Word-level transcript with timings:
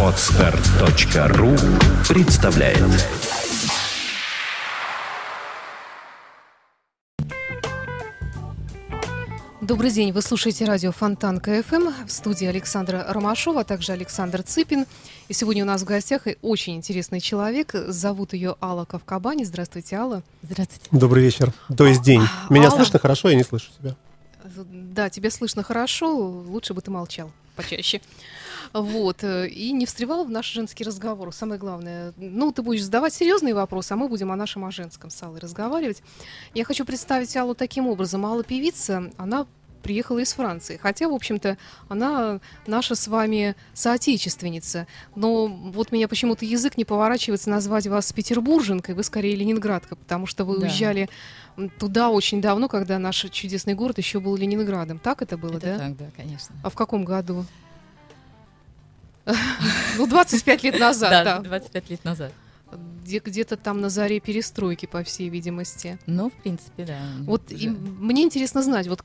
Отстар.ру 0.00 1.50
представляет 2.08 2.78
Добрый 9.60 9.90
день, 9.90 10.12
вы 10.12 10.22
слушаете 10.22 10.66
радио 10.66 10.92
Фонтан 10.92 11.40
КФМ 11.40 12.06
в 12.06 12.12
студии 12.12 12.46
Александра 12.46 13.06
Ромашова, 13.08 13.62
а 13.62 13.64
также 13.64 13.90
Александр 13.90 14.44
Цыпин. 14.44 14.86
И 15.26 15.32
сегодня 15.32 15.64
у 15.64 15.66
нас 15.66 15.82
в 15.82 15.84
гостях 15.84 16.28
очень 16.42 16.76
интересный 16.76 17.18
человек. 17.18 17.72
Зовут 17.72 18.34
ее 18.34 18.54
Алла 18.60 18.84
Кавкабани. 18.84 19.42
Здравствуйте, 19.42 19.96
Алла. 19.96 20.22
Здравствуйте. 20.42 20.86
Добрый 20.92 21.24
вечер. 21.24 21.52
То 21.76 21.86
есть 21.86 22.02
день. 22.02 22.22
Меня 22.50 22.68
Алла. 22.68 22.76
слышно 22.76 23.00
хорошо, 23.00 23.30
я 23.30 23.34
не 23.34 23.42
слышу 23.42 23.72
тебя. 23.76 23.96
Да, 24.44 25.10
тебя 25.10 25.32
слышно 25.32 25.64
хорошо, 25.64 26.14
лучше 26.16 26.72
бы 26.72 26.80
ты 26.80 26.92
молчал 26.92 27.32
почаще. 27.54 28.00
Вот, 28.72 29.22
э, 29.22 29.48
и 29.48 29.72
не 29.72 29.86
встревал 29.86 30.24
в 30.24 30.30
наш 30.30 30.50
женский 30.50 30.84
разговор. 30.84 31.32
Самое 31.32 31.60
главное, 31.60 32.12
ну, 32.16 32.50
ты 32.52 32.62
будешь 32.62 32.82
задавать 32.82 33.14
серьезные 33.14 33.54
вопросы, 33.54 33.92
а 33.92 33.96
мы 33.96 34.08
будем 34.08 34.32
о 34.32 34.36
нашем, 34.36 34.64
о 34.64 34.70
женском 34.70 35.10
с 35.10 35.22
разговаривать. 35.40 36.02
Я 36.54 36.64
хочу 36.64 36.84
представить 36.84 37.36
Аллу 37.36 37.54
таким 37.54 37.86
образом. 37.86 38.26
Алла 38.26 38.42
певица, 38.42 39.12
она 39.16 39.46
приехала 39.84 40.18
из 40.18 40.32
Франции. 40.32 40.76
Хотя, 40.82 41.08
в 41.08 41.12
общем-то, 41.14 41.56
она 41.88 42.40
наша 42.66 42.96
с 42.96 43.06
вами 43.06 43.54
соотечественница. 43.74 44.88
Но 45.14 45.46
вот 45.46 45.92
меня 45.92 46.08
почему-то 46.08 46.44
язык 46.44 46.76
не 46.76 46.84
поворачивается 46.84 47.50
назвать 47.50 47.86
вас 47.86 48.12
петербурженкой, 48.12 48.96
вы 48.96 49.04
скорее 49.04 49.36
ленинградка, 49.36 49.94
потому 49.94 50.26
что 50.26 50.44
вы 50.44 50.58
Да. 50.58 50.62
уезжали 50.66 51.08
туда 51.78 52.10
очень 52.10 52.40
давно, 52.40 52.68
когда 52.68 52.98
наш 52.98 53.24
чудесный 53.30 53.74
город 53.74 53.98
еще 53.98 54.18
был 54.18 54.34
Ленинградом. 54.34 54.98
Так 54.98 55.22
это 55.22 55.36
было, 55.38 55.58
Это 55.58 55.66
да? 55.66 55.78
так, 55.78 55.96
да, 55.96 56.04
конечно. 56.16 56.52
А 56.64 56.70
в 56.70 56.74
каком 56.74 57.04
году? 57.04 57.46
Ну, 59.96 60.06
25 60.06 60.62
лет 60.64 60.78
назад, 60.78 61.10
да, 61.10 61.24
да. 61.24 61.38
25 61.40 61.90
лет 61.90 62.04
назад. 62.04 62.32
Где- 63.04 63.20
Где-то 63.20 63.56
там 63.56 63.80
на 63.80 63.88
заре 63.88 64.18
перестройки, 64.18 64.86
по 64.86 65.04
всей 65.04 65.28
видимости. 65.28 65.98
Ну, 66.06 66.30
в 66.30 66.32
принципе, 66.42 66.84
да. 66.84 66.98
Вот 67.20 67.52
уже. 67.52 67.56
и 67.64 67.68
мне 67.68 68.22
интересно 68.24 68.62
знать, 68.62 68.88
вот 68.88 69.04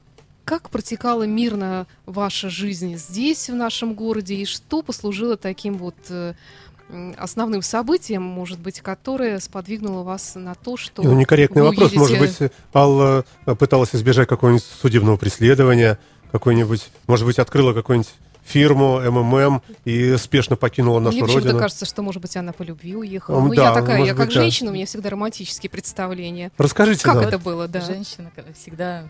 как 0.50 0.72
протекала 0.72 1.28
мирно 1.28 1.86
ваша 2.08 2.50
жизнь 2.50 2.97
здесь, 2.97 3.52
в 3.52 3.53
нашем 3.53 3.94
городе, 3.94 4.33
и 4.33 4.45
что 4.45 4.81
послужило 4.81 5.38
таким 5.38 5.78
вот 5.78 5.94
э, 6.09 6.33
основным 7.17 7.61
событием, 7.61 8.23
может 8.23 8.58
быть, 8.58 8.81
которое 8.81 9.39
сподвигнуло 9.41 10.02
вас 10.02 10.33
на 10.33 10.56
то, 10.56 10.75
что... 10.75 11.03
Ну, 11.03 11.14
некорректный 11.14 11.61
вы 11.61 11.67
вопрос. 11.67 11.94
Может 11.94 12.19
уедете- 12.19 12.44
быть, 12.45 12.52
Алла 12.73 13.25
э, 13.45 13.53
пыталась 13.53 13.94
избежать 13.94 14.28
какого-нибудь 14.28 14.64
судебного 14.64 15.17
преследования, 15.17 16.00
какой-нибудь, 16.31 16.89
может 17.06 17.28
быть, 17.28 17.38
открыла 17.38 17.73
какую-нибудь 17.73 18.11
фирму 18.44 19.02
МММ 19.02 19.61
и 19.86 20.17
спешно 20.17 20.56
покинула 20.56 21.00
нашу 21.00 21.17
Мне 21.17 21.25
почему-то 21.25 21.45
родину. 21.45 21.59
кажется, 21.59 21.86
что, 21.86 22.02
может 22.02 22.23
быть, 22.23 22.36
она 22.36 22.53
по 22.53 22.63
любви 22.63 22.95
уехала. 22.95 23.38
М, 23.38 23.50
ну, 23.50 23.53
да, 23.53 23.66
я 23.66 23.73
такая, 23.75 23.97
я 23.97 24.00
может 24.00 24.17
как 24.17 24.25
быть, 24.25 24.36
да. 24.36 24.41
женщина, 24.41 24.72
у 24.72 24.73
меня 24.73 24.88
всегда 24.88 25.11
романтические 25.11 25.69
представления. 25.69 26.52
Расскажите 26.58 27.03
Как 27.03 27.17
нам. 27.17 27.25
это 27.25 27.38
было, 27.38 27.67
да? 27.67 27.81
Женщина 27.81 28.31
всегда 28.59 29.03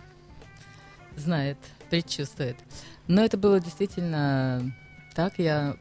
знает, 1.19 1.57
предчувствует. 1.89 2.57
Но 3.07 3.23
это 3.23 3.37
было 3.37 3.59
действительно 3.59 4.73
так. 5.15 5.39
Я, 5.39 5.75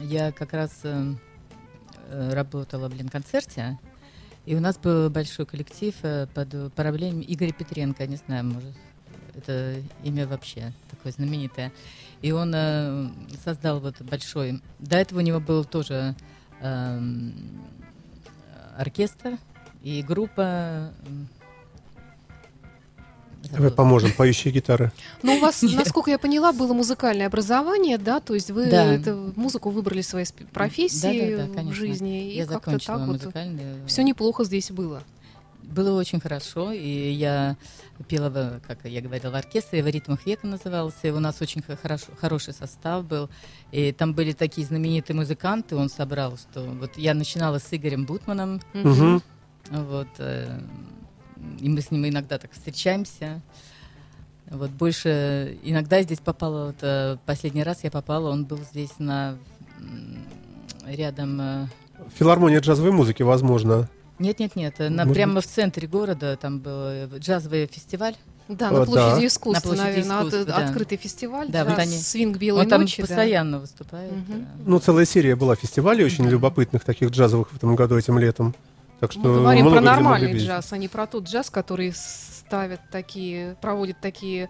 я 0.00 0.32
как 0.32 0.52
раз 0.52 0.80
э, 0.84 1.14
э, 2.08 2.32
работала 2.32 2.88
в 2.88 2.94
Ленконцерте, 2.94 3.78
и 4.46 4.54
у 4.54 4.60
нас 4.60 4.78
был 4.78 5.10
большой 5.10 5.46
коллектив 5.46 5.94
э, 6.02 6.26
под 6.34 6.54
управлением 6.54 7.24
Игоря 7.26 7.52
Петренко, 7.52 8.06
не 8.06 8.16
знаю, 8.16 8.44
может, 8.44 8.74
это 9.34 9.82
имя 10.02 10.26
вообще 10.26 10.72
такое 10.90 11.12
знаменитое. 11.12 11.72
И 12.22 12.32
он 12.32 12.52
э, 12.54 13.08
создал 13.44 13.80
вот 13.80 14.00
большой... 14.02 14.60
До 14.78 14.96
этого 14.96 15.20
у 15.20 15.22
него 15.22 15.40
был 15.40 15.64
тоже 15.64 16.14
эм, 16.60 17.32
оркестр 18.76 19.38
и 19.82 20.02
группа... 20.02 20.92
забыла. 23.42 23.70
поможем, 23.70 24.12
поющие 24.12 24.52
гитары. 24.52 24.92
Ну, 25.22 25.36
у 25.36 25.40
вас, 25.40 25.62
насколько 25.62 26.10
я 26.10 26.18
поняла, 26.18 26.52
было 26.52 26.72
музыкальное 26.74 27.26
образование, 27.26 27.98
да? 27.98 28.20
То 28.20 28.34
есть 28.34 28.50
вы 28.50 28.66
Да. 28.66 28.84
это, 28.84 29.14
музыку 29.36 29.70
выбрали 29.70 30.02
своей 30.02 30.26
Да-да-да, 31.36 31.52
в 31.52 31.54
конечно. 31.54 31.74
жизни. 31.74 32.32
И 32.32 32.36
Я 32.36 32.46
закончила 32.46 32.98
так 32.98 33.06
вот 33.06 33.12
музыкальный. 33.14 33.86
все 33.86 34.02
неплохо 34.02 34.44
здесь 34.44 34.70
было. 34.70 35.02
Было 35.62 35.98
очень 35.98 36.20
хорошо, 36.20 36.72
и 36.72 37.12
я 37.12 37.56
пела, 38.08 38.28
в, 38.30 38.60
как 38.66 38.78
я 38.84 39.00
говорила, 39.00 39.30
в 39.30 39.34
оркестре, 39.36 39.82
в 39.82 39.86
ритмах 39.86 40.26
века 40.26 40.46
назывался. 40.46 41.06
И 41.08 41.10
у 41.10 41.20
нас 41.20 41.40
очень 41.40 41.62
хо- 41.62 41.76
хорошо, 41.80 42.06
хороший 42.20 42.54
состав 42.54 43.04
был. 43.04 43.28
И 43.70 43.92
там 43.92 44.14
были 44.14 44.32
такие 44.32 44.66
знаменитые 44.66 45.16
музыканты, 45.16 45.76
он 45.76 45.88
собрал, 45.88 46.36
что 46.38 46.62
вот 46.62 46.96
я 46.96 47.14
начинала 47.14 47.58
с 47.58 47.66
Игорем 47.70 48.04
Бутманом, 48.04 48.60
Мгм. 48.72 49.22
вот, 49.70 50.08
э, 50.18 50.58
и 51.60 51.68
мы 51.68 51.80
с 51.80 51.90
ним 51.90 52.06
иногда 52.08 52.38
так 52.38 52.52
встречаемся. 52.52 53.40
Вот 54.50 54.70
больше 54.70 55.58
иногда 55.62 56.02
здесь 56.02 56.18
попала, 56.18 56.66
вот, 56.68 56.76
э, 56.82 57.16
последний 57.26 57.62
раз 57.62 57.84
я 57.84 57.90
попала, 57.90 58.30
он 58.30 58.44
был 58.44 58.58
здесь 58.72 58.90
на 58.98 59.36
рядом 60.86 61.40
э, 61.40 61.66
Филармония 62.18 62.60
джазовой 62.60 62.92
музыки, 62.92 63.22
возможно. 63.22 63.88
Нет, 64.18 64.38
нет, 64.38 64.56
нет. 64.56 64.78
На, 64.78 65.04
Может 65.04 65.14
прямо 65.14 65.40
в 65.40 65.46
центре 65.46 65.86
города 65.88 66.36
там 66.36 66.58
был 66.58 66.72
э, 66.86 67.08
джазовый 67.18 67.66
фестиваль. 67.66 68.16
Да, 68.48 68.72
на 68.72 68.84
площади 68.84 69.20
да. 69.20 69.26
искусства, 69.28 69.52
На 69.70 69.76
площади 69.76 69.86
наверное, 69.86 70.16
от- 70.18 70.26
искусства, 70.28 70.44
да. 70.44 70.66
открытый 70.66 70.98
фестиваль. 70.98 71.48
Да, 71.48 71.64
вот 71.64 71.78
они- 71.78 71.96
свинг 71.96 72.36
белой 72.36 72.62
Он 72.64 72.68
там 72.68 72.80
ночи. 72.80 73.00
да. 73.00 73.06
постоянно 73.06 73.60
выступает. 73.60 74.10
Мгм. 74.10 74.24
да. 74.40 74.46
Ну, 74.66 74.78
целая 74.80 75.04
серия 75.04 75.36
была 75.36 75.54
фестивалей 75.54 76.04
очень 76.04 76.24
Да. 76.24 76.30
любопытных, 76.30 76.82
таких 76.84 77.10
джазовых 77.10 77.50
в 77.52 77.56
этом 77.56 77.76
году, 77.76 77.96
этим 77.96 78.18
летом. 78.18 78.54
Так 79.00 79.12
что 79.12 79.20
Мы 79.20 79.34
говорим 79.34 79.64
много 79.66 79.76
про 79.78 79.84
нормальный 79.84 80.38
джаз, 80.38 80.72
а 80.72 80.76
не 80.78 80.88
про 80.88 81.06
тот 81.06 81.24
джаз, 81.24 81.48
который 81.50 81.92
ставят 81.94 82.80
такие, 82.90 83.56
проводят 83.62 83.98
такие. 84.00 84.44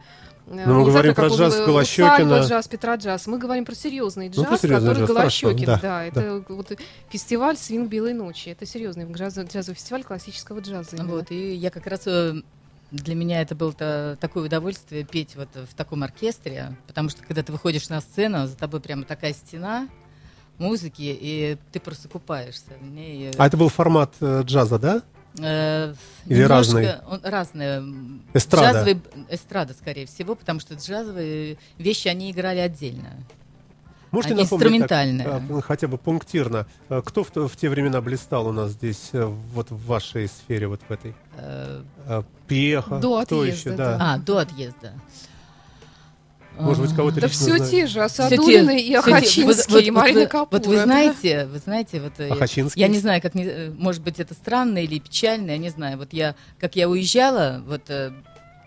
э, 0.47 0.65
Ну, 0.67 0.81
мы 0.81 0.85
говорим 0.87 1.15
про 1.15 1.27
он, 1.31 1.37
джаз 1.39 1.55
Голощёкина. 1.57 2.15
усадьба, 2.39 2.41
джаз, 2.49 2.67
Петра 2.69 2.97
джаз. 2.97 3.27
Мы 3.29 3.39
говорим 3.39 3.65
про 3.65 3.75
серьезный 3.77 4.29
Ну, 4.29 4.35
джаз, 4.43 4.47
про 4.49 4.59
серьезный 4.59 4.89
который 4.91 5.07
джаз, 5.07 5.17
хорошо, 5.17 5.47
Голощёкин. 5.49 5.67
да, 5.67 5.79
Да, 5.81 6.05
это 6.05 6.45
вот 6.49 6.73
фестиваль 7.11 7.57
«Свинг 7.57 7.89
белой 7.89 8.15
ночи». 8.15 8.49
Это 8.49 8.67
серьезный 8.67 9.05
джаз, 9.13 9.39
джазовый 9.39 9.77
фестиваль 9.77 10.03
классического 10.03 10.59
джаза. 10.61 10.97
именно. 10.97 11.09
Вот, 11.13 11.31
и 11.31 11.55
я 11.55 11.71
как 11.71 11.87
раз 11.87 12.03
э, 12.07 12.35
для 12.91 13.15
меня 13.15 13.43
это 13.43 13.55
было 13.55 13.73
та- 13.73 14.17
такое 14.17 14.47
удовольствие 14.47 15.05
петь 15.05 15.37
вот 15.37 15.49
в 15.55 15.75
таком 15.77 16.03
оркестре, 16.03 16.77
потому 16.89 17.09
что 17.11 17.23
когда 17.23 17.45
ты 17.45 17.53
выходишь 17.53 17.89
на 17.89 18.01
сцену, 18.01 18.49
за 18.49 18.57
тобой 18.57 18.81
прямо 18.81 19.05
такая 19.05 19.33
стена 19.33 19.87
музыки, 20.61 21.03
и 21.21 21.57
ты 21.73 21.81
просто 21.81 22.09
купаешься 22.09 22.71
в 22.81 22.85
ней. 22.85 23.31
А 23.37 23.47
это 23.47 23.57
был 23.57 23.69
формат 23.69 24.15
э, 24.21 24.43
джаза, 24.45 24.79
да? 24.79 25.03
Э, 25.39 25.95
Или 26.27 26.43
разный? 26.43 26.89
Он, 27.09 27.21
разные. 27.25 27.83
Эстрада. 28.35 28.73
Джазовый, 28.73 29.03
эстрада, 29.29 29.75
скорее 29.75 30.07
всего, 30.07 30.35
потому 30.35 30.61
что 30.61 30.75
джазовые 30.75 31.57
вещи 31.79 32.09
они 32.09 32.31
играли 32.31 32.59
отдельно. 32.59 33.11
Можете 34.11 34.35
Они 34.35 34.43
напомнить 34.43 34.89
так, 34.89 35.07
инструментальные. 35.07 35.27
э, 35.29 35.41
ну, 35.49 35.61
хотя 35.63 35.87
бы 35.87 35.97
пунктирно, 35.97 36.67
э, 36.89 37.01
кто 37.05 37.23
в, 37.23 37.31
в 37.49 37.57
те 37.57 37.69
времена 37.69 38.01
блистал 38.01 38.49
у 38.49 38.53
нас 38.53 38.73
здесь, 38.73 39.11
э, 39.13 39.25
вот 39.25 39.71
в 39.71 39.87
вашей 39.87 40.27
сфере, 40.27 40.67
вот 40.67 40.81
в 40.89 40.91
этой? 40.93 41.15
Э, 41.37 41.83
Э, 42.07 42.23
Пьеха, 42.49 42.99
До 42.99 43.23
кто 43.25 43.41
отъезда, 43.43 43.47
еще, 43.71 43.77
да. 43.77 43.97
да. 43.99 44.15
А, 44.15 44.19
до 44.19 44.39
отъезда. 44.39 44.93
Может 46.61 46.83
быть, 46.83 46.95
кого-то 46.95 47.21
Да 47.21 47.27
лично 47.27 47.39
все 47.47 47.57
знаю. 47.57 47.71
те 47.71 47.87
же, 47.87 48.03
Асадулина 48.03 48.71
и 48.71 48.93
Ахачинский, 48.95 49.45
вот- 49.45 49.67
вот- 49.69 49.83
и 49.83 49.91
Марина 49.91 50.27
Капура. 50.27 50.59
Вот 50.59 50.67
вы 50.67 50.81
знаете, 50.83 51.47
вы 51.47 51.59
знаете, 51.59 52.01
вот 52.01 52.13
э, 52.19 52.29
Ахачинский? 52.29 52.81
я 52.81 52.89
не 52.89 52.99
знаю, 52.99 53.21
как 53.23 53.35
не, 53.35 53.45
э, 53.45 53.71
может 53.71 54.03
быть 54.03 54.21
это 54.21 54.35
странно 54.35 54.79
или 54.79 54.99
печально, 54.99 55.51
я 55.53 55.59
не 55.59 55.71
знаю. 55.71 55.99
Вот 55.99 56.13
я, 56.13 56.35
как 56.59 56.77
я 56.77 56.89
уезжала, 56.89 57.63
вот 57.67 57.83
э, 57.89 58.13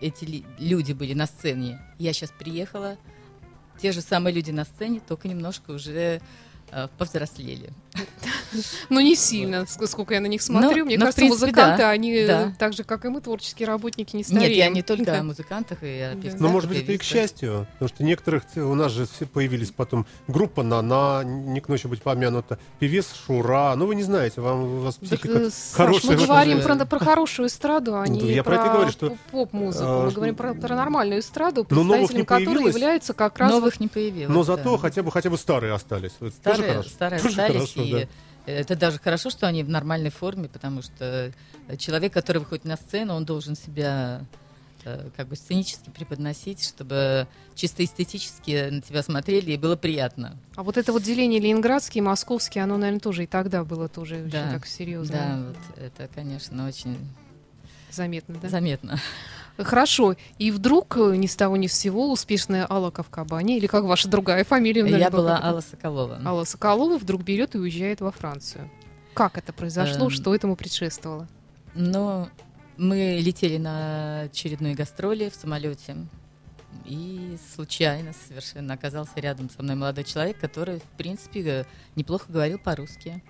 эти 0.00 0.44
люди 0.58 0.92
были 0.92 1.14
на 1.14 1.26
сцене. 1.26 1.80
Я 1.98 2.12
сейчас 2.12 2.30
приехала, 2.38 2.96
те 3.80 3.92
же 3.92 4.00
самые 4.00 4.34
люди 4.34 4.50
на 4.50 4.64
сцене, 4.64 5.00
только 5.06 5.28
немножко 5.28 5.70
уже 5.72 6.20
э, 6.70 6.88
повзрослели. 6.98 7.70
Ну, 8.88 9.00
не 9.00 9.16
сильно, 9.16 9.62
ск- 9.64 9.86
сколько 9.86 10.14
я 10.14 10.20
на 10.20 10.26
них 10.26 10.42
смотрю. 10.42 10.84
Мне 10.84 10.98
кажется, 10.98 11.24
музыканты, 11.24 11.82
они 11.84 12.12
э, 12.14 12.50
так 12.58 12.72
же, 12.72 12.84
как 12.84 13.04
и 13.04 13.08
мы, 13.08 13.20
творческие 13.20 13.66
работники, 13.68 14.14
не 14.16 14.22
стареют. 14.24 14.48
Нет, 14.48 14.56
я 14.56 14.68
не 14.68 14.82
только 14.82 15.18
о 15.18 15.22
музыкантах 15.22 15.78
и 15.82 16.00
о. 16.00 16.16
Ну, 16.38 16.48
может 16.48 16.68
быть, 16.68 16.82
это 16.82 16.92
и 16.92 16.98
к 16.98 17.02
счастью, 17.02 17.66
потому 17.74 17.88
что 17.88 18.04
некоторых, 18.04 18.44
т- 18.44 18.60
у 18.62 18.74
нас 18.74 18.92
же 18.92 19.06
все 19.06 19.26
появились 19.26 19.70
потом 19.70 20.06
группа 20.28 20.62
«Нана», 20.62 21.22
не 21.24 21.60
к 21.60 21.68
ночи 21.68 21.86
быть 21.86 22.02
помянута, 22.02 22.58
певец 22.78 23.06
Шура, 23.26 23.74
ну, 23.76 23.86
вы 23.86 23.94
не 23.94 24.02
знаете, 24.02 24.40
вам, 24.40 24.62
у 24.62 24.78
вас 24.80 24.96
психика 24.96 25.38
э, 25.38 25.50
хорошая. 25.72 26.16
мы 26.16 26.26
говорим 26.26 26.62
про, 26.62 26.76
про 26.86 26.98
хорошую 26.98 27.48
эстраду, 27.48 27.96
а 27.96 28.04
Ну, 28.06 28.14
не 28.14 28.32
я 28.32 28.42
про 28.44 28.56
это 28.56 28.66
и 28.66 28.68
говорю, 28.70 28.90
что, 28.90 29.10
поп- 29.10 29.18
поп-музыку. 29.30 29.84
а, 29.86 30.04
Мы 30.06 30.12
говорим 30.12 30.34
про, 30.36 30.54
нормальную 30.54 31.20
эстраду, 31.20 31.66
Но 31.70 31.82
новых 31.82 32.08
представителем 32.10 32.20
не 32.20 32.24
которой 32.26 32.44
появилось? 32.54 32.74
является 32.74 33.12
как 33.14 33.38
раз... 33.38 33.50
Новых 33.50 33.80
не 33.80 33.88
появилось. 33.88 34.34
Но 34.34 34.42
зато 34.42 34.76
хотя 34.78 35.02
бы, 35.02 35.10
хотя 35.10 35.30
бы 35.30 35.38
старые 35.38 35.72
остались. 35.72 36.12
Старые, 36.12 36.82
старые 36.84 37.20
остались, 37.20 37.74
и 37.86 37.92
да. 38.46 38.52
это 38.52 38.76
даже 38.76 38.98
хорошо, 38.98 39.30
что 39.30 39.46
они 39.46 39.62
в 39.62 39.68
нормальной 39.68 40.10
форме, 40.10 40.48
потому 40.48 40.82
что 40.82 41.32
человек, 41.78 42.12
который 42.12 42.38
выходит 42.38 42.64
на 42.64 42.76
сцену, 42.76 43.14
он 43.14 43.24
должен 43.24 43.56
себя 43.56 44.22
это 44.86 45.10
как 45.16 45.28
бы 45.28 45.36
сценически 45.36 45.88
преподносить, 45.90 46.62
чтобы 46.62 47.26
чисто 47.54 47.82
эстетически 47.84 48.68
на 48.70 48.82
тебя 48.82 49.02
смотрели 49.02 49.52
и 49.52 49.56
было 49.56 49.76
приятно. 49.76 50.36
А 50.56 50.62
вот 50.62 50.76
это 50.76 50.92
вот 50.92 51.02
деление 51.02 51.40
ленинградский, 51.40 52.02
московский, 52.02 52.58
оно, 52.60 52.76
наверное, 52.76 53.00
тоже 53.00 53.24
и 53.24 53.26
тогда 53.26 53.64
было 53.64 53.88
тоже 53.88 54.16
очень 54.16 54.30
Да. 54.30 54.50
так 54.52 54.66
серьезно. 54.66 55.12
Да, 55.16 55.38
вот 55.48 55.78
это, 55.78 56.08
конечно, 56.14 56.68
очень 56.68 56.98
Заметно, 57.90 58.34
да? 58.42 58.48
заметно. 58.48 58.98
Хорошо. 59.58 60.16
И 60.38 60.50
вдруг 60.50 60.96
э, 60.96 61.16
ни 61.16 61.26
с 61.26 61.36
того 61.36 61.56
ни 61.56 61.66
с 61.68 61.74
сего 61.74 62.10
успешная 62.10 62.66
Алла 62.68 62.90
Кавкабани, 62.90 63.56
или 63.58 63.66
как 63.66 63.84
ваша 63.84 64.08
другая 64.08 64.44
фамилия? 64.44 64.82
наверное, 64.82 65.04
Я 65.04 65.10
была 65.10 65.32
как-то? 65.34 65.48
Алла 65.48 65.60
Соколова. 65.60 66.20
Алла 66.24 66.44
Соколова 66.44 66.98
вдруг 66.98 67.22
берет 67.22 67.54
и 67.54 67.58
уезжает 67.58 68.00
во 68.00 68.10
Францию. 68.10 68.68
Как 69.14 69.38
это 69.38 69.52
произошло? 69.52 70.06
Эм. 70.06 70.10
Что 70.10 70.34
этому 70.34 70.56
предшествовало? 70.56 71.28
Но 71.74 72.28
мы 72.76 73.20
летели 73.22 73.56
на 73.58 74.22
очередной 74.22 74.74
гастроли 74.74 75.28
в 75.30 75.36
самолете. 75.36 75.96
И 76.84 77.36
случайно 77.54 78.12
совершенно 78.28 78.74
оказался 78.74 79.12
рядом 79.16 79.48
со 79.48 79.62
мной 79.62 79.76
молодой 79.76 80.02
человек, 80.02 80.38
который, 80.40 80.80
в 80.80 80.96
принципе, 80.96 81.40
э, 81.46 81.64
неплохо 81.94 82.24
говорил 82.28 82.58
по-русски. 82.58 83.22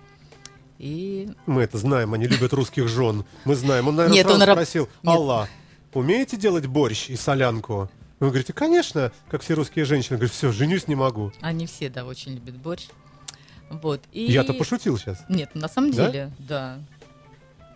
И 0.79 1.29
Мы 1.45 1.61
это 1.61 1.77
знаем, 1.77 2.13
они 2.13 2.25
любят 2.27 2.51
русских 2.53 2.87
жен. 2.89 3.23
Мы 3.45 3.55
знаем. 3.55 3.87
Он, 3.87 3.95
наверное, 3.95 4.15
Нет, 4.15 4.25
сразу 4.25 4.41
он 4.41 4.47
раб- 4.47 4.55
спросил, 4.57 4.89
Нет. 5.03 5.15
Алла, 5.15 5.47
умеете 5.95 6.37
делать 6.37 6.67
борщ 6.67 7.09
и 7.09 7.15
солянку? 7.15 7.89
Вы 8.19 8.27
говорите, 8.27 8.53
конечно, 8.53 9.11
как 9.29 9.41
все 9.41 9.55
русские 9.55 9.85
женщины. 9.85 10.17
Говорит, 10.17 10.33
все, 10.33 10.51
женюсь 10.51 10.87
не 10.87 10.95
могу. 10.95 11.31
они 11.41 11.65
все, 11.65 11.89
да, 11.89 12.05
очень 12.05 12.33
любят 12.35 12.55
борщ. 12.57 12.87
Вот. 13.69 14.01
И... 14.11 14.23
Я-то 14.31 14.53
пошутил 14.53 14.97
сейчас. 14.97 15.23
Нет, 15.27 15.53
на 15.55 15.67
самом 15.67 15.91
Да? 15.91 16.05
деле, 16.11 16.31
да. 16.39 16.79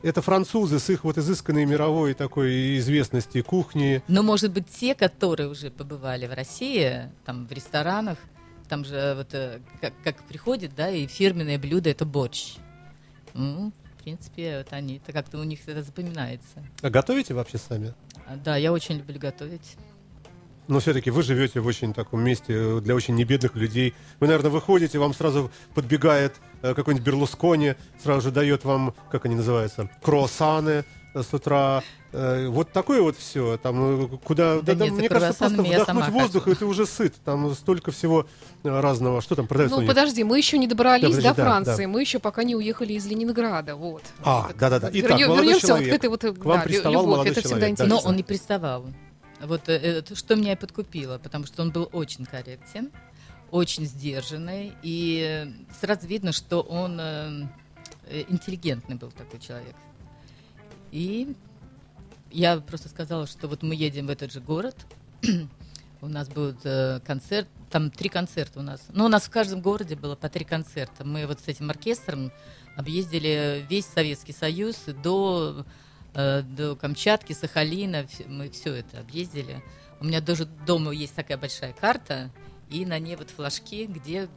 Это 0.02 0.22
французы 0.22 0.80
с 0.80 0.90
их 0.90 1.04
вот 1.04 1.18
изысканной 1.18 1.66
мировой 1.66 2.14
такой 2.14 2.78
известности 2.78 3.42
кухни. 3.42 4.02
Но, 4.08 4.24
может 4.24 4.52
быть, 4.54 4.68
те, 4.68 4.96
которые 4.96 5.50
уже 5.50 5.72
побывали 5.72 6.26
в 6.26 6.34
России, 6.34 7.10
там, 7.26 7.48
в 7.48 7.52
ресторанах, 7.52 8.18
там 8.70 8.86
же 8.86 9.16
вот 9.18 9.34
э, 9.34 9.60
как, 9.82 9.94
как 10.04 10.24
приходит, 10.24 10.74
да, 10.74 10.90
и 10.90 11.06
фирменное 11.08 11.60
блюдо— 11.60 11.90
это 11.92 12.06
борщ. 12.06 12.56
В 14.00 14.04
принципе, 14.04 14.60
вот 14.60 14.72
они, 14.72 14.98
это 14.98 15.12
как-то 15.12 15.38
у 15.38 15.44
них 15.44 15.60
это 15.68 15.84
запоминается. 15.84 16.64
А 16.82 16.90
готовите 16.90 17.34
вообще 17.34 17.58
сами? 17.58 17.94
А, 18.26 18.38
Да, 18.38 18.56
я 18.56 18.72
очень 18.72 18.98
люблю 18.98 19.20
готовить. 19.20 19.76
Но 20.68 20.80
все-таки 20.80 21.10
вы 21.10 21.24
живете 21.24 21.60
в 21.60 21.66
очень 21.66 21.94
таком 21.94 22.22
месте 22.22 22.54
э, 22.54 22.80
для 22.80 22.94
очень 22.96 23.16
небедных 23.16 23.56
людей. 23.56 23.96
Вы, 24.20 24.28
наверное, 24.28 24.52
выходите, 24.52 25.00
вам 25.00 25.16
сразу 25.16 25.52
подбегает 25.74 26.36
э, 26.62 26.76
какой-нибудь 26.76 27.06
Берлускони, 27.06 27.74
сразу 28.02 28.22
же 28.22 28.32
дает 28.32 28.64
вам, 28.66 28.94
как 29.12 29.26
они 29.26 29.36
называются, 29.36 29.90
круассаны 30.02 30.86
с 31.14 31.34
утра. 31.34 31.84
Э, 32.12 32.48
Вот 32.48 32.72
такое 32.72 33.02
вот 33.02 33.18
все. 33.18 33.58
Там 33.58 34.06
э, 34.06 34.08
куда. 34.24 34.62
Да 34.62 34.74
нет, 34.74 34.90
за 34.90 34.94
мне 34.94 35.10
кажется, 35.10 35.38
просто 35.38 35.62
вдохнуть 35.62 36.10
воздух, 36.10 36.44
хожу. 36.44 36.56
и 36.56 36.60
ты 36.60 36.66
уже 36.66 36.86
сыт. 36.86 37.16
Там 37.24 37.54
столько 37.54 37.92
всего 37.92 38.26
э, 38.64 38.80
разного. 38.80 39.22
Что 39.22 39.36
там 39.36 39.48
продается 39.48 39.76
у 39.76 39.80
Ну, 39.80 39.84
них? 39.86 39.90
подожди, 39.90 40.24
мы 40.24 40.38
еще 40.38 40.58
не 40.58 40.68
добрались 40.68 41.02
Да, 41.02 41.08
подожди, 41.10 41.30
до 41.30 41.36
да, 41.36 41.44
Франции, 41.44 41.84
да. 41.84 41.88
мы 41.90 42.02
еще 42.02 42.20
пока 42.20 42.44
не 42.44 42.56
уехали 42.56 42.94
из 42.94 43.06
Ленинграда, 43.06 43.76
вот. 43.76 44.04
А, 44.24 44.50
да-да-да. 44.60 44.90
Итак, 44.94 45.12
молодой 45.20 45.38
вернемся 45.46 45.76
вот 45.76 45.84
к 45.84 45.88
этой 45.88 46.10
вот, 46.10 46.24
э, 46.24 46.34
К 46.34 46.46
вам 46.46 46.58
да, 46.60 46.64
приставал 46.64 46.94
любовь, 46.94 47.08
молодой 47.16 47.32
это 47.32 47.42
всегда 47.42 47.56
человек, 47.58 47.78
да. 47.78 47.84
Но 47.84 47.90
интересно. 47.90 48.10
он 48.10 48.16
не 48.16 48.24
приставал. 48.24 48.86
Вот 49.42 49.70
э, 49.70 49.74
это, 49.74 50.16
что 50.16 50.36
меня 50.36 50.54
и 50.54 50.56
подкупило, 50.56 51.18
потому 51.18 51.46
что 51.46 51.62
он 51.62 51.72
был 51.72 51.90
очень 51.92 52.26
корректен, 52.26 52.92
очень 53.52 53.86
сдержанный, 53.86 54.74
и 54.84 55.46
э, 55.46 55.76
сразу 55.80 56.08
видно, 56.08 56.32
что 56.32 56.62
он 56.62 57.00
э, 57.00 57.48
э, 58.10 58.24
интеллигентный 58.30 58.96
был 58.96 59.12
такой 59.12 59.40
человек. 59.40 59.76
И 60.92 61.36
я 62.32 62.60
просто 62.60 62.90
сказала, 62.90 63.28
что 63.28 63.48
вот 63.48 63.64
мы 63.64 63.76
едем 63.76 64.08
в 64.08 64.10
этот 64.10 64.32
же 64.32 64.40
город, 64.40 64.76
у 66.02 66.08
нас 66.08 66.30
будет 66.30 66.60
э, 66.64 67.00
концерт, 67.06 67.48
там 67.70 67.92
три 67.92 68.10
концерта 68.10 68.60
у 68.60 68.64
нас. 68.64 68.82
Ну, 68.90 69.06
у 69.06 69.08
нас 69.10 69.24
в 69.24 69.30
каждом 69.30 69.62
городе 69.62 69.96
было 69.96 70.16
по 70.16 70.30
три 70.30 70.46
концерта. 70.46 71.06
Мы 71.06 71.28
вот 71.28 71.40
с 71.40 71.48
этим 71.48 71.70
оркестром 71.70 72.32
объездили 72.76 73.66
весь 73.70 73.86
Советский 73.86 74.34
Союз 74.34 74.78
до, 75.04 75.66
э, 76.14 76.42
до 76.42 76.76
Камчатки, 76.76 77.34
Сахалина. 77.34 78.08
Мы 78.28 78.50
все 78.50 78.74
это 78.74 79.00
объездили. 79.00 79.62
У 80.00 80.06
меня 80.06 80.22
даже 80.22 80.46
дома 80.46 80.92
есть 80.92 81.14
такая 81.14 81.38
большая 81.38 81.74
карта, 81.74 82.32
и 82.70 82.86
на 82.86 83.00
ней 83.00 83.16
вот 83.16 83.30
флажки, 83.32 83.86
где, 83.86 84.30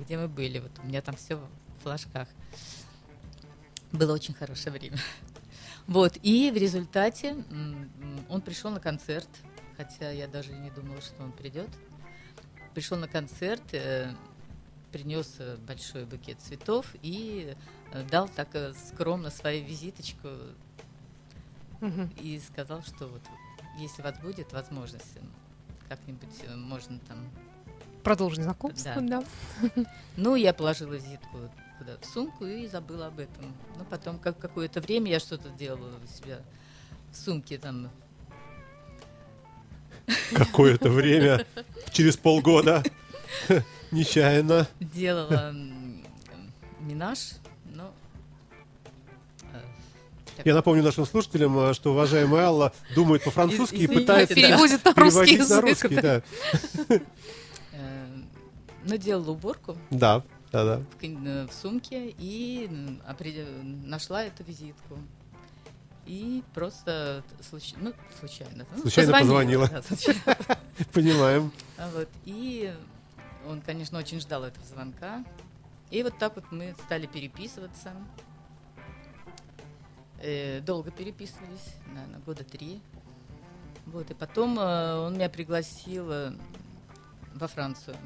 где 0.00 0.18
мы 0.18 0.28
были. 0.28 0.58
Вот 0.58 0.72
у 0.82 0.86
меня 0.86 1.02
там 1.02 1.16
все 1.16 1.36
в 1.36 1.82
флажках. 1.82 2.28
Было 3.92 4.12
очень 4.12 4.34
хорошее 4.34 4.72
время. 4.72 4.98
Вот, 5.86 6.18
и 6.22 6.50
в 6.50 6.56
результате 6.56 7.36
он 8.28 8.40
пришел 8.40 8.70
на 8.70 8.80
концерт, 8.80 9.28
хотя 9.76 10.10
я 10.10 10.26
даже 10.26 10.52
не 10.52 10.70
думала, 10.70 11.00
что 11.00 11.22
он 11.22 11.32
придет. 11.32 11.68
Пришел 12.72 12.96
на 12.96 13.06
концерт, 13.06 13.62
э, 13.72 14.12
принес 14.90 15.36
э, 15.38 15.56
большой 15.58 16.06
букет 16.06 16.40
цветов 16.40 16.86
и 17.02 17.54
э, 17.92 18.02
дал 18.04 18.28
так 18.28 18.48
скромно 18.88 19.30
свою 19.30 19.64
визиточку 19.64 20.28
Мгм. 21.80 22.10
и 22.20 22.40
сказал, 22.40 22.82
что 22.82 23.06
вот 23.06 23.20
если 23.78 24.00
у 24.00 24.04
вас 24.04 24.18
будет 24.20 24.52
возможность, 24.52 25.18
как-нибудь 25.88 26.48
можно 26.56 26.98
там 27.00 27.18
Продолжим 28.02 28.42
знакомство, 28.44 28.94
Да. 29.00 29.22
да. 29.22 29.84
Ну, 30.16 30.34
я 30.34 30.52
положила 30.52 30.94
визитку 30.94 31.38
куда 31.78 31.96
в 32.00 32.04
сумку 32.04 32.44
и 32.46 32.66
забыла 32.66 33.06
об 33.06 33.18
этом. 33.18 33.54
Ну, 33.76 33.84
потом 33.88 34.18
как 34.18 34.38
какое-то 34.38 34.80
время 34.80 35.10
я 35.10 35.20
что-то 35.20 35.48
делала 35.50 35.94
у 36.02 36.06
себя 36.06 36.38
в 37.10 37.16
сумке 37.16 37.58
там. 37.58 37.90
Какое-то 40.34 40.90
время, 40.90 41.46
через 41.90 42.16
полгода, 42.18 42.82
нечаянно. 43.90 44.68
Делала 44.78 45.54
минаж, 46.80 47.18
но... 47.72 47.90
э, 49.52 49.60
Я 50.44 50.54
напомню 50.54 50.82
нашим 50.82 51.06
слушателям, 51.06 51.58
э, 51.58 51.72
что 51.72 51.92
уважаемая 51.92 52.44
Алла 52.46 52.72
думает 52.94 53.24
по-французски 53.24 53.76
и 53.76 53.86
пытается 53.86 54.34
да. 54.34 54.40
Переводит 54.42 54.84
на 54.84 54.92
русский 54.94 55.26
переводить 55.38 55.48
на 55.48 55.60
русский. 55.62 55.94
Да, 55.96 56.22
э, 57.72 58.06
ну, 58.84 58.96
делала 58.98 59.30
уборку 59.30 59.78
да, 59.90 60.22
да. 60.54 60.76
да. 60.76 60.82
в, 60.82 61.02
э, 61.02 61.46
в 61.46 61.52
сумке 61.52 62.14
и 62.18 62.68
нашла 63.84 64.24
эту 64.24 64.44
визитку. 64.44 64.98
И 66.06 66.42
просто 66.52 67.24
случ- 67.40 67.74
ну, 67.80 67.92
случайно. 68.18 68.66
ну, 68.74 68.82
Случайно 68.82 69.18
позвонила. 69.18 69.68
да, 69.68 69.82
случайно. 69.82 70.36
Понимаем. 70.92 71.52
А 71.78 71.88
Вот. 71.88 72.08
И 72.26 72.72
он, 73.48 73.62
конечно, 73.62 73.98
очень 73.98 74.20
ждал 74.20 74.44
этого 74.44 74.66
звонка. 74.66 75.24
И 75.90 76.02
вот 76.02 76.18
так 76.18 76.36
вот 76.36 76.44
мы 76.50 76.74
стали 76.84 77.06
переписываться. 77.06 77.92
Э, 80.20 80.60
долго 80.60 80.90
переписывались, 80.90 81.74
наверное, 81.86 82.20
года 82.20 82.44
три. 82.44 82.80
Вот. 83.86 84.10
И 84.10 84.14
потом 84.14 84.58
э, 84.58 84.94
он 84.96 85.14
меня 85.14 85.30
пригласил 85.30 86.10
э, 86.10 86.32
во 87.34 87.48
Францию. 87.48 87.96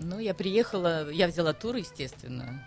Ну, 0.00 0.18
я 0.18 0.34
приехала, 0.34 1.10
я 1.10 1.26
взяла 1.28 1.52
тур, 1.52 1.76
естественно, 1.76 2.64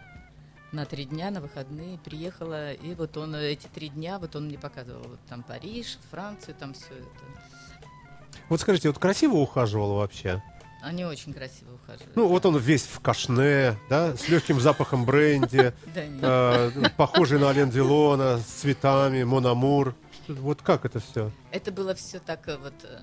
на 0.72 0.86
три 0.86 1.06
дня, 1.06 1.32
на 1.32 1.42
выходные, 1.42 1.98
приехала, 1.98 2.74
и 2.74 2.94
вот 2.96 3.18
он 3.18 3.36
эти 3.36 3.68
три 3.68 3.90
дня, 3.90 4.20
вот 4.20 4.36
он 4.36 4.46
мне 4.46 4.58
показывал, 4.58 5.04
вот 5.04 5.20
там 5.28 5.44
Париж, 5.44 5.98
Францию, 6.12 6.56
там 6.56 6.74
все 6.74 6.94
это. 6.94 8.40
Вот 8.50 8.62
скажите, 8.62 8.90
вот 8.90 8.98
красиво 8.98 9.36
ухаживал 9.36 9.96
вообще? 9.96 10.42
Они 10.82 11.04
очень 11.06 11.34
красиво 11.34 11.74
ухаживают. 11.74 12.16
Ну, 12.16 12.28
вот 12.28 12.46
он 12.46 12.58
весь 12.58 12.84
в 12.84 13.00
кашне, 13.00 13.78
да, 13.90 14.16
с 14.16 14.30
легким 14.30 14.62
запахом 14.62 15.06
бренди, 15.06 15.74
э, 15.96 16.72
похожий 16.96 17.40
на 17.40 17.50
Ален 17.50 17.70
Делона, 17.70 18.38
с 18.38 18.44
цветами, 18.44 19.24
Монамур. 19.24 19.96
Вот 20.28 20.62
как 20.62 20.86
это 20.86 21.00
все? 21.00 21.32
Это 21.52 21.72
было 21.72 21.96
все 21.96 22.20
так 22.20 22.48
э, 22.48 22.58
вот 22.58 22.74
э, 22.84 23.00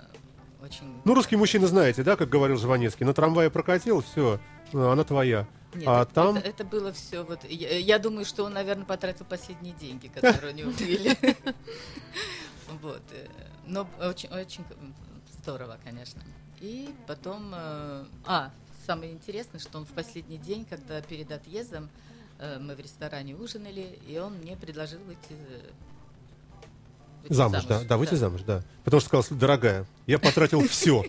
очень... 0.65 1.01
Ну, 1.05 1.15
русский 1.15 1.37
мужчина, 1.37 1.67
знаете, 1.67 2.03
да, 2.03 2.17
как 2.17 2.29
говорил 2.29 2.57
Жванецкий, 2.57 3.05
на 3.07 3.15
трамвае 3.15 3.51
прокатил, 3.51 4.01
все, 4.03 4.41
она 4.73 5.05
твоя. 5.05 5.47
Нет, 5.75 5.89
а 5.89 6.03
это, 6.03 6.15
там- 6.15 6.37
это, 6.37 6.49
это 6.49 6.65
было 6.65 6.93
все 6.93 7.23
вот... 7.25 7.41
Я, 7.49 7.77
я 7.79 7.99
думаю, 7.99 8.25
что 8.25 8.45
он, 8.45 8.53
наверное, 8.55 8.85
потратил 8.85 9.25
последние 9.25 9.75
деньги, 9.75 10.07
которые 10.09 10.53
у 10.53 10.57
него 10.57 10.71
были. 10.79 11.17
Вот. 12.83 13.03
э, 13.13 13.27
Но 13.67 13.87
очень, 14.01 14.29
очень 14.31 14.65
здорово, 15.43 15.79
конечно. 15.85 16.23
И 16.61 16.95
потом... 17.07 17.53
э, 17.55 18.05
А, 18.27 18.51
самое 18.87 19.13
интересное, 19.13 19.59
что 19.61 19.79
он 19.79 19.85
в 19.85 19.91
последний 19.91 20.39
день, 20.39 20.65
когда 20.65 21.01
перед 21.03 21.31
отъездом 21.31 21.89
э, 22.39 22.59
мы 22.59 22.75
в 22.75 22.81
ресторане 22.81 23.35
ужинали, 23.37 23.99
и 24.09 24.19
он 24.19 24.35
мне 24.39 24.57
предложил 24.57 25.01
выйти... 25.01 25.37
э, 27.25 27.29
выйти 27.29 27.33
Замуж, 27.35 27.65
да, 27.69 27.81
да, 27.83 27.97
выйти 27.97 28.15
замуж, 28.15 28.43
да. 28.47 28.63
Потому 28.85 29.01
что 29.01 29.09
сказал, 29.09 29.39
дорогая, 29.39 29.87
я 30.07 30.19
потратил 30.19 30.67
все. 30.69 31.05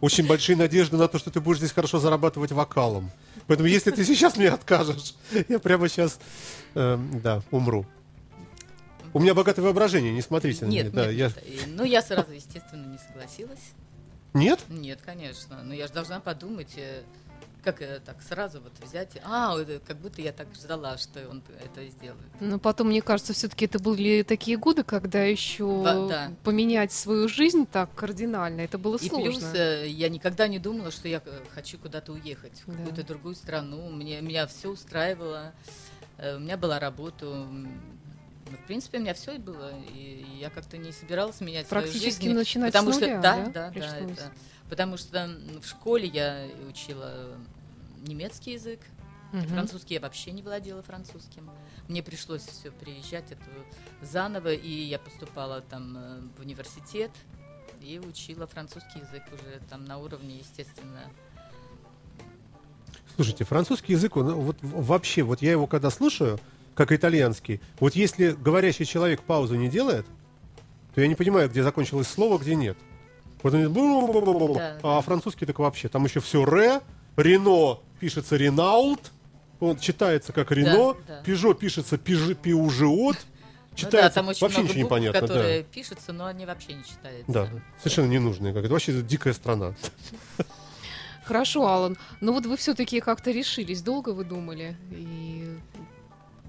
Очень 0.00 0.26
большие 0.26 0.56
надежды 0.56 0.96
на 0.96 1.08
то, 1.08 1.18
что 1.18 1.30
ты 1.30 1.40
будешь 1.40 1.58
здесь 1.58 1.72
хорошо 1.72 1.98
зарабатывать 1.98 2.52
вокалом. 2.52 3.10
Поэтому, 3.46 3.68
если 3.68 3.90
ты 3.90 4.04
сейчас 4.04 4.36
мне 4.36 4.48
откажешь, 4.50 5.14
я 5.48 5.58
прямо 5.58 5.88
сейчас, 5.88 6.18
эм, 6.74 7.20
да, 7.22 7.42
умру. 7.50 7.86
У 9.14 9.20
меня 9.20 9.32
богатое 9.34 9.64
воображение, 9.64 10.12
не 10.12 10.22
смотрите 10.22 10.64
на 10.66 10.70
Нет, 10.70 10.92
меня. 10.92 11.04
Да, 11.04 11.06
нет, 11.12 11.16
я- 11.16 11.26
нет. 11.28 11.44
И- 11.46 11.70
Ну, 11.70 11.84
я 11.84 12.02
сразу, 12.02 12.32
естественно, 12.32 12.84
не 12.86 12.98
согласилась. 12.98 13.60
Нет? 14.34 14.60
Нет, 14.68 14.98
конечно. 15.04 15.62
Но 15.62 15.72
я 15.72 15.86
же 15.86 15.92
должна 15.92 16.18
подумать, 16.20 16.72
э, 16.76 17.02
как 17.64 17.82
э, 17.82 18.00
так 18.04 18.20
сразу 18.22 18.60
вот 18.60 18.72
взять. 18.86 19.10
А, 19.24 19.56
как 19.86 19.96
будто 19.98 20.20
я 20.22 20.32
так 20.32 20.46
ждала, 20.54 20.96
что 20.98 21.28
он 21.28 21.42
это 21.64 21.86
сделает. 21.88 22.22
Но 22.40 22.58
потом, 22.58 22.88
мне 22.88 23.02
кажется, 23.02 23.32
все-таки 23.32 23.64
это 23.64 23.78
были 23.78 24.22
такие 24.22 24.56
годы, 24.56 24.84
когда 24.84 25.22
еще 25.22 25.82
да. 26.08 26.32
поменять 26.44 26.92
свою 26.92 27.28
жизнь 27.28 27.66
так 27.66 27.94
кардинально, 27.94 28.60
это 28.60 28.78
было 28.78 28.96
И 28.96 29.08
сложно. 29.08 29.30
плюс 29.30 29.44
э, 29.54 29.88
я 29.88 30.08
никогда 30.08 30.46
не 30.46 30.58
думала, 30.58 30.90
что 30.90 31.08
я 31.08 31.22
э, 31.24 31.40
хочу 31.54 31.78
куда-то 31.78 32.12
уехать, 32.12 32.62
в 32.66 32.70
Да. 32.70 32.76
какую-то 32.76 33.04
другую 33.04 33.34
страну. 33.34 33.90
Мне, 33.90 34.20
меня 34.20 34.46
все 34.46 34.68
устраивало. 34.70 35.52
У 36.18 36.38
меня 36.38 36.56
была 36.56 36.78
работа. 36.78 37.24
ну, 37.26 37.68
В 38.62 38.66
принципе, 38.66 38.98
у 38.98 39.00
меня 39.00 39.14
все 39.14 39.38
было. 39.38 39.72
И 39.94 40.24
я 40.38 40.48
как-то 40.50 40.76
не 40.78 40.92
собиралась 40.92 41.40
менять 41.40 41.66
свою 41.66 41.82
Практически 41.82 42.22
жизнь. 42.26 42.34
начинать 42.34 42.72
потому 42.72 42.92
с 42.92 42.96
что, 42.96 43.06
нуля, 43.06 43.20
да, 43.20 43.36
да, 43.36 43.44
да, 43.46 43.50
да, 43.66 43.70
пришлось? 43.72 44.12
это- 44.18 44.32
потому 44.70 44.96
что 44.96 45.28
в 45.60 45.66
школе 45.66 46.06
я 46.08 46.46
учила 46.68 47.36
немецкий 48.04 48.52
язык, 48.52 48.80
Мгм. 49.32 49.48
Французский 49.48 49.94
я 49.94 50.00
вообще 50.00 50.30
не 50.30 50.42
владела 50.42 50.80
французским. 50.82 51.50
Мне 51.88 52.04
пришлось 52.04 52.42
все 52.42 52.70
приезжать 52.70 53.32
это 53.32 53.42
заново, 54.00 54.52
и 54.52 54.68
я 54.70 55.00
поступала 55.00 55.60
там 55.60 55.96
э, 55.96 56.20
в 56.38 56.40
университет 56.40 57.10
и 57.80 57.98
учила 57.98 58.46
французский 58.46 59.00
язык 59.00 59.24
уже 59.32 59.60
там 59.68 59.84
на 59.86 59.98
уровне, 59.98 60.36
естественно. 60.36 61.00
Слушайте, 63.16 63.44
французский 63.44 63.94
язык, 63.94 64.16
он 64.16 64.34
вот 64.34 64.56
в- 64.62 64.84
вообще, 64.84 65.22
вот 65.22 65.42
я 65.42 65.50
его 65.50 65.66
когда 65.66 65.90
слушаю, 65.90 66.38
как 66.76 66.92
итальянский, 66.92 67.60
вот 67.80 67.96
если 67.96 68.30
говорящий 68.32 68.84
человек 68.84 69.22
паузу 69.22 69.56
не 69.56 69.68
делает, 69.68 70.06
то 70.94 71.00
я 71.00 71.08
не 71.08 71.16
понимаю, 71.16 71.48
где 71.48 71.64
закончилось 71.64 72.06
слово, 72.06 72.38
где 72.38 72.54
нет. 72.54 72.78
Вот 73.42 73.52
он 73.52 73.62
Да, 74.54 74.78
а 74.82 75.00
французский 75.00 75.44
так 75.44 75.58
вообще, 75.58 75.88
там 75.88 76.04
еще 76.04 76.20
все 76.20 76.44
ре, 76.44 76.80
Рено 77.16 77.78
пишется 78.04 78.36
Ренаулт, 78.36 79.12
он 79.60 79.78
читается 79.78 80.32
как 80.34 80.50
Рено, 80.52 80.94
да. 81.08 81.22
Пежо 81.22 81.54
пишется 81.54 81.96
Пижи, 81.96 82.34
Пиужиот, 82.34 83.16
Ну 83.16 83.22
да, 83.70 83.76
читается 83.76 84.14
там 84.16 84.28
очень 84.28 84.40
вообще 84.42 84.58
много 84.58 84.74
ничего 84.74 84.88
букв, 84.88 85.00
не 85.00 85.06
понятно. 85.08 85.20
которые 85.26 85.62
Да. 85.62 85.68
пишутся, 85.72 86.12
но 86.12 86.26
они 86.26 86.44
вообще 86.44 86.74
не 86.74 86.84
читаются. 86.84 87.32
да, 87.32 87.48
совершенно 87.78 88.08
ненужные, 88.08 88.52
как 88.52 88.64
это 88.64 88.72
вообще 88.74 89.00
дикая 89.00 89.32
страна. 89.32 89.74
Хорошо, 91.24 91.66
Алан. 91.66 91.96
Ну 92.20 92.34
вот 92.34 92.44
вы 92.44 92.58
все-таки 92.58 93.00
как-то 93.00 93.30
решились, 93.30 93.80
долго 93.80 94.10
вы 94.10 94.24
думали? 94.24 94.76
И... 94.90 95.56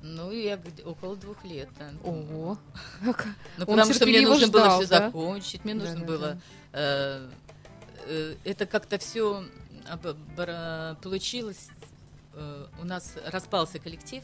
Ну, 0.03 0.31
я 0.31 0.57
где- 0.57 0.83
около 0.83 1.15
двух 1.15 1.41
лет. 1.45 1.69
да. 1.79 1.91
Ого. 2.03 2.57
Ну, 3.01 3.13
Он 3.59 3.65
потому 3.65 3.93
что 3.93 4.05
мне 4.05 4.19
нужно 4.21 4.49
было 4.49 4.65
ждал, 4.65 4.79
все 4.81 4.89
да? 4.89 5.05
закончить, 5.05 5.63
мне 5.63 5.73
нужно 5.75 5.95
Да-да-да. 6.01 6.05
было... 6.17 6.37
э, 6.73 7.29
э, 8.07 8.35
это 8.43 8.65
как-то 8.65 8.97
все 8.99 9.45
получилось. 11.03 11.69
э, 12.33 12.67
у 12.81 12.85
нас 12.85 13.13
распался 13.25 13.79
коллектив, 13.79 14.23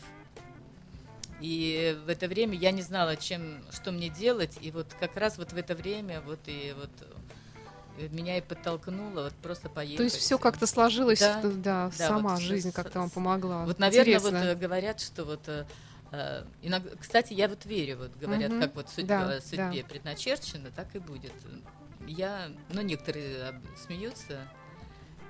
и 1.39 1.97
в 2.05 2.09
это 2.09 2.27
время 2.27 2.57
я 2.57 2.71
не 2.71 2.81
знала, 2.81 3.15
чем, 3.15 3.63
что 3.71 3.91
мне 3.91 4.09
делать, 4.09 4.57
и 4.61 4.69
вот 4.71 4.93
как 4.99 5.15
раз 5.15 5.37
вот 5.37 5.53
в 5.53 5.57
это 5.57 5.75
время 5.75 6.21
вот 6.21 6.39
и 6.47 6.75
вот 6.77 6.89
э, 7.97 8.07
меня 8.09 8.37
и 8.37 8.41
подтолкнуло 8.41 9.23
вот 9.23 9.33
просто 9.35 9.69
поехать. 9.69 9.97
То 9.97 10.03
есть 10.03 10.17
все 10.17 10.37
как-то 10.37 10.67
сложилось, 10.67 11.19
Да, 11.19 11.41
да, 11.41 11.51
да, 11.63 11.91
сама 11.91 12.33
вот 12.35 12.41
жизнь 12.41 12.71
как-то 12.71 12.99
вам 12.99 13.09
помогла. 13.09 13.65
Вот, 13.65 13.79
наверное, 13.79 14.19
вот 14.19 14.29
Интересно. 14.33 14.47
э, 14.51 14.55
говорят, 14.55 14.99
что 14.99 15.25
вот 15.25 15.49
иногда, 16.61 16.89
кстати, 16.99 17.31
я 17.31 17.47
вот 17.47 17.65
верю, 17.65 17.97
вот 17.99 18.11
говорят, 18.17 18.51
Мгм. 18.51 18.59
как 18.59 18.75
вот 18.75 18.89
судьба, 18.89 19.27
Да, 19.27 19.39
судьбе 19.41 19.81
да. 19.81 19.87
предначерчено, 19.87 20.69
так 20.69 20.93
и 20.93 20.99
будет. 20.99 21.31
Я, 22.05 22.49
ну, 22.69 22.81
некоторые 22.81 23.61
смеются, 23.77 24.45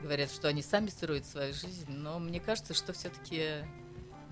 говорят, 0.02 0.32
что 0.32 0.48
они 0.48 0.62
сами 0.62 0.88
строят 0.88 1.26
свою 1.26 1.54
жизнь, 1.54 1.86
но 1.90 2.20
мне 2.20 2.40
кажется, 2.40 2.74
что 2.74 2.94
все-таки 2.94 3.64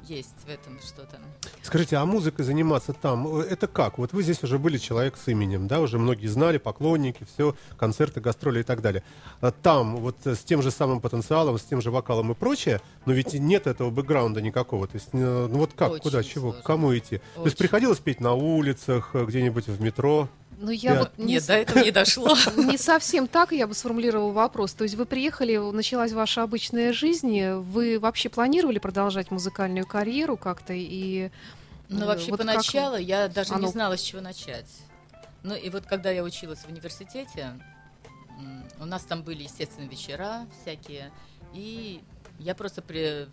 есть 0.04 0.36
в 0.46 0.50
этом 0.50 0.80
что-то. 0.80 1.20
Скажите, 1.62 1.98
а 1.98 2.06
музыкой 2.06 2.46
заниматься 2.46 2.94
там, 2.94 3.42
э, 3.42 3.44
это 3.44 3.68
как? 3.68 3.98
Вот 3.98 4.14
вы 4.14 4.24
здесь 4.24 4.42
уже 4.44 4.58
были 4.58 4.78
человек 4.78 5.18
с 5.18 5.28
именем, 5.28 5.68
да, 5.68 5.82
уже 5.82 6.00
многие 6.00 6.28
знали, 6.28 6.58
поклонники, 6.58 7.26
все, 7.34 7.56
концерты, 7.78 8.22
гастроли 8.22 8.62
и 8.62 8.64
так 8.64 8.82
далее. 8.82 9.04
А 9.42 9.52
Там 9.52 9.98
вот 9.98 10.16
э, 10.26 10.36
с 10.36 10.40
тем 10.40 10.62
же 10.62 10.72
самым 10.72 11.02
потенциалом, 11.02 11.58
с 11.58 11.64
тем 11.64 11.82
же 11.82 11.92
вокалом 11.92 12.32
и 12.32 12.36
прочее, 12.36 12.82
но 13.06 13.14
ведь 13.14 13.34
нет 13.34 13.68
этого 13.68 13.90
бэкграунда 13.90 14.42
никакого. 14.42 14.88
То 14.88 14.96
есть, 14.96 15.10
э, 15.12 15.48
ну 15.52 15.58
вот 15.58 15.74
как, 15.76 15.92
Очень 15.92 16.04
куда, 16.04 16.24
чего, 16.24 16.50
сложно. 16.52 16.62
к 16.62 16.66
кому 16.66 16.98
идти? 16.98 17.18
То 17.36 17.44
есть 17.44 17.56
Очень. 17.56 17.58
приходилось 17.58 18.00
петь 18.00 18.22
на 18.22 18.34
улицах, 18.34 19.14
где-нибудь 19.14 19.68
в 19.68 19.82
метро? 19.82 20.30
Ну, 20.62 20.72
я 20.72 20.94
Да. 20.94 21.00
вот 21.00 21.18
не, 21.18 21.34
Нет, 21.36 21.44
с- 21.44 21.48
до 21.48 21.54
этого 21.54 21.80
не 21.80 21.92
дошло. 21.92 22.36
не 22.58 22.78
совсем 22.78 23.28
так 23.28 23.52
я 23.54 23.66
бы 23.66 23.74
сформулировала 23.74 24.32
вопрос. 24.34 24.74
То 24.74 24.84
есть 24.84 24.96
вы 24.96 25.06
приехали, 25.06 25.56
началась 25.58 26.12
ваша 26.12 26.44
обычная 26.44 26.92
жизнь, 26.92 27.42
вы 27.52 27.98
вообще 27.98 28.28
планировали 28.28 28.78
продолжать 28.80 29.32
музыкальную 29.32 29.88
карьеру 29.88 30.36
как-то 30.36 30.74
и 30.74 31.32
Ну, 31.88 32.04
э, 32.04 32.08
вообще, 32.08 32.32
вот 32.32 32.40
как- 32.42 32.48
поначалу 32.48 32.98
я 32.98 33.30
даже 33.30 33.54
оно- 33.54 33.68
не 33.68 33.72
знала, 33.72 33.98
с 33.98 34.02
чего 34.02 34.20
начать. 34.22 34.68
Ну, 35.44 35.56
и 35.56 35.70
вот 35.70 35.86
когда 35.86 36.12
я 36.12 36.24
училась 36.24 36.60
в 36.60 36.70
университете, 36.70 37.54
у 38.82 38.86
нас 38.86 39.04
там 39.04 39.22
были, 39.24 39.44
естественно, 39.44 39.86
вечера 39.88 40.46
всякие, 40.62 41.12
и 41.54 42.02
я 42.38 42.54
просто 42.56 42.82
при... 42.82 43.28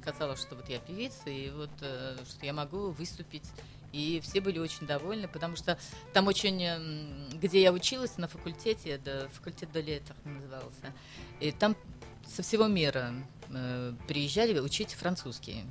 сказала, 0.00 0.36
что 0.36 0.54
вот 0.56 0.68
я 0.68 0.78
певица, 0.78 1.28
и 1.28 1.50
вот 1.50 1.70
э, 1.82 2.16
что 2.28 2.44
я 2.46 2.52
могу 2.54 2.90
выступить. 2.90 3.44
И 3.92 4.20
все 4.22 4.40
были 4.40 4.58
очень 4.58 4.86
довольны, 4.86 5.28
потому 5.28 5.54
что 5.56 5.78
там 6.14 6.26
очень, 6.26 6.62
м, 6.62 7.28
где 7.38 7.60
я 7.62 7.72
училась 7.72 8.16
на 8.16 8.26
факультете, 8.26 8.98
да, 9.04 9.28
факультет 9.28 9.70
Долетах 9.70 10.16
назывался, 10.24 10.92
и 11.40 11.52
там 11.52 11.76
со 12.26 12.42
всего 12.42 12.66
мира 12.68 13.12
э, 13.50 13.92
приезжали 14.08 14.58
учить 14.58 14.94
французский. 14.94 15.64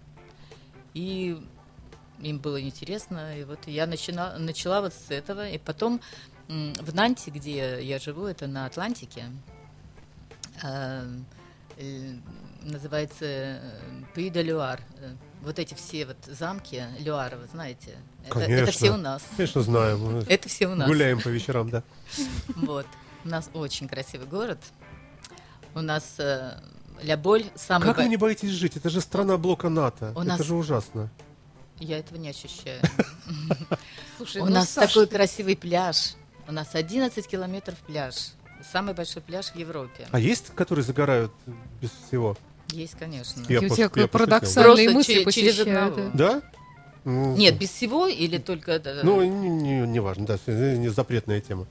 И 0.94 1.42
им 2.22 2.38
было 2.38 2.62
интересно, 2.62 3.40
и 3.40 3.44
вот 3.44 3.66
я 3.66 3.88
начала, 3.88 4.38
начала 4.38 4.82
вот 4.82 4.94
с 4.94 5.10
этого, 5.10 5.50
и 5.50 5.58
потом 5.58 6.00
м, 6.48 6.74
в 6.75 6.94
Нанте, 6.94 7.32
где 7.32 7.84
я 7.84 7.98
живу, 7.98 8.25
это 8.25 8.46
на 8.46 8.68
Атлантике, 8.68 9.25
э, 10.62 11.08
э, 11.78 12.13
называется 12.62 13.62
Пи 14.13 14.30
де 14.30 14.44
Люар. 14.44 14.80
Вот 15.42 15.58
эти 15.58 15.74
все 15.74 16.06
вот 16.06 16.18
замки 16.28 16.84
Люара, 17.00 17.36
вы 17.36 17.48
знаете, 17.48 17.98
это, 18.26 18.40
это 18.40 18.48
Конечно. 18.48 18.72
все 18.72 18.92
у 18.92 18.98
нас. 18.98 19.24
Конечно, 19.36 19.62
знаю. 19.64 19.98
мы 19.98 20.20
Это 20.30 20.48
все 20.50 20.68
у 20.68 20.76
нас. 20.76 20.88
Гуляем 20.88 21.20
по 21.20 21.30
вечерам, 21.30 21.70
да. 21.70 21.84
Вот. 22.56 22.86
У 23.24 23.30
нас 23.30 23.50
очень 23.54 23.88
красивый 23.88 24.28
город. 24.28 24.60
У 25.74 25.82
нас 25.82 26.16
э, 26.20 26.60
Ля 27.02 27.18
Боль 27.18 27.46
самый... 27.56 27.86
Как 27.86 27.98
бо- 27.98 28.02
вы 28.04 28.10
не 28.10 28.18
боитесь 28.18 28.50
жить? 28.50 28.78
Это 28.78 28.90
же 28.90 29.02
страна 29.02 29.38
блока 29.38 29.70
НАТО. 29.70 30.12
У 30.16 30.20
Это 30.22 30.24
нас- 30.30 30.42
же 30.44 30.54
ужасно. 30.56 31.10
Я 31.80 31.98
этого 31.98 32.18
не 32.20 32.30
ощущаю. 32.30 32.82
Слушай, 34.18 34.42
У 34.42 34.46
ну, 34.46 34.52
нас 34.52 34.70
Саш, 34.70 34.90
такой 34.90 35.08
красивый 35.08 35.56
пляж. 35.56 36.14
У 36.48 36.52
нас 36.52 36.76
11 36.76 37.26
километров 37.28 37.78
пляж. 37.80 38.34
Самый 38.72 38.94
большой 38.94 39.24
пляж 39.24 39.48
в 39.48 39.56
Европе. 39.56 40.08
А 40.12 40.20
есть, 40.20 40.54
которые 40.54 40.86
загорают 40.86 41.32
без 41.82 41.90
всего? 41.90 42.38
Есть, 42.72 42.96
конечно. 42.98 43.42
Я 43.50 43.60
какие 43.60 43.86
у 43.86 43.90
тебя 43.90 43.90
я 44.01 44.08
парадоксальные 44.08 44.90
Просто 44.90 44.92
мысли 44.94 45.24
че- 45.24 45.32
через 45.32 45.60
одного. 45.60 46.12
Да? 46.13 46.42
Ну, 47.04 47.36
Нет, 47.36 47.58
без 47.58 47.70
всего 47.70 48.08
или 48.08 48.38
только... 48.38 48.80
Ну, 49.04 49.24
не, 49.24 49.50
не- 49.50 49.88
не 49.88 50.00
важно, 50.00 50.25
да, 50.25 50.38
не 50.48 50.90
запретная 50.90 51.42
тема. 51.42 51.66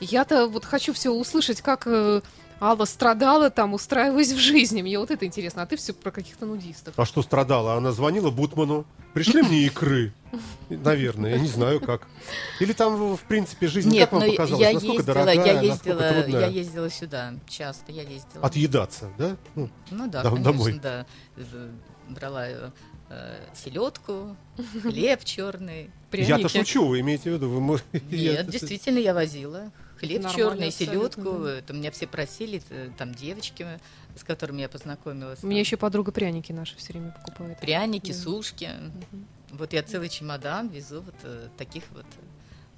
Я-то 0.00 0.48
вот 0.48 0.64
хочу 0.64 0.92
все 0.92 1.10
услышать, 1.10 1.62
как 1.62 1.84
э, 1.86 2.22
Алла 2.62 2.84
страдала 2.84 3.50
там, 3.50 3.74
устраиваясь 3.74 4.30
в 4.30 4.38
жизни. 4.38 4.82
Мне 4.82 4.96
вот 4.96 5.10
это 5.10 5.26
интересно. 5.26 5.62
А 5.62 5.66
ты 5.66 5.76
все 5.76 5.92
про 5.92 6.12
каких-то 6.12 6.46
нудистов. 6.46 6.94
А 6.96 7.04
что 7.04 7.20
страдала? 7.22 7.74
Она 7.74 7.90
звонила 7.90 8.30
Бутману. 8.30 8.86
Пришли 9.14 9.42
мне 9.42 9.66
икры. 9.66 10.12
Наверное, 10.68 11.32
я 11.32 11.40
не 11.40 11.48
знаю 11.48 11.80
как. 11.80 12.06
Или 12.60 12.72
там, 12.72 13.16
в 13.16 13.20
принципе, 13.22 13.66
жизнь, 13.66 13.90
Нет, 13.90 14.10
как 14.10 14.12
вам 14.12 14.22
но 14.28 14.30
показалось, 14.30 14.62
я 14.62 14.72
насколько 14.74 14.96
ездила, 14.98 15.14
дорогая, 15.14 15.44
я 15.44 15.60
ездила, 15.60 16.28
я 16.28 16.46
ездила 16.46 16.90
сюда 16.90 17.34
часто, 17.48 17.90
я 17.90 18.02
ездила. 18.02 18.46
Отъедаться, 18.46 19.10
да? 19.18 19.36
Ну, 19.56 19.68
Ну 19.90 20.08
да, 20.08 20.22
Дом- 20.22 20.36
конечно, 20.36 20.52
домой. 20.52 20.80
да. 20.80 21.06
Брала 22.08 22.46
э, 22.48 22.70
селедку, 23.54 24.36
хлеб 24.82 25.24
черный. 25.24 25.90
я-то 26.12 26.48
шучу, 26.48 26.86
вы 26.86 27.00
имеете 27.00 27.30
в 27.30 27.34
виду? 27.34 27.48
Вы, 27.50 27.60
мо- 27.60 27.78
я- 28.10 28.32
Нет, 28.34 28.50
действительно, 28.50 28.98
я 28.98 29.14
возила. 29.14 29.72
Хлеб 30.02 30.22
Нормально 30.22 30.36
черный, 30.36 30.70
селедку. 30.72 31.44
да. 31.44 31.58
Это 31.58 31.72
меня 31.72 31.92
все 31.92 32.08
просили, 32.08 32.60
там 32.98 33.14
девочки, 33.14 33.64
с 34.16 34.24
которыми 34.24 34.60
я 34.62 34.68
познакомилась. 34.68 35.38
У 35.44 35.46
меня 35.46 35.60
еще 35.60 35.76
подруга 35.76 36.10
пряники 36.10 36.50
наши 36.50 36.76
все 36.76 36.92
время 36.92 37.12
покупает. 37.12 37.60
пряники, 37.60 38.10
Да. 38.12 38.18
сушки. 38.18 38.68
Мгм. 39.12 39.26
Вот 39.50 39.72
я 39.72 39.82
целый 39.84 40.08
чемодан 40.08 40.68
везу 40.68 41.02
вот 41.02 41.14
э, 41.22 41.46
таких 41.56 41.84
вот 41.94 42.04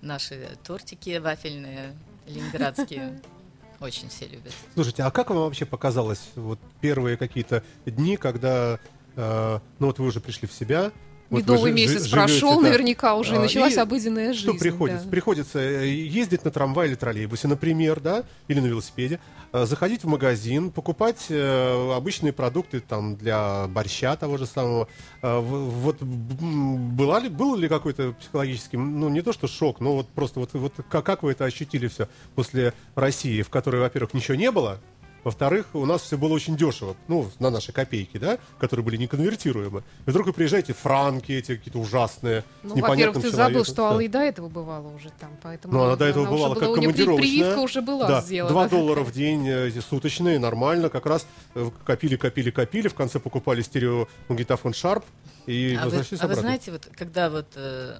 наши 0.02 0.50
тортики 0.64 1.16
вафельные, 1.16 1.94
ленинградские. 2.26 3.22
Очень 3.80 4.10
все 4.10 4.26
любят. 4.26 4.52
Слушайте, 4.74 5.02
а 5.02 5.10
как 5.10 5.30
вам 5.30 5.38
вообще 5.38 5.64
показалось 5.64 6.20
вот 6.34 6.58
первые 6.82 7.16
какие-то 7.16 7.62
дни, 7.86 8.16
когда, 8.18 8.78
э, 9.16 9.58
ну 9.78 9.86
вот 9.86 9.98
вы 9.98 10.06
уже 10.06 10.20
пришли 10.20 10.46
в 10.46 10.52
себя, 10.52 10.92
Вот 11.30 11.38
вы 11.38 11.40
Медовый 11.54 11.70
жи- 11.70 11.74
месяц 11.76 12.08
прошел, 12.08 12.56
да. 12.60 12.68
наверняка 12.68 13.14
уже 13.16 13.36
А, 13.36 13.40
началась 13.40 13.74
и 13.74 13.80
обыденная 13.80 14.32
жизнь. 14.34 14.42
Что 14.50 14.54
приходится? 14.54 15.04
да. 15.04 15.10
Приходится 15.10 15.58
э, 15.58 15.88
ездить 15.88 16.44
на 16.44 16.50
трамвае 16.50 16.90
или 16.90 16.96
троллейбусе, 16.96 17.48
например, 17.48 17.98
да, 18.00 18.24
или 18.46 18.60
на 18.60 18.66
велосипеде, 18.66 19.18
э, 19.52 19.64
заходить 19.66 20.04
в 20.04 20.06
магазин, 20.06 20.70
покупать 20.70 21.26
э, 21.30 21.92
обычные 21.96 22.32
продукты 22.32 22.80
там 22.80 23.16
для 23.16 23.66
борща 23.68 24.14
того 24.16 24.36
же 24.36 24.46
самого. 24.46 24.86
Вот 25.22 26.02
была 26.02 27.20
ли, 27.20 27.28
был 27.30 27.56
ли 27.56 27.68
какой-то 27.68 28.12
психологический, 28.12 28.76
ну 28.76 29.08
не 29.08 29.22
то 29.22 29.32
что 29.32 29.46
шок, 29.48 29.80
но 29.80 29.94
вот 29.96 30.08
просто 30.08 30.40
вот, 30.40 30.50
вот 30.52 30.74
как, 30.90 31.04
как 31.06 31.22
вы 31.22 31.32
это 31.32 31.46
ощутили 31.46 31.88
все 31.88 32.08
после 32.34 32.74
России, 32.94 33.40
в 33.42 33.48
которой, 33.48 33.80
во-первых, 33.80 34.12
ничего 34.14 34.34
не 34.34 34.50
было, 34.50 34.78
во-вторых, 35.24 35.66
у 35.72 35.86
нас 35.86 36.02
все 36.02 36.16
было 36.16 36.32
очень 36.32 36.56
дешево, 36.56 36.96
ну, 37.08 37.30
на 37.38 37.50
наши 37.50 37.72
копейки, 37.72 38.18
да, 38.18 38.38
которые 38.58 38.84
были 38.84 38.96
неконвертируемы. 38.96 39.82
И 40.06 40.10
вдруг 40.10 40.26
вы 40.26 40.32
приезжаете, 40.32 40.74
франки 40.74 41.32
эти 41.32 41.56
какие-то 41.56 41.78
ужасные, 41.78 42.42
с 42.42 42.44
Ну, 42.62 42.76
во-первых, 42.76 43.22
ты 43.22 43.30
забыл, 43.30 43.36
человеком. 43.36 43.64
что 43.64 43.74
Да. 43.76 43.88
Алла 43.88 44.00
и 44.00 44.08
до 44.08 44.18
этого 44.18 44.48
бывала 44.48 44.88
уже 44.88 45.10
там, 45.18 45.30
поэтому 45.42 45.74
Ну, 45.74 45.84
она 45.84 45.96
до 45.96 46.04
этого 46.04 46.22
уже 46.24 46.30
бывала 46.30 46.54
как 46.54 46.62
была, 46.62 46.72
у 46.72 46.76
нее 46.76 46.82
командировочная. 46.88 47.30
Прививка 47.30 47.58
уже 47.58 47.80
была 47.82 48.08
да, 48.08 48.20
сделана. 48.20 48.52
2 48.52 48.68
доллара 48.68 49.00
в 49.00 49.12
день 49.12 49.48
э, 49.48 49.70
суточные, 49.80 50.38
нормально, 50.38 50.90
как 50.90 51.06
раз 51.06 51.26
э, 51.54 51.70
копили, 51.84 52.16
копили, 52.16 52.50
копили, 52.50 52.88
в 52.88 52.94
конце 52.94 53.18
покупали 53.18 53.62
стереомагнитофон 53.62 54.72
Sharp 54.72 55.04
и 55.46 55.74
а, 55.74 55.80
вы, 55.80 55.84
возвращались 55.84 56.20
а 56.20 56.26
вы 56.26 56.32
обратно. 56.32 56.42
знаете, 56.42 56.72
вот 56.72 56.88
когда 56.96 57.30
вот 57.30 57.46
э, 57.56 57.96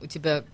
у 0.00 0.06
тебя, 0.06 0.44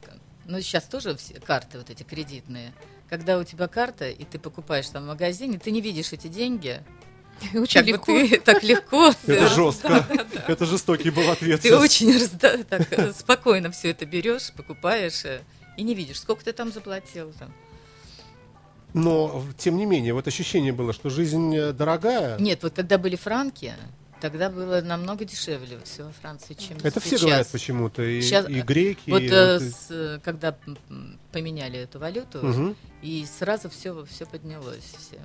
ну 0.45 0.61
сейчас 0.61 0.85
тоже 0.85 1.17
все 1.17 1.35
карты 1.35 1.79
вот 1.79 1.91
эти 1.91 2.03
кредитные, 2.03 2.73
когда 3.09 3.39
у 3.39 3.45
тебя 3.45 3.69
карта 3.69 4.09
и 4.09 4.25
ты 4.25 4.39
покупаешь 4.39 4.89
там 4.89 5.05
в 5.05 5.07
магазине, 5.07 5.59
ты 5.59 5.71
не 5.71 5.81
видишь 5.81 6.13
эти 6.13 6.27
деньги, 6.29 6.83
Очень 7.55 7.75
как 7.75 7.85
бы 7.85 7.91
легко. 7.93 8.13
ты 8.13 8.41
так 8.45 8.63
легко, 8.63 9.13
Это 9.27 9.49
жестко. 9.49 10.07
Это 10.49 10.65
жестокий 10.67 11.11
был 11.11 11.31
ответ. 11.31 11.61
ты 11.61 11.69
сейчас. 11.69 11.81
очень 11.83 12.11
разда- 12.17 12.65
так, 12.65 12.93
э, 12.93 13.13
спокойно 13.13 13.71
все 13.71 13.91
это 13.91 14.07
берешь, 14.07 14.53
покупаешь 14.57 15.25
э, 15.25 15.41
и 15.77 15.83
не 15.83 15.95
видишь, 15.95 16.21
сколько 16.21 16.45
ты 16.45 16.53
там 16.53 16.73
заплатил. 16.73 17.33
Там. 17.39 17.53
Но, 18.95 19.45
тем 19.59 19.77
не 19.77 19.85
менее, 19.85 20.15
вот 20.15 20.27
ощущение 20.27 20.73
было, 20.73 20.93
что 20.95 21.11
жизнь 21.11 21.55
э, 21.55 21.73
дорогая. 21.73 22.39
Нет, 22.39 22.63
вот 22.63 22.75
когда 22.75 22.97
были 22.97 23.17
франки, 23.17 23.75
тогда 24.21 24.51
было 24.51 24.81
намного 24.81 25.25
дешевле 25.25 25.79
все 25.85 26.05
во 26.05 26.13
Франции, 26.13 26.55
чем 26.55 26.77
Это 26.83 27.01
все 27.01 27.11
сейчас. 27.11 27.23
говорят 27.23 27.49
почему-то. 27.49 28.03
И, 28.03 28.21
Щас, 28.23 28.49
и 28.49 28.61
греки, 28.63 29.11
Вот 29.11 29.23
и 29.23 29.29
э, 29.31 29.61
с, 29.61 29.87
э, 29.91 30.21
когда 30.25 30.57
поменяли 31.33 31.79
эту 31.81 31.99
валюту, 31.99 32.39
Мгм. 32.45 32.77
и 33.03 33.27
сразу 33.39 33.69
все, 33.71 34.05
все 34.07 34.27
поднялось. 34.27 34.85
Все. 34.99 35.19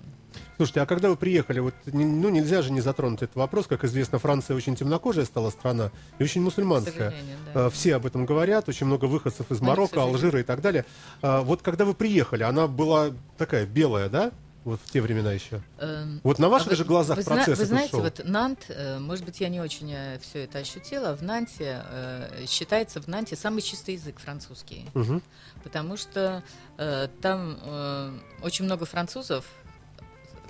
Слушайте, 0.58 0.82
а 0.82 0.86
когда 0.86 1.10
вы 1.10 1.18
приехали, 1.18 1.60
вот, 1.60 1.74
ну, 1.86 2.30
нельзя 2.30 2.62
же 2.62 2.72
не 2.72 2.82
затронуть 2.82 3.22
этот 3.22 3.36
вопрос. 3.36 3.68
Как 3.68 3.84
известно, 3.84 4.20
Франция 4.20 4.56
очень 4.56 4.76
темнокожая 4.76 5.26
стала 5.26 5.50
страна 5.50 5.92
и 6.20 6.24
очень 6.24 6.42
мусульманская. 6.42 7.14
да. 7.54 7.68
Э, 7.68 7.70
Все 7.70 7.96
об 7.96 8.06
этом 8.06 8.26
говорят, 8.26 8.70
очень 8.70 8.86
много 8.86 9.06
выходцев 9.06 9.50
из 9.52 9.60
Марокко. 9.62 10.02
Алжира 10.04 10.40
и 10.40 10.44
так 10.44 10.62
далее. 10.62 10.86
А, 11.22 11.42
Вот 11.42 11.62
когда 11.62 11.86
вы 11.86 11.94
приехали, 11.94 12.44
она 12.44 12.68
была 12.68 13.12
такая 13.38 13.66
белая, 13.66 14.08
да? 14.10 14.32
Вот 14.64 14.80
в 14.80 14.92
те 14.92 15.02
времена 15.02 15.32
еще. 15.32 15.62
Эм, 15.80 16.22
Вот 16.24 16.38
на 16.38 16.48
ваших 16.48 16.68
а 16.68 16.70
вы- 16.72 16.76
же 16.76 16.86
глазах 16.86 17.18
вы, 17.18 17.24
процесс 17.24 17.58
Вы 17.58 17.66
знаете, 17.66 17.92
шел. 17.92 18.02
вот 18.02 18.22
Нант, 18.24 18.66
э, 18.70 19.00
может 19.00 19.26
быть, 19.26 19.40
я 19.42 19.50
не 19.50 19.60
очень 19.60 19.92
все 20.22 20.44
это 20.44 20.60
ощутила, 20.60 21.16
в 21.16 21.24
Нанте 21.24 21.82
э, 21.84 22.46
считается 22.48 23.02
в 23.02 23.08
Нанте 23.08 23.36
самый 23.36 23.62
чистый 23.64 23.96
язык 23.96 24.20
французский. 24.20 24.88
Мгм. 24.94 25.24
Потому 25.64 25.98
что 25.98 26.44
э, 26.78 27.08
там 27.22 27.58
э, 27.60 28.20
очень 28.44 28.66
много 28.66 28.86
французов, 28.86 29.46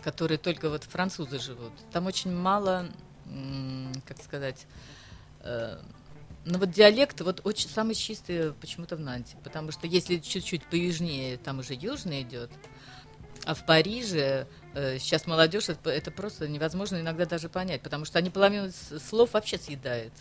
которые 0.04 0.38
только 0.38 0.70
вот 0.70 0.84
французы 0.84 1.40
живут. 1.40 1.72
Там 1.94 2.06
очень 2.08 2.34
мало, 2.36 2.88
как 4.06 4.22
сказать, 4.22 4.66
э, 5.42 5.78
ну 6.44 6.58
вот 6.58 6.72
диалект 6.72 7.22
вот 7.22 7.42
очень 7.46 7.70
самый 7.70 7.96
чистый 7.96 8.52
почему-то 8.54 8.96
в 8.98 9.00
Нанте, 9.00 9.38
потому 9.44 9.72
что 9.72 9.88
если 9.88 10.18
чуть-чуть 10.18 10.66
поюжнее, 10.66 11.38
там 11.38 11.60
уже 11.60 11.76
южный 11.76 12.24
идет, 12.24 12.50
а 13.46 13.54
в 13.56 13.66
Париже 13.66 14.48
э, 14.74 14.98
сейчас 15.00 15.28
молодежь 15.28 15.70
это, 15.70 15.90
это 15.90 16.12
просто 16.12 16.48
невозможно 16.48 17.00
иногда 17.00 17.26
даже 17.26 17.50
понять, 17.50 17.82
потому 17.82 18.06
что 18.06 18.20
они 18.20 18.30
половину 18.30 18.72
слов 19.10 19.34
вообще 19.34 19.58
съедают. 19.58 20.14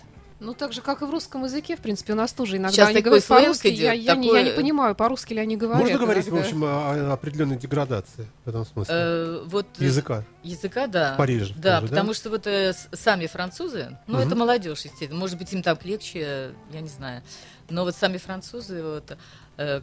Ну, 0.42 0.54
так 0.54 0.72
же, 0.72 0.80
как 0.80 1.02
и 1.02 1.04
в 1.04 1.10
русском 1.10 1.44
языке, 1.44 1.76
в 1.76 1.80
принципе, 1.80 2.14
у 2.14 2.16
нас 2.16 2.32
тоже 2.32 2.56
иногда 2.56 2.72
Сейчас 2.72 2.88
они 2.88 3.02
говорят 3.02 3.26
по-русски, 3.26 3.66
я, 3.66 3.92
я 3.92 4.16
не, 4.16 4.28
я 4.32 4.42
не 4.42 4.52
понимаю, 4.52 4.94
по-русски 4.94 5.34
ли 5.34 5.40
они 5.40 5.54
говорят. 5.58 5.82
Можно 5.82 5.98
говорить, 5.98 6.24
в 6.24 6.28
иногда. 6.30 6.46
общем, 6.46 6.64
о, 6.64 7.10
о 7.10 7.12
определенной 7.12 7.58
деградации 7.58 8.26
в 8.46 8.48
этом 8.48 8.64
смысле? 8.64 8.94
Э, 8.96 9.42
вот 9.44 9.66
Языка. 9.78 10.24
Языка, 10.42 10.86
да. 10.86 11.12
В 11.12 11.18
Париже 11.18 11.52
Да, 11.58 11.80
тоже, 11.80 11.88
да? 11.92 11.96
потому 11.98 12.14
что 12.14 12.30
вот 12.30 12.46
э, 12.46 12.72
сами 12.92 13.26
французы, 13.26 13.98
ну, 14.06 14.16
Мгм. 14.16 14.26
это 14.28 14.34
молодежь, 14.36 14.80
естественно, 14.80 15.20
может 15.20 15.36
быть, 15.36 15.52
им 15.52 15.62
так 15.62 15.84
легче, 15.84 16.52
я 16.72 16.80
не 16.80 16.88
знаю. 16.88 17.22
Но 17.68 17.84
вот 17.84 17.94
сами 17.94 18.16
французы, 18.16 18.82
вот, 18.82 19.16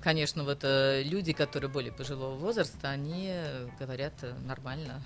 конечно, 0.02 0.44
вот 0.44 0.60
э, 0.63 1.04
люди, 1.04 1.34
которые 1.34 1.70
более 1.70 1.92
пожилого 1.92 2.36
возраста, 2.36 2.90
они 2.90 3.28
э, 3.32 3.68
говорят 3.80 4.13
э, 4.22 4.34
нормально. 4.46 5.02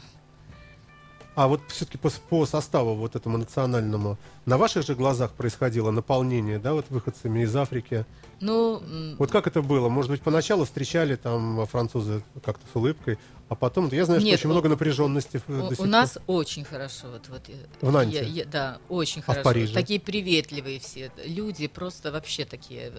А 1.34 1.48
вот 1.48 1.62
все-таки 1.70 1.98
по, 1.98 2.10
по 2.30 2.46
составу 2.46 2.94
вот 2.96 3.16
этому 3.16 3.38
национальному, 3.38 4.18
на 4.46 4.58
ваших 4.58 4.86
же 4.86 4.96
глазах 4.96 5.32
происходило 5.32 5.90
наполнение, 5.92 6.60
да, 6.60 6.74
вот 6.74 6.86
выходцами 6.90 7.44
из 7.44 7.56
Африки? 7.56 8.06
Ну, 8.42 8.82
Вот 9.18 9.32
как 9.32 9.48
это 9.48 9.62
было? 9.62 9.88
Может 9.88 10.12
быть, 10.12 10.22
поначалу 10.22 10.66
встречали 10.66 11.16
там 11.16 11.66
французы 11.68 12.22
как-то 12.44 12.66
с 12.72 12.76
улыбкой, 12.76 13.18
а 13.48 13.56
потом, 13.56 13.88
я 13.94 14.04
знаю, 14.06 14.20
что 14.20 14.28
Нет, 14.28 14.40
очень 14.40 14.50
у- 14.50 14.54
много 14.54 14.68
напряженности 14.68 15.42
в- 15.46 15.50
у, 15.50 15.62
до 15.70 15.70
сих 15.70 15.80
у 15.80 15.84
пор. 15.84 15.88
нас 15.88 16.18
очень 16.28 16.66
хорошо. 16.66 17.08
Вот, 17.12 17.30
вот, 17.30 17.48
э, 17.48 17.54
В 17.86 17.92
Нанте? 17.92 18.18
я- 18.18 18.24
я- 18.24 18.46
да, 18.46 18.78
очень 18.90 19.22
А 19.22 19.24
в 19.24 19.26
хорошо. 19.28 19.44
Париже? 19.44 19.74
Такие 19.74 20.00
приветливые 20.02 20.80
все. 20.82 21.12
Люди 21.26 21.68
просто 21.68 22.12
вообще 22.12 22.44
такие. 22.46 22.92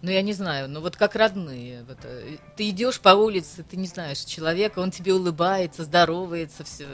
Ну, 0.00 0.10
я 0.10 0.22
не 0.22 0.32
знаю, 0.32 0.68
ну 0.68 0.80
вот 0.80 0.96
как 0.96 1.16
родные. 1.16 1.84
Вот, 1.88 1.98
э, 2.04 2.36
ты 2.56 2.68
идешь 2.70 3.00
по 3.00 3.10
улице, 3.10 3.64
ты 3.68 3.76
не 3.76 3.86
знаешь 3.88 4.18
человека, 4.20 4.78
он 4.78 4.90
тебе 4.92 5.12
улыбается, 5.14 5.82
здоровается, 5.84 6.62
все. 6.64 6.84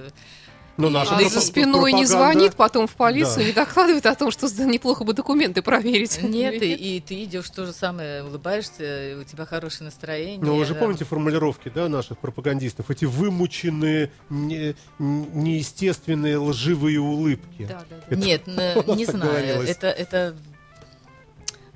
И- 0.77 0.81
наша 0.81 1.15
А 1.17 1.29
за 1.29 1.41
спиной 1.41 1.93
не 1.93 2.03
пропаганда- 2.05 2.07
звонит 2.07 2.55
потом 2.57 2.87
в 2.89 2.95
полицию, 2.97 3.37
Да. 3.37 3.45
не 3.45 3.53
докладывает 3.53 4.07
о 4.07 4.15
том, 4.17 4.31
что 4.33 4.49
неплохо 4.65 5.05
бы 5.05 5.13
документы 5.13 5.63
проверить. 5.63 6.21
Нет, 6.23 6.61
и, 6.63 6.73
и 6.97 7.01
ты 7.01 7.23
идешь 7.23 7.49
то 7.51 7.65
же 7.67 7.73
самое, 7.73 8.25
улыбаешься, 8.25 9.17
у 9.21 9.23
тебя 9.23 9.47
хорошее 9.47 9.85
настроение. 9.85 10.41
Ну, 10.43 10.57
вы 10.57 10.65
же 10.65 10.75
да. 10.75 10.81
помните 10.81 11.05
формулировки, 11.05 11.71
да, 11.73 11.89
наших 11.89 12.19
пропагандистов? 12.19 12.91
Эти 12.91 13.05
вымученные, 13.05 14.11
не- 14.31 14.75
неестественные, 14.99 16.39
лживые 16.39 16.99
улыбки. 17.01 17.67
Да, 17.69 17.85
да, 17.89 17.97
да. 17.97 17.97
Это 18.09 18.17
Нет, 18.17 18.47
не 18.97 19.05
знаю. 19.07 19.63
Это, 19.63 19.87
это, 19.89 20.35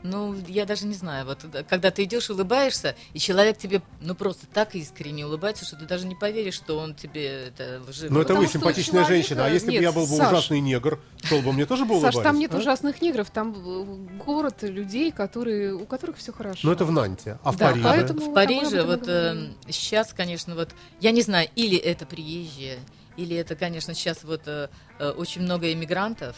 ну, 0.03 0.35
я 0.47 0.65
даже 0.65 0.87
не 0.87 0.95
знаю. 0.95 1.27
Вот 1.27 1.45
э, 1.53 1.65
когда 1.69 1.91
ты 1.91 2.05
идешь, 2.05 2.31
улыбаешься, 2.31 2.95
и 3.15 3.19
человек 3.19 3.59
тебе, 3.59 3.83
ну, 4.01 4.15
просто 4.15 4.47
так 4.47 4.75
искренне 4.75 5.27
улыбается, 5.27 5.65
что 5.65 5.77
ты 5.77 5.87
даже 5.87 6.07
не 6.07 6.15
поверишь, 6.15 6.55
что 6.55 6.79
он 6.79 6.95
тебе 6.95 7.49
это 7.49 7.83
лживо. 7.89 8.13
Ну, 8.15 8.21
это 8.21 8.35
вы 8.35 8.47
симпатичная 8.47 9.05
человека- 9.05 9.13
женщина. 9.13 9.47
А 9.47 9.49
если 9.49 9.67
бы 9.77 9.83
я 9.83 9.93
был 9.93 10.07
бы 10.07 10.17
Саш. 10.17 10.29
ужасный 10.33 10.61
негр, 10.61 11.01
шел 11.25 11.43
бы 11.43 11.53
мне 11.53 11.67
тоже 11.67 11.85
бы 11.85 11.95
Саш, 11.95 12.15
улыбались? 12.15 12.23
там 12.25 12.39
нет 12.39 12.55
а? 12.55 12.59
ужасных 12.59 13.03
негров, 13.03 13.31
там 13.31 13.55
э, 13.57 13.85
город 14.25 14.63
людей, 14.63 15.11
которые, 15.11 15.75
у 15.75 15.85
которых 15.87 16.17
все 16.19 16.33
хорошо. 16.33 16.61
Ну, 16.63 16.73
это 16.73 16.85
в 16.85 16.93
Нанте. 16.93 17.39
А 17.43 17.53
в 17.53 17.57
Да, 17.57 17.71
Париже? 17.71 17.85
поэтому- 17.85 18.21
В 18.31 18.35
Париже 18.35 18.83
вот 18.85 19.01
говорим. 19.03 19.55
сейчас, 19.69 20.13
конечно, 20.13 20.55
вот 20.55 20.71
я 21.01 21.11
не 21.11 21.23
знаю, 21.23 21.49
или 21.57 21.77
это 21.77 22.07
приезжие, 22.07 22.79
или 23.17 23.37
это, 23.37 23.57
конечно, 23.57 23.95
сейчас 23.95 24.23
вот 24.23 24.43
э, 24.47 24.69
э, 25.01 25.11
очень 25.11 25.43
много 25.43 25.73
иммигрантов. 25.73 26.37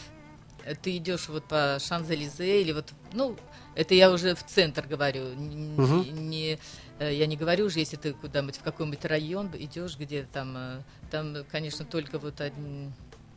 Э, 0.65 0.73
Ты 0.75 0.97
идешь 0.97 1.27
вот 1.29 1.43
по 1.45 1.77
Шанзелизе 1.79 2.61
или 2.61 2.71
вот, 2.71 2.89
ну, 3.13 3.35
это 3.75 3.93
я 3.93 4.11
уже 4.11 4.35
в 4.35 4.43
центр 4.43 4.85
говорю, 4.87 5.25
Мгм. 5.35 6.29
не, 6.29 6.59
э, 6.99 7.13
я 7.13 7.25
не 7.27 7.37
говорю 7.37 7.65
уже, 7.65 7.79
если 7.79 7.97
ты 7.97 8.13
куда-нибудь 8.13 8.57
в 8.57 8.63
какой-нибудь 8.63 9.05
район 9.05 9.49
идешь, 9.57 9.97
где 9.97 10.23
там, 10.23 10.55
э, 10.57 10.81
там, 11.09 11.37
конечно, 11.51 11.85
только 11.85 12.19
вот 12.19 12.41
один. 12.41 12.93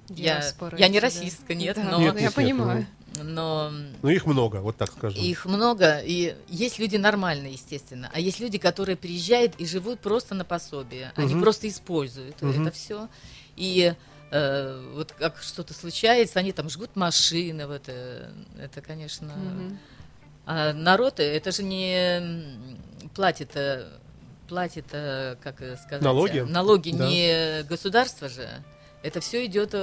Я, 0.09 0.42
я 0.77 0.88
не 0.88 0.99
эти, 0.99 1.01
да. 1.01 1.01
расистка, 1.01 1.55
нет, 1.55 1.77
Да, 1.77 1.85
но, 1.90 1.99
Нет, 1.99 2.14
я 2.16 2.23
нет, 2.23 2.35
понимаю. 2.35 2.87
но 3.23 3.73
Ну, 4.03 4.09
их 4.11 4.27
много, 4.27 4.57
вот 4.57 4.77
так 4.77 4.92
скажем. 4.92 5.23
их 5.23 5.47
много, 5.47 6.01
и 6.01 6.37
есть 6.47 6.79
люди 6.79 6.97
нормальные, 6.97 7.53
естественно, 7.53 8.11
а 8.12 8.20
есть 8.20 8.38
люди, 8.38 8.59
которые 8.59 8.97
приезжают 8.97 9.55
и 9.57 9.66
живут 9.66 10.01
просто 10.01 10.35
на 10.35 10.44
пособие. 10.44 11.12
Они 11.16 11.33
Мгм. 11.35 11.42
просто 11.42 11.68
используют 11.68 12.42
Мгм. 12.42 12.62
это 12.66 12.70
все. 12.70 13.09
И 13.57 13.94
э, 14.31 14.90
вот 14.94 15.12
как 15.12 15.38
что-то 15.38 15.73
случается, 15.73 16.38
они 16.40 16.53
там 16.53 16.68
жгут 16.68 16.97
машины, 16.97 17.66
вот 17.66 17.85
э, 17.87 18.31
это, 18.59 18.83
конечно. 18.83 19.33
Мгм. 19.35 19.79
А 20.47 20.73
народ, 20.73 21.21
это 21.21 21.53
же 21.53 21.63
не 21.63 22.23
платит, 23.15 23.51
э, 23.55 23.85
платит, 24.49 24.87
э, 24.93 25.37
как 25.43 25.63
э, 25.63 25.77
сказать, 25.77 26.03
Налоги? 26.03 26.41
налоги 26.41 26.91
Да. 26.91 27.09
не 27.09 27.63
государство 27.65 28.29
же. 28.29 28.49
Это 29.03 29.21
все 29.21 29.45
идет, 29.47 29.75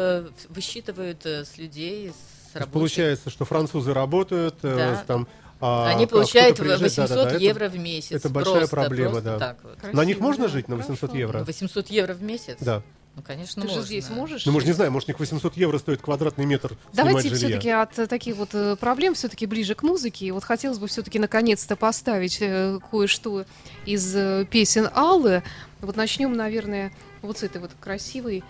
высчитывают 0.49 1.25
с 1.25 1.57
людей, 1.57 2.11
с 2.11 2.55
рабочих. 2.55 2.73
Получается, 2.73 3.29
что 3.29 3.45
французы 3.45 3.93
работают, 3.93 4.55
Да. 4.61 5.03
там, 5.07 5.27
а- 5.59 5.89
Они 5.89 6.05
а 6.05 6.07
получают 6.07 6.57
приезжает, 6.57 6.81
800 6.81 7.09
да-да-да, 7.09 7.29
это- 7.35 7.43
евро 7.43 7.69
в 7.69 7.77
месяц. 7.77 8.11
это 8.11 8.29
большая 8.29 8.53
Просто, 8.67 8.75
проблема, 8.75 9.11
просто 9.11 9.29
да. 9.31 9.39
так 9.39 9.57
вот. 9.63 9.77
На 9.93 10.05
них 10.05 10.17
Красиво, 10.17 10.23
можно 10.23 10.43
да, 10.47 10.53
жить 10.53 10.67
на 10.67 10.75
800 10.75 10.99
хорошо. 11.11 11.17
евро? 11.19 11.43
800 11.43 11.87
евро 11.91 12.13
в 12.13 12.23
месяц? 12.23 12.57
Да. 12.61 12.81
Ну, 13.15 13.21
конечно, 13.21 13.61
Ты 13.61 13.67
можно. 13.67 13.81
же 13.81 13.87
здесь 13.87 14.09
можешь? 14.09 14.45
Ну, 14.45 14.53
мы 14.53 14.61
же 14.61 14.67
не 14.67 14.71
знаем, 14.71 14.93
может, 14.93 15.09
у 15.09 15.11
них 15.11 15.19
800 15.19 15.57
евро 15.57 15.77
стоит 15.79 16.01
квадратный 16.01 16.45
метр 16.45 16.77
Давайте 16.93 17.33
все-таки 17.33 17.69
от 17.69 17.99
э, 17.99 18.07
таких 18.07 18.37
вот 18.37 18.49
э, 18.53 18.77
проблем 18.77 19.15
все-таки 19.15 19.45
ближе 19.45 19.75
к 19.75 19.83
музыке. 19.83 20.25
И 20.25 20.31
вот 20.31 20.43
хотелось 20.45 20.79
бы 20.79 20.87
все-таки 20.87 21.19
наконец-то 21.19 21.75
поставить 21.75 22.37
э, 22.39 22.79
кое-что 22.89 23.45
из 23.85 24.47
песен 24.47 24.89
Аллы. 24.93 25.43
Вот 25.81 25.97
начнем, 25.97 26.33
наверное, 26.33 26.93
вот 27.21 27.39
с 27.39 27.43
этой 27.43 27.59
вот 27.59 27.71
красивой 27.79 28.43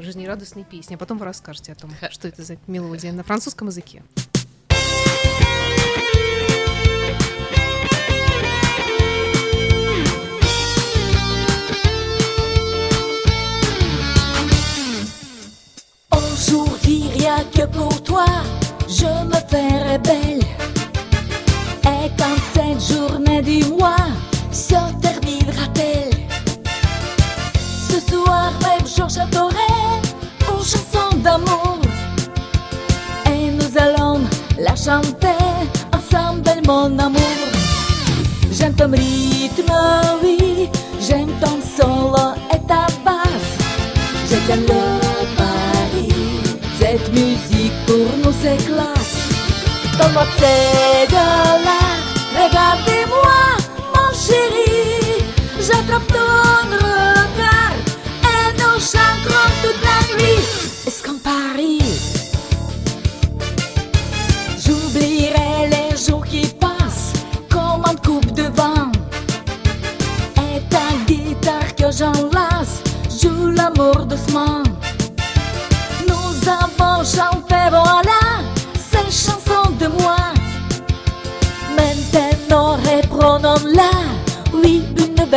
жизнерадостной 0.00 0.64
песни, 0.64 0.94
а 0.94 0.98
потом 0.98 1.18
вы 1.18 1.24
расскажете 1.24 1.72
о 1.72 1.74
том, 1.74 1.90
что 2.10 2.28
это 2.28 2.42
за 2.42 2.56
мелодия 2.66 3.12
на 3.12 3.24
французском 3.24 3.68
языке. 3.68 4.02
Que 17.44 17.64
pour 17.66 18.02
toi, 18.02 18.24
je 18.88 19.04
me 19.04 19.38
ferai 19.48 19.98
belle. 19.98 20.42
Et 21.84 22.10
quand 22.18 22.38
cette 22.52 22.82
journée 22.94 23.40
du 23.40 23.64
mois 23.66 24.08
se 24.50 24.74
terminera-t-elle? 25.00 26.10
Ce 27.88 28.00
soir, 28.10 28.52
même 28.62 28.86
jour, 28.86 29.08
j'adorais 29.08 30.02
aux 30.48 30.64
chansons 30.64 31.16
d'amour. 31.22 31.78
Et 33.30 33.50
nous 33.50 33.78
allons 33.78 34.20
la 34.58 34.74
chanter 34.74 35.44
ensemble, 35.94 36.50
mon 36.66 36.98
amour. 36.98 37.20
J'aime 38.50 38.74
ton 38.74 38.90
rythme, 38.90 39.72
oui, 40.22 40.45
מצג 50.16 51.14
עליי 51.14 51.85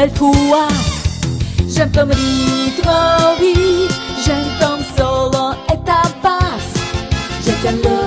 belle. 0.07 0.11
Je 1.67 1.83
peux 1.83 2.05
mourir 2.05 2.71
trop 2.81 3.35
vite, 3.39 3.93
je 4.25 4.31
solo 4.97 5.53
et 5.71 5.79
ta 5.85 6.01
passe. 6.21 6.75
Je 7.45 7.51
le 7.67 7.98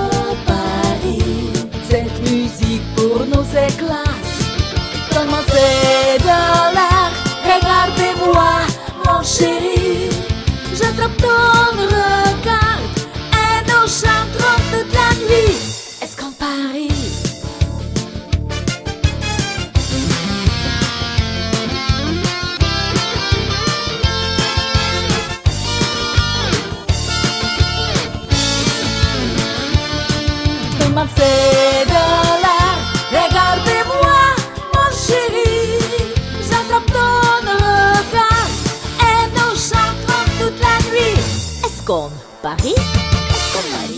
parie? 42.43 42.75
Est-ce? 42.75 43.93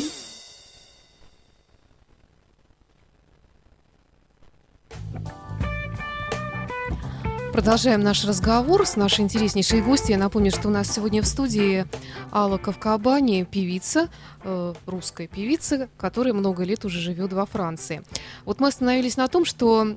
Продолжаем 7.55 8.01
наш 8.01 8.25
разговор 8.25 8.85
с 8.85 8.97
нашей 8.97 9.21
интереснейшей 9.21 9.81
гостьей. 9.81 10.15
Я 10.15 10.19
напомню, 10.19 10.51
что 10.51 10.67
у 10.67 10.71
нас 10.71 10.93
сегодня 10.93 11.21
в 11.21 11.25
студии 11.25 11.85
Алла 12.31 12.57
Кавкабани, 12.57 13.43
певица, 13.45 14.09
э, 14.43 14.73
русская 14.85 15.27
певица, 15.27 15.87
которая 15.97 16.33
много 16.33 16.63
лет 16.63 16.83
уже 16.83 16.99
живет 16.99 17.31
во 17.31 17.45
Франции. 17.45 18.03
Вот 18.43 18.59
мы 18.59 18.67
остановились 18.67 19.15
на 19.15 19.29
том, 19.29 19.45
что 19.45 19.87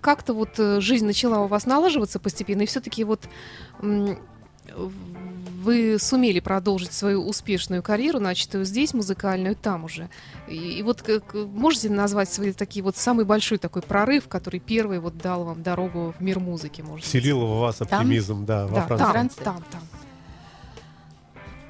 как-то 0.00 0.34
вот 0.34 0.58
э, 0.58 0.80
жизнь 0.80 1.06
начала 1.06 1.38
у 1.38 1.46
вас 1.46 1.64
налаживаться 1.64 2.18
постепенно, 2.18 2.62
и 2.62 2.66
все-таки 2.66 3.04
вот 3.04 3.28
вы 4.74 5.98
сумели 5.98 6.38
продолжить 6.40 6.92
свою 6.92 7.26
успешную 7.26 7.82
карьеру, 7.82 8.20
начатую 8.20 8.64
здесь, 8.64 8.94
музыкальную, 8.94 9.56
там 9.56 9.84
уже. 9.84 10.08
И, 10.48 10.54
и 10.78 10.82
вот 10.82 11.02
как, 11.02 11.34
можете 11.34 11.90
назвать 11.90 12.32
свои 12.32 12.52
такие 12.52 12.82
вот 12.84 12.96
самый 12.96 13.24
большой 13.24 13.58
такой 13.58 13.82
прорыв, 13.82 14.28
который 14.28 14.60
первый 14.60 15.00
вот 15.00 15.18
дал 15.18 15.44
вам 15.44 15.62
дорогу 15.62 16.14
в 16.16 16.22
мир 16.22 16.38
музыки, 16.38 16.82
может 16.82 16.98
быть? 16.98 17.04
Вселил 17.04 17.44
в 17.44 17.58
вас 17.60 17.76
Там? 17.76 17.88
оптимизм, 17.90 18.44
да, 18.46 18.66
во 18.68 18.86
Да, 18.86 18.96
Франции. 18.96 19.42
там, 19.42 19.56
там, 19.56 19.64
там. 19.72 19.82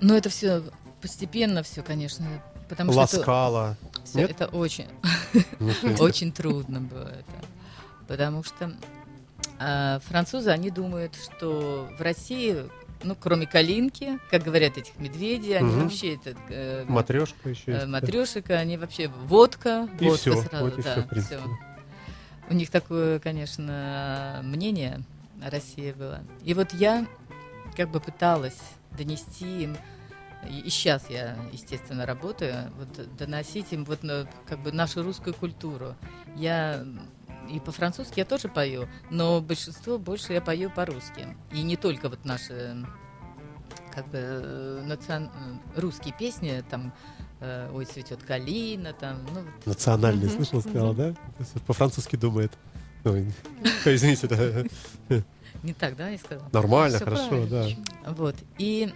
Но 0.01 0.15
это 0.15 0.29
все 0.29 0.63
постепенно, 1.01 1.63
все, 1.63 1.83
конечно. 1.83 2.27
Потому 2.69 2.93
что 2.93 3.03
это, 3.05 3.17
Ласкала. 3.17 3.77
всё- 4.05 4.19
Нет? 4.19 4.31
это 4.33 4.47
очень, 4.49 4.87
Ну, 5.61 5.73
очень 6.01 6.33
трудно 6.33 6.81
было 6.81 7.09
это. 7.09 7.47
Потому 8.09 8.43
что 8.45 8.73
а, 9.59 10.01
французы, 10.01 10.51
они 10.51 10.71
думают, 10.71 11.15
что 11.15 11.89
в 11.99 12.03
России, 12.03 12.57
ну, 13.03 13.15
кроме 13.19 13.47
калинки, 13.47 14.19
как 14.31 14.43
говорят 14.43 14.77
этих 14.79 14.99
медведей, 14.99 15.57
они 15.59 15.69
Мгм. 15.71 15.83
вообще 15.83 16.15
это... 16.15 16.35
э, 16.49 16.85
Матрешка 16.89 17.49
еще 17.49 17.63
э, 17.73 17.75
есть. 17.75 17.87
матрешек, 17.87 18.51
они 18.51 18.77
вообще 18.77 19.09
водка, 19.09 19.89
И 20.01 20.05
водка 20.05 20.19
все, 20.19 20.43
сразу, 20.43 20.65
вот 20.65 20.79
и 20.79 20.83
да, 20.83 20.93
все, 20.93 21.01
в 21.03 21.09
принципе. 21.09 21.37
всё. 21.37 21.57
У 22.49 22.55
них 22.55 22.71
такое, 22.71 23.19
конечно, 23.19 24.41
мнение 24.45 25.03
о 25.45 25.51
России 25.51 25.93
было. 25.93 26.21
И 26.45 26.55
вот 26.55 26.73
я 26.75 27.07
как 27.77 27.91
бы 27.91 28.01
пыталась 28.01 28.59
донести 28.97 29.65
им, 29.65 29.77
и, 30.49 30.69
сейчас 30.71 31.11
я, 31.11 31.37
естественно, 31.53 32.07
работаю, 32.07 32.71
вот 32.79 33.17
доносить 33.17 33.73
им 33.73 33.85
вот 33.85 34.01
как 34.47 34.61
бы 34.61 34.71
нашу 34.71 35.03
русскую 35.03 35.35
культуру. 35.35 35.97
Я 36.37 36.85
и 37.49 37.61
по-французски 37.61 38.21
я 38.21 38.25
тоже 38.25 38.49
пою, 38.49 38.89
но 39.11 39.41
большинство 39.41 39.99
больше 39.99 40.33
я 40.33 40.41
пою 40.41 40.71
по-русски. 40.71 41.37
И 41.53 41.63
не 41.63 41.77
только 41.77 42.09
вот 42.09 42.25
наши 42.25 42.85
как 43.93 44.07
бы 44.09 44.19
э, 44.19 44.85
национ- 44.87 45.31
э, 45.75 45.81
русские 45.81 46.15
песни, 46.19 46.63
там 46.69 46.93
э, 47.41 47.71
«Ой, 47.73 47.87
цветет 47.87 48.23
калина», 48.23 48.93
там, 48.93 49.25
ну, 49.33 49.41
вот 49.41 49.67
Национальный, 49.67 50.27
Мгм, 50.27 50.37
слышал, 50.37 50.61
сказала, 50.61 50.93
мгм. 50.93 51.15
да? 51.39 51.45
По-французски 51.67 52.17
думает. 52.17 52.53
Ой, 53.05 53.27
Извините, 53.87 54.27
да. 54.29 54.65
не 55.63 55.73
так, 55.73 55.97
да, 55.97 56.09
я 56.11 56.19
сказала? 56.19 56.49
Нормально, 56.53 56.99
хорошо, 56.99 57.29
правильно, 57.29 57.49
да. 58.05 58.13
Вот, 58.13 58.37
и... 58.59 58.93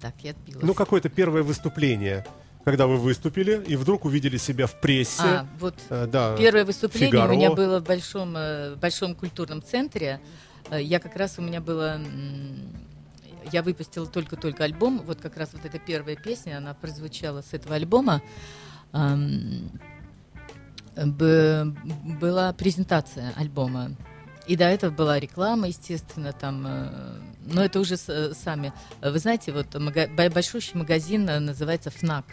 Так, 0.00 0.14
я 0.22 0.32
отбилась. 0.32 0.62
Ну, 0.62 0.74
какое-то 0.74 1.08
первое 1.08 1.42
выступление, 1.42 2.24
когда 2.66 2.88
вы 2.88 2.96
выступили 2.96 3.62
и 3.64 3.76
вдруг 3.76 4.06
увидели 4.06 4.38
себя 4.38 4.66
в 4.66 4.80
прессе. 4.80 5.22
А, 5.22 5.46
вот 5.60 5.76
Э, 5.88 6.08
Да. 6.10 6.36
первое 6.36 6.64
выступление 6.64 7.10
Фигаро. 7.12 7.30
у 7.32 7.36
меня 7.36 7.52
было 7.52 7.78
в 7.78 7.84
большом, 7.84 8.36
э, 8.36 8.74
большом 8.74 9.14
культурном 9.14 9.62
центре. 9.62 10.20
Э, 10.70 10.82
Я 10.82 10.98
как 10.98 11.14
раз, 11.14 11.38
у 11.38 11.42
меня 11.42 11.60
было... 11.60 12.00
Я 13.52 13.62
выпустила 13.62 14.06
только-только 14.08 14.64
альбом. 14.64 15.00
Вот 15.06 15.20
как 15.20 15.36
раз 15.36 15.50
вот 15.52 15.64
эта 15.64 15.78
первая 15.78 16.16
песня, 16.16 16.58
она 16.58 16.74
прозвучала 16.74 17.40
с 17.42 17.54
этого 17.54 17.76
альбома. 17.76 18.20
Была 20.96 22.52
презентация 22.52 23.32
альбома. 23.36 23.92
И 24.48 24.56
до 24.56 24.64
этого 24.64 24.90
была 24.90 25.20
реклама, 25.20 25.68
естественно, 25.68 26.32
там, 26.32 26.64
э, 26.66 26.88
но 27.46 27.62
это 27.64 27.78
уже 27.80 27.96
с- 27.96 28.34
сами. 28.34 28.72
Вы 29.02 29.18
знаете, 29.20 29.52
вот 29.52 29.66
большущий 30.32 30.76
магазин 30.78 31.28
э, 31.28 31.38
называется 31.40 31.90
ФНАК. 31.90 32.24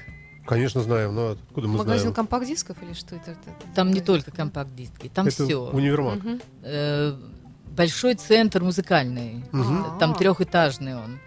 Конечно, 0.45 0.81
знаем, 0.81 1.15
но 1.15 1.31
откуда 1.31 1.67
мы 1.67 1.77
Магазин 1.77 1.99
знаем? 2.01 2.13
компакт-дисков 2.15 2.77
или 2.83 2.93
что 2.93 3.15
это? 3.15 3.35
Там 3.75 3.91
не 3.91 4.01
только 4.01 4.31
компакт-диски, 4.31 5.07
там 5.09 5.27
Это 5.27 5.45
все. 5.45 5.55
универмаг. 5.71 6.19
Э, 6.63 7.15
большой 7.71 8.15
центр 8.15 8.61
музыкальный. 8.61 9.43
Мгм. 9.51 9.97
Там 9.99 10.13
трехэтажный 10.15 10.95
он. 10.95 11.19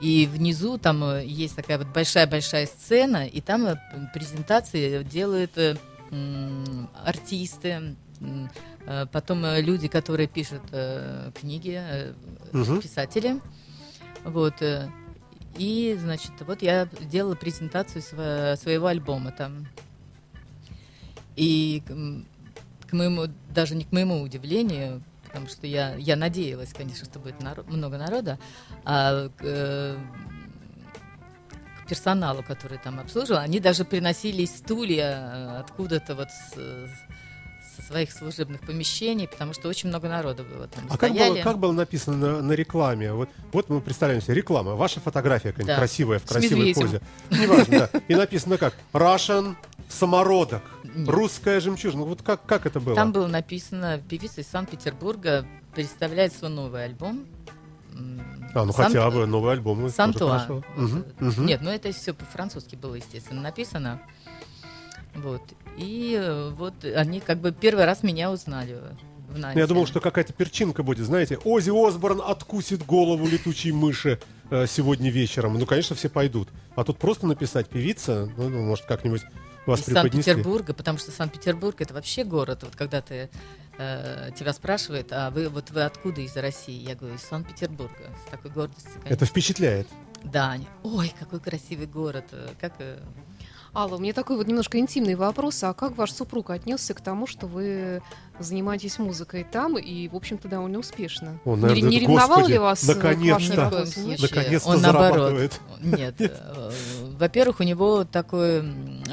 И 0.00 0.26
внизу 0.26 0.78
там 0.78 1.02
э, 1.04 1.24
есть 1.26 1.56
такая 1.56 1.78
вот 1.78 1.88
большая-большая 1.88 2.66
сцена, 2.66 3.26
и 3.26 3.40
там 3.40 3.66
э, 3.66 3.76
презентации 4.14 5.02
делают 5.02 5.58
м, 6.12 6.88
артисты, 7.04 7.96
м, 8.20 8.50
потом 9.12 9.44
люди, 9.58 9.88
которые 9.88 10.26
пишут 10.26 10.62
э, 10.72 11.30
книги, 11.38 11.76
э, 11.76 12.12
Мгм. 12.52 12.80
писатели. 12.80 13.40
Вот. 14.24 14.54
И, 15.56 15.96
значит, 16.00 16.32
вот 16.40 16.62
я 16.62 16.86
делала 17.00 17.34
презентацию 17.34 18.02
сво- 18.02 18.56
своего 18.56 18.86
альбома 18.86 19.30
там. 19.32 19.66
И 21.36 21.82
к, 22.88 22.92
моему, 22.92 23.26
даже 23.50 23.74
не 23.74 23.84
к 23.84 23.92
моему 23.92 24.20
удивлению, 24.22 25.02
потому 25.24 25.46
что 25.48 25.66
я, 25.66 25.94
я 25.94 26.16
надеялась, 26.16 26.72
конечно, 26.72 27.04
что 27.04 27.18
будет 27.18 27.36
наро- 27.40 27.68
много 27.70 27.98
народа, 27.98 28.38
а 28.84 29.28
к, 29.28 29.42
э, 29.42 29.96
к 31.84 31.88
персоналу, 31.88 32.42
который 32.42 32.78
там 32.78 32.98
обслуживал, 33.00 33.40
они 33.40 33.60
даже 33.60 33.84
приносили 33.84 34.44
стулья 34.44 35.30
э, 35.32 35.60
откуда-то 35.60 36.14
вот 36.14 36.28
с, 36.30 36.54
со 37.80 37.88
своих 37.88 38.12
служебных 38.12 38.60
помещений, 38.60 39.26
потому 39.28 39.52
что 39.52 39.68
очень 39.68 39.88
много 39.88 40.08
народу 40.08 40.44
было 40.44 40.68
там. 40.68 40.84
А 40.88 40.96
как 40.96 41.12
было, 41.12 41.36
как 41.42 41.58
было 41.58 41.72
написано 41.72 42.16
на, 42.16 42.42
на 42.42 42.52
рекламе? 42.52 43.12
Вот, 43.12 43.28
вот 43.52 43.68
мы 43.68 43.80
представляем 43.80 44.22
себе 44.22 44.34
реклама, 44.34 44.74
ваша 44.74 45.00
фотография 45.00 45.52
Да. 45.58 45.76
красивая, 45.76 46.18
в 46.18 46.24
красивой 46.24 46.74
позе. 46.74 47.00
Неважно, 47.30 47.88
да. 47.92 48.00
И 48.08 48.14
написано 48.14 48.58
как? 48.58 48.74
Russian 48.92 49.56
самородок. 49.88 50.62
Нет. 50.84 51.08
Русская 51.08 51.60
жемчужина. 51.60 52.04
Вот 52.04 52.22
как, 52.22 52.44
как 52.46 52.66
это 52.66 52.80
было? 52.80 52.94
Там 52.96 53.12
было 53.12 53.26
написано, 53.26 54.00
певица 54.08 54.40
из 54.40 54.48
Санкт-Петербурга 54.48 55.46
представляет 55.74 56.32
свой 56.32 56.50
новый 56.50 56.84
альбом. 56.84 57.26
А, 58.54 58.64
ну 58.64 58.72
Сан- 58.72 58.86
хотя 58.86 59.10
бы 59.10 59.26
новый 59.26 59.52
альбом. 59.52 59.80
тоже 59.82 59.94
Сантуа. 59.94 60.62
Мгм, 60.76 61.04
мгм. 61.20 61.46
Нет, 61.46 61.60
ну 61.62 61.70
это 61.70 61.92
все 61.92 62.12
по-французски 62.14 62.74
было, 62.76 62.94
естественно, 62.96 63.40
написано. 63.40 64.00
Вот. 65.14 65.42
И 65.76 66.16
э, 66.18 66.50
вот 66.50 66.84
они 66.84 67.20
как 67.20 67.38
бы 67.40 67.52
первый 67.52 67.84
раз 67.84 68.02
меня 68.02 68.30
узнали 68.30 68.78
в 69.28 69.38
Нанте. 69.38 69.60
Я 69.60 69.66
думал, 69.66 69.86
что 69.86 70.00
какая-то 70.00 70.32
перчинка 70.32 70.82
будет, 70.82 71.06
знаете, 71.06 71.38
Ози 71.44 71.70
Осборн 71.70 72.20
откусит 72.20 72.84
голову 72.84 73.26
летучей 73.26 73.72
мыши 73.72 74.20
э, 74.50 74.66
сегодня 74.66 75.10
вечером. 75.10 75.58
Ну, 75.58 75.66
конечно, 75.66 75.94
все 75.96 76.08
пойдут. 76.08 76.48
А 76.74 76.84
тут 76.84 76.98
просто 76.98 77.26
написать 77.26 77.68
певица, 77.68 78.30
ну, 78.36 78.48
ну, 78.48 78.62
может, 78.62 78.84
как-нибудь 78.86 79.22
вас 79.66 79.86
из. 79.88 79.94
Санкт-Петербурга, 79.94 80.74
потому 80.74 80.98
что 80.98 81.10
Санкт-Петербург 81.12 81.80
это 81.80 81.94
вообще 81.94 82.24
город. 82.24 82.62
Вот 82.62 82.76
когда 82.76 83.00
ты 83.00 83.30
э, 83.78 84.30
тебя 84.38 84.52
спрашивают, 84.52 85.08
а 85.12 85.30
вы 85.30 85.48
вот 85.48 85.70
вы 85.70 85.82
откуда 85.82 86.20
из 86.20 86.36
России? 86.36 86.82
Я 86.86 86.94
говорю, 86.96 87.14
из 87.14 87.22
Санкт-Петербурга. 87.22 88.10
С 88.26 88.30
такой 88.30 88.50
гордостью. 88.50 88.90
конечно. 88.94 89.14
Это 89.14 89.26
впечатляет. 89.26 89.86
Да, 90.24 90.50
они, 90.50 90.66
ой, 90.82 91.12
какой 91.18 91.40
красивый 91.40 91.86
город. 91.86 92.24
э, 92.32 92.48
Как 92.60 92.72
э, 92.78 92.98
Алла, 93.72 93.96
у 93.96 93.98
меня 93.98 94.12
такой 94.12 94.36
вот 94.36 94.46
немножко 94.48 94.78
интимный 94.78 95.14
вопрос. 95.14 95.62
А 95.62 95.72
как 95.74 95.96
ваш 95.96 96.12
супруг 96.12 96.50
отнесся 96.50 96.92
к 96.92 97.00
тому, 97.00 97.26
что 97.28 97.46
вы 97.46 98.02
занимаетесь 98.40 98.98
музыкой 98.98 99.44
там 99.44 99.78
и, 99.78 100.08
в 100.08 100.16
общем-то, 100.16 100.48
довольно 100.48 100.78
успешно? 100.80 101.38
Он, 101.44 101.60
не, 101.60 101.66
наверное, 101.66 101.90
не 101.90 101.96
это, 101.98 102.04
ревновал 102.06 102.28
«Господи, 102.38 102.52
ли 102.52 102.58
вас 102.58 102.82
наконец-то. 102.82 103.86
Наконец-то 104.20 104.68
Он 104.68 104.80
наоборот. 104.82 105.60
Нет. 105.80 106.14
э, 106.20 106.70
Во-первых, 107.18 107.60
у 107.60 107.62
него 107.62 108.04
такой 108.04 108.64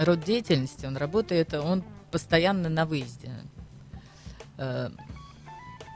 род 0.02 0.24
деятельности. 0.24 0.86
Он 0.88 0.98
работает, 0.98 1.54
он 1.54 1.84
постоянно 2.10 2.68
на 2.70 2.86
выезде. 2.88 3.30
Э, 4.58 4.90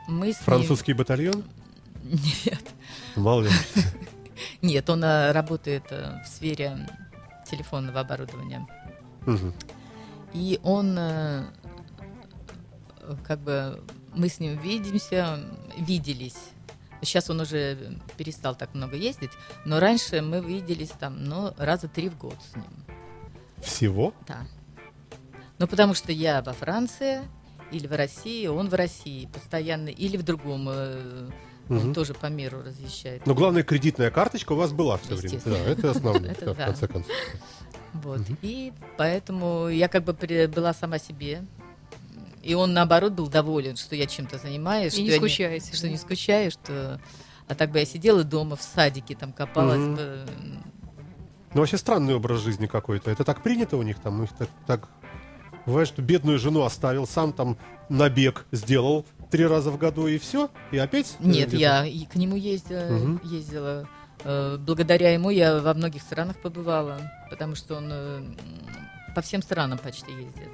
Мы 0.07 0.33
с 0.33 0.35
ним- 0.35 0.45
Французский 0.45 0.93
батальон? 0.93 1.43
Нет. 2.03 2.61
Мало 3.15 3.41
ли. 3.43 3.49
Нет, 4.61 4.87
он 4.89 5.03
э, 5.03 5.31
работает 5.31 5.83
в 5.89 6.23
сфере 6.27 6.87
телефонного 7.51 7.99
оборудования. 7.99 8.65
И 10.33 10.59
он, 10.63 10.97
э, 10.97 11.43
э, 13.01 13.15
как 13.27 13.39
бы, 13.39 13.83
мы 14.15 14.29
с 14.29 14.39
ним 14.39 14.57
видимся, 14.57 15.39
виделись. 15.77 16.39
Сейчас 17.01 17.29
он 17.29 17.41
уже 17.41 17.99
перестал 18.15 18.55
так 18.55 18.73
много 18.73 18.95
ездить, 18.95 19.31
но 19.65 19.79
раньше 19.79 20.21
мы 20.21 20.39
виделись 20.39 20.91
там, 20.91 21.23
ну, 21.23 21.53
раза 21.57 21.89
три 21.89 22.07
в 22.09 22.17
год 22.17 22.37
с 22.51 22.55
ним. 22.55 22.85
Всего? 23.57 24.13
Да. 24.27 24.47
Ну, 25.57 25.67
потому 25.67 25.93
что 25.93 26.11
я 26.11 26.41
во 26.41 26.53
Франции 26.53 27.21
или 27.71 27.87
в 27.87 27.95
России, 27.95 28.47
он 28.47 28.69
в 28.69 28.73
России 28.73 29.27
постоянно, 29.27 29.89
или 29.89 30.17
в 30.17 30.23
другом, 30.23 30.69
э, 31.77 31.79
он 31.79 31.93
тоже 31.93 32.13
по 32.13 32.27
миру 32.27 32.61
разъезжает. 32.63 33.25
Но 33.25 33.33
главное, 33.33 33.63
кредитная 33.63 34.11
карточка 34.11 34.53
у 34.53 34.55
вас 34.55 34.71
была 34.71 34.97
все 34.97 35.15
время. 35.15 35.39
Да, 35.45 35.57
это 35.57 35.91
основное, 35.91 36.31
Это 36.39 36.45
да, 36.45 36.53
в 36.53 36.57
конце 36.57 36.87
концов. 36.87 37.11
Вот. 37.93 38.21
И 38.41 38.71
поэтому 38.97 39.67
я 39.67 39.87
как 39.87 40.03
бы 40.03 40.13
была 40.47 40.73
сама 40.73 40.97
себе. 40.97 41.43
И 42.43 42.53
он, 42.55 42.73
наоборот, 42.73 43.13
был 43.13 43.27
доволен, 43.27 43.75
что 43.75 43.95
я 43.95 44.07
чем-то 44.07 44.37
занимаюсь. 44.37 44.93
И 44.93 44.95
что 44.95 45.03
не 45.03 45.09
я 45.09 45.17
скучаете. 45.17 45.75
что 45.75 45.89
не 45.89 45.97
скучаю, 45.97 46.51
что... 46.51 46.99
А 47.47 47.55
так 47.55 47.71
бы 47.71 47.79
я 47.79 47.85
сидела 47.85 48.23
дома 48.23 48.55
в 48.55 48.61
садике, 48.61 49.15
там 49.15 49.33
копалась 49.33 49.77
Мгм. 49.77 49.95
бы. 49.95 50.25
Ну, 51.53 51.59
вообще 51.59 51.77
странный 51.77 52.15
образ 52.15 52.39
жизни 52.39 52.65
какой-то. 52.65 53.11
Это 53.11 53.23
так 53.25 53.43
принято 53.43 53.75
у 53.77 53.81
них 53.81 53.99
там? 53.99 54.19
У 54.19 54.21
них 54.21 54.31
так, 54.37 54.49
так... 54.65 54.89
Бывает, 55.65 55.87
что 55.87 56.01
бедную 56.01 56.39
жену 56.39 56.63
оставил, 56.63 57.05
сам 57.05 57.33
там 57.33 57.57
набег 57.89 58.45
сделал 58.51 59.05
три 59.31 59.45
раза 59.47 59.71
в 59.71 59.77
году 59.77 60.07
и 60.07 60.19
все? 60.19 60.49
И 60.71 60.77
опять? 60.77 61.15
э, 61.19 61.25
Нет, 61.25 61.53
я 61.53 61.85
и 61.85 62.05
к 62.05 62.15
нему 62.15 62.35
ездила. 62.35 63.17
Ездила. 63.23 63.87
Э, 64.23 64.57
Благодаря 64.59 65.13
ему 65.13 65.29
я 65.31 65.59
во 65.59 65.73
многих 65.73 66.01
странах 66.03 66.37
побывала, 66.41 66.99
потому 67.31 67.55
что 67.55 67.75
он 67.77 67.89
э, 67.91 68.21
по 69.15 69.21
всем 69.21 69.41
странам 69.41 69.77
почти 69.77 70.11
ездит. 70.11 70.49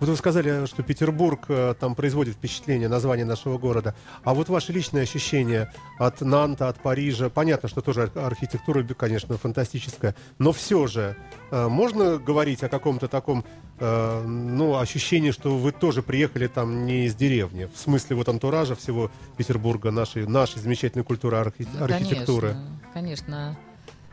Вот 0.00 0.08
вы 0.08 0.16
сказали, 0.16 0.66
что 0.66 0.82
Петербург 0.82 1.44
э, 1.48 1.74
там 1.78 1.94
производит 1.94 2.34
впечатление 2.34 2.88
название 2.88 3.24
нашего 3.26 3.58
города. 3.58 3.94
А 4.24 4.34
вот 4.34 4.48
ваши 4.48 4.72
личные 4.72 5.02
ощущения 5.02 5.72
от 5.98 6.20
Нанта, 6.20 6.68
от 6.68 6.80
Парижа, 6.80 7.28
понятно, 7.30 7.68
что 7.68 7.80
тоже 7.80 8.02
ар- 8.14 8.24
архитектура, 8.26 8.82
конечно, 8.82 9.36
фантастическая, 9.36 10.14
но 10.38 10.52
все 10.52 10.86
же 10.86 11.16
э, 11.50 11.68
можно 11.68 12.18
говорить 12.18 12.62
о 12.62 12.68
каком-то 12.68 13.08
таком, 13.08 13.44
э, 13.78 14.22
ну, 14.24 14.78
ощущении, 14.78 15.30
что 15.30 15.56
вы 15.58 15.72
тоже 15.72 16.02
приехали 16.02 16.46
там 16.46 16.84
не 16.86 17.06
из 17.06 17.14
деревни, 17.14 17.68
в 17.74 17.78
смысле 17.78 18.16
вот 18.16 18.28
антуража 18.28 18.74
всего 18.74 19.10
Петербурга, 19.36 19.90
нашей, 19.90 20.26
нашей 20.26 20.60
замечательной 20.60 21.04
культуры 21.04 21.36
архи- 21.36 21.66
Ну, 21.74 21.84
архитектуры. 21.84 22.48
Конечно, 22.48 22.80
конечно. 22.94 23.58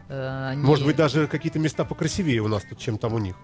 Они- 0.10 0.62
Может 0.64 0.86
быть, 0.86 0.96
даже 0.96 1.28
какие-то 1.28 1.60
места 1.60 1.84
покрасивее 1.84 2.40
у 2.42 2.48
нас 2.48 2.64
тут, 2.64 2.80
чем 2.80 2.98
там 2.98 3.14
у 3.14 3.18
них. 3.20 3.36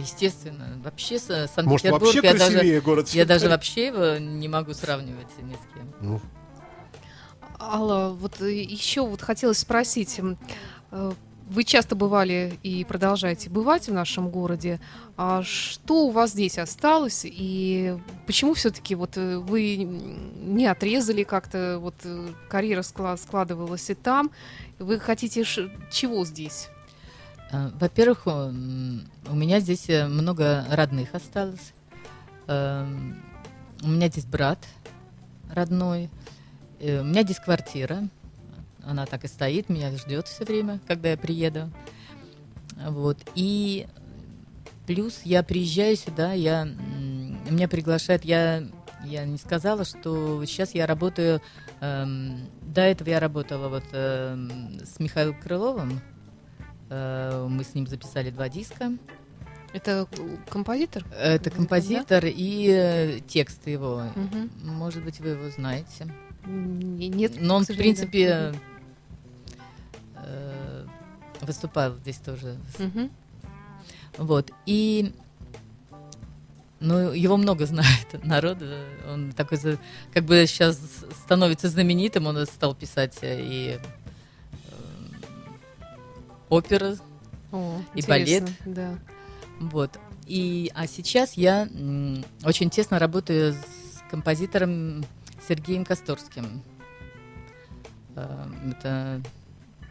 Естественно. 0.00 0.80
Вообще 0.84 1.18
с- 1.18 1.28
Может, 1.28 1.50
Санкт-Петербург 1.54 2.02
вообще 2.02 2.20
я 2.22 2.32
даже, 2.34 2.50
красивее 2.52 2.80
город. 2.80 3.08
я 3.10 3.24
даже 3.24 3.48
вообще 3.48 3.86
его 3.86 4.18
не 4.18 4.48
могу 4.48 4.72
сравнивать 4.74 5.28
ни 5.42 5.52
с 5.54 5.74
кем. 5.74 5.92
Ну, 6.00 6.20
Алла, 7.58 8.10
вот 8.18 8.40
еще 8.40 9.06
вот 9.06 9.20
хотелось 9.22 9.58
спросить. 9.58 10.20
э, 10.90 11.12
Вы 11.52 11.64
часто 11.64 11.96
бывали 11.96 12.58
и 12.62 12.84
продолжаете 12.84 13.50
бывать 13.50 13.88
в 13.88 13.92
нашем 13.92 14.28
городе. 14.30 14.80
А 15.16 15.42
что 15.42 16.06
у 16.06 16.10
вас 16.10 16.30
здесь 16.30 16.58
осталось 16.58 17.22
и 17.24 17.96
почему 18.26 18.54
все-таки 18.54 18.94
вот 18.94 19.16
э, 19.16 19.38
вы 19.38 19.76
не 19.78 20.66
отрезали 20.66 21.24
как-то 21.24 21.78
вот 21.80 21.96
э, 22.04 22.28
карьера 22.48 22.82
скла- 22.82 23.16
складывалась 23.16 23.90
и 23.90 23.94
там? 23.94 24.30
Вы 24.78 25.00
хотите 25.00 25.42
чего 25.90 26.24
здесь? 26.24 26.68
А, 27.52 27.70
Во-первых, 27.80 28.26
м, 28.26 29.08
у 29.28 29.34
меня 29.34 29.60
здесь 29.60 29.88
э, 29.88 30.06
много 30.06 30.64
родных 30.70 31.14
осталось. 31.14 31.72
У 32.48 33.88
меня 33.88 34.08
здесь 34.08 34.24
брат 34.24 34.58
родной. 35.52 36.10
Э, 36.80 37.00
У 37.00 37.04
меня 37.04 37.22
здесь 37.22 37.38
квартира. 37.38 38.08
Она 38.84 39.06
так 39.06 39.24
и 39.24 39.28
стоит, 39.28 39.68
меня 39.68 39.90
ждет 39.96 40.26
все 40.26 40.44
время, 40.44 40.80
когда 40.86 41.10
я 41.10 41.16
приеду. 41.16 41.70
Вот. 42.88 43.18
И 43.34 43.86
плюс 44.86 45.20
я 45.24 45.42
приезжаю 45.42 45.96
сюда, 45.96 46.32
я, 46.32 46.64
меня 46.64 47.68
приглашают, 47.68 48.24
я, 48.24 48.64
я 49.04 49.24
не 49.26 49.36
сказала, 49.36 49.84
что 49.84 50.44
сейчас 50.46 50.74
я 50.74 50.86
работаю, 50.86 51.42
эм, 51.80 52.48
до 52.62 52.80
этого 52.80 53.10
я 53.10 53.20
работала 53.20 53.68
вот 53.68 53.84
эм, 53.92 54.80
с 54.82 54.98
Михаилом 54.98 55.38
Крыловым, 55.40 56.00
Э, 56.00 56.09
мы 56.90 57.64
с 57.64 57.74
ним 57.74 57.86
записали 57.86 58.30
два 58.30 58.48
диска. 58.48 58.92
Это 59.72 60.08
композитор? 60.48 61.04
Это 61.16 61.48
Да? 61.50 61.56
композитор 61.56 62.24
и 62.26 62.66
э, 62.68 63.20
тексты 63.28 63.70
его. 63.70 64.02
Мгм. 64.16 64.50
Может 64.64 65.04
быть, 65.04 65.20
вы 65.20 65.28
его 65.30 65.48
знаете. 65.50 66.12
Нет, 66.44 67.34
Но 67.40 67.54
он, 67.56 67.64
в 67.64 67.68
принципе, 67.68 68.52
э, 70.16 70.86
выступал 71.40 71.94
здесь 71.98 72.16
тоже. 72.18 72.56
Мгм. 72.78 73.10
Вот. 74.18 74.50
И 74.66 75.12
Ну, 76.80 77.12
его 77.12 77.36
много 77.36 77.66
знает 77.66 78.08
народ. 78.24 78.58
Он 79.06 79.32
такой, 79.32 79.58
как 80.14 80.24
бы 80.24 80.44
сейчас 80.46 80.80
становится 81.24 81.68
знаменитым, 81.68 82.26
он 82.26 82.44
стал 82.46 82.74
писать 82.74 83.18
э, 83.20 83.38
и 83.40 83.78
э, 83.78 83.78
оперы, 86.50 86.98
О, 87.52 87.80
И 87.94 88.02
балет. 88.02 88.50
Да. 88.66 88.98
вот. 89.58 89.98
И, 90.26 90.70
а 90.74 90.86
сейчас 90.86 91.34
я 91.34 91.66
м, 91.72 92.24
очень 92.44 92.70
тесно 92.70 92.98
работаю 92.98 93.54
с 93.54 94.10
композитором 94.10 95.04
Сергеем 95.48 95.84
Косторским. 95.84 96.62
Э, 98.14 98.46
Это, 98.70 99.20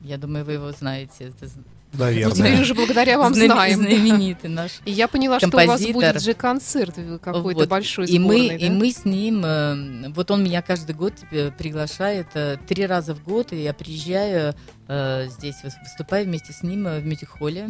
я 0.02 0.18
думаю, 0.18 0.46
вы 0.46 0.54
его 0.54 0.72
знаете. 0.72 1.26
Это 1.30 1.50
з- 1.92 1.98
Ну, 1.98 2.04
Наверное. 2.06 2.36
теперь 2.36 2.62
уже 2.62 2.74
благодаря 2.76 3.18
вам 3.18 3.34
знаме- 3.34 3.46
знаем. 3.54 3.80
да. 3.84 3.90
знаменитый 3.90 4.50
наш. 4.50 4.72
И 4.86 4.92
я 4.92 5.08
поняла, 5.08 5.40
что 5.40 5.48
у 5.48 5.52
вас 5.52 5.66
Композитор. 5.66 5.94
будет 5.94 6.22
же 6.22 6.34
концерт 6.36 6.96
какой-то 7.22 7.60
Вот. 7.62 7.68
большой 7.70 8.06
И 8.08 8.20
мы, 8.20 8.36
сборный, 8.38 8.58
и 8.58 8.68
да? 8.70 8.74
мы 8.76 8.92
с 8.92 9.06
ним, 9.06 9.44
э, 9.44 10.10
вот 10.10 10.30
он 10.32 10.44
меня 10.44 10.62
каждый 10.62 10.96
год 10.96 11.14
приглашает, 11.58 12.28
э, 12.36 12.58
три 12.68 12.86
раза 12.86 13.16
в 13.16 13.24
год, 13.24 13.54
и 13.54 13.62
я 13.64 13.74
приезжаю 13.74 14.54
э, 14.88 15.28
здесь, 15.30 15.56
выс- 15.64 15.80
выступаю 15.84 16.26
вместе 16.26 16.54
с 16.54 16.62
ним 16.64 16.84
в 16.86 17.06
мюзик-холле, 17.06 17.70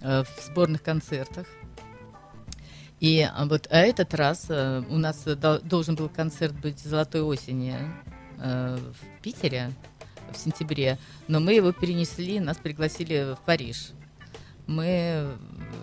в 0.00 0.26
сборных 0.46 0.82
концертах. 0.82 1.46
И 3.00 3.20
а, 3.22 3.46
вот 3.46 3.66
а 3.70 3.78
этот 3.78 4.12
раз 4.14 4.46
у 4.50 4.98
нас 4.98 5.22
дол- 5.24 5.60
должен 5.62 5.94
был 5.96 6.08
концерт 6.08 6.54
быть 6.54 6.78
«Золотой 6.80 7.22
осени» 7.22 7.74
в 8.36 9.22
Питере 9.22 9.70
в 10.32 10.36
сентябре, 10.36 10.98
но 11.26 11.40
мы 11.40 11.54
его 11.54 11.72
перенесли, 11.72 12.40
нас 12.40 12.56
пригласили 12.56 13.34
в 13.34 13.44
Париж. 13.44 13.90
Мы 14.66 15.28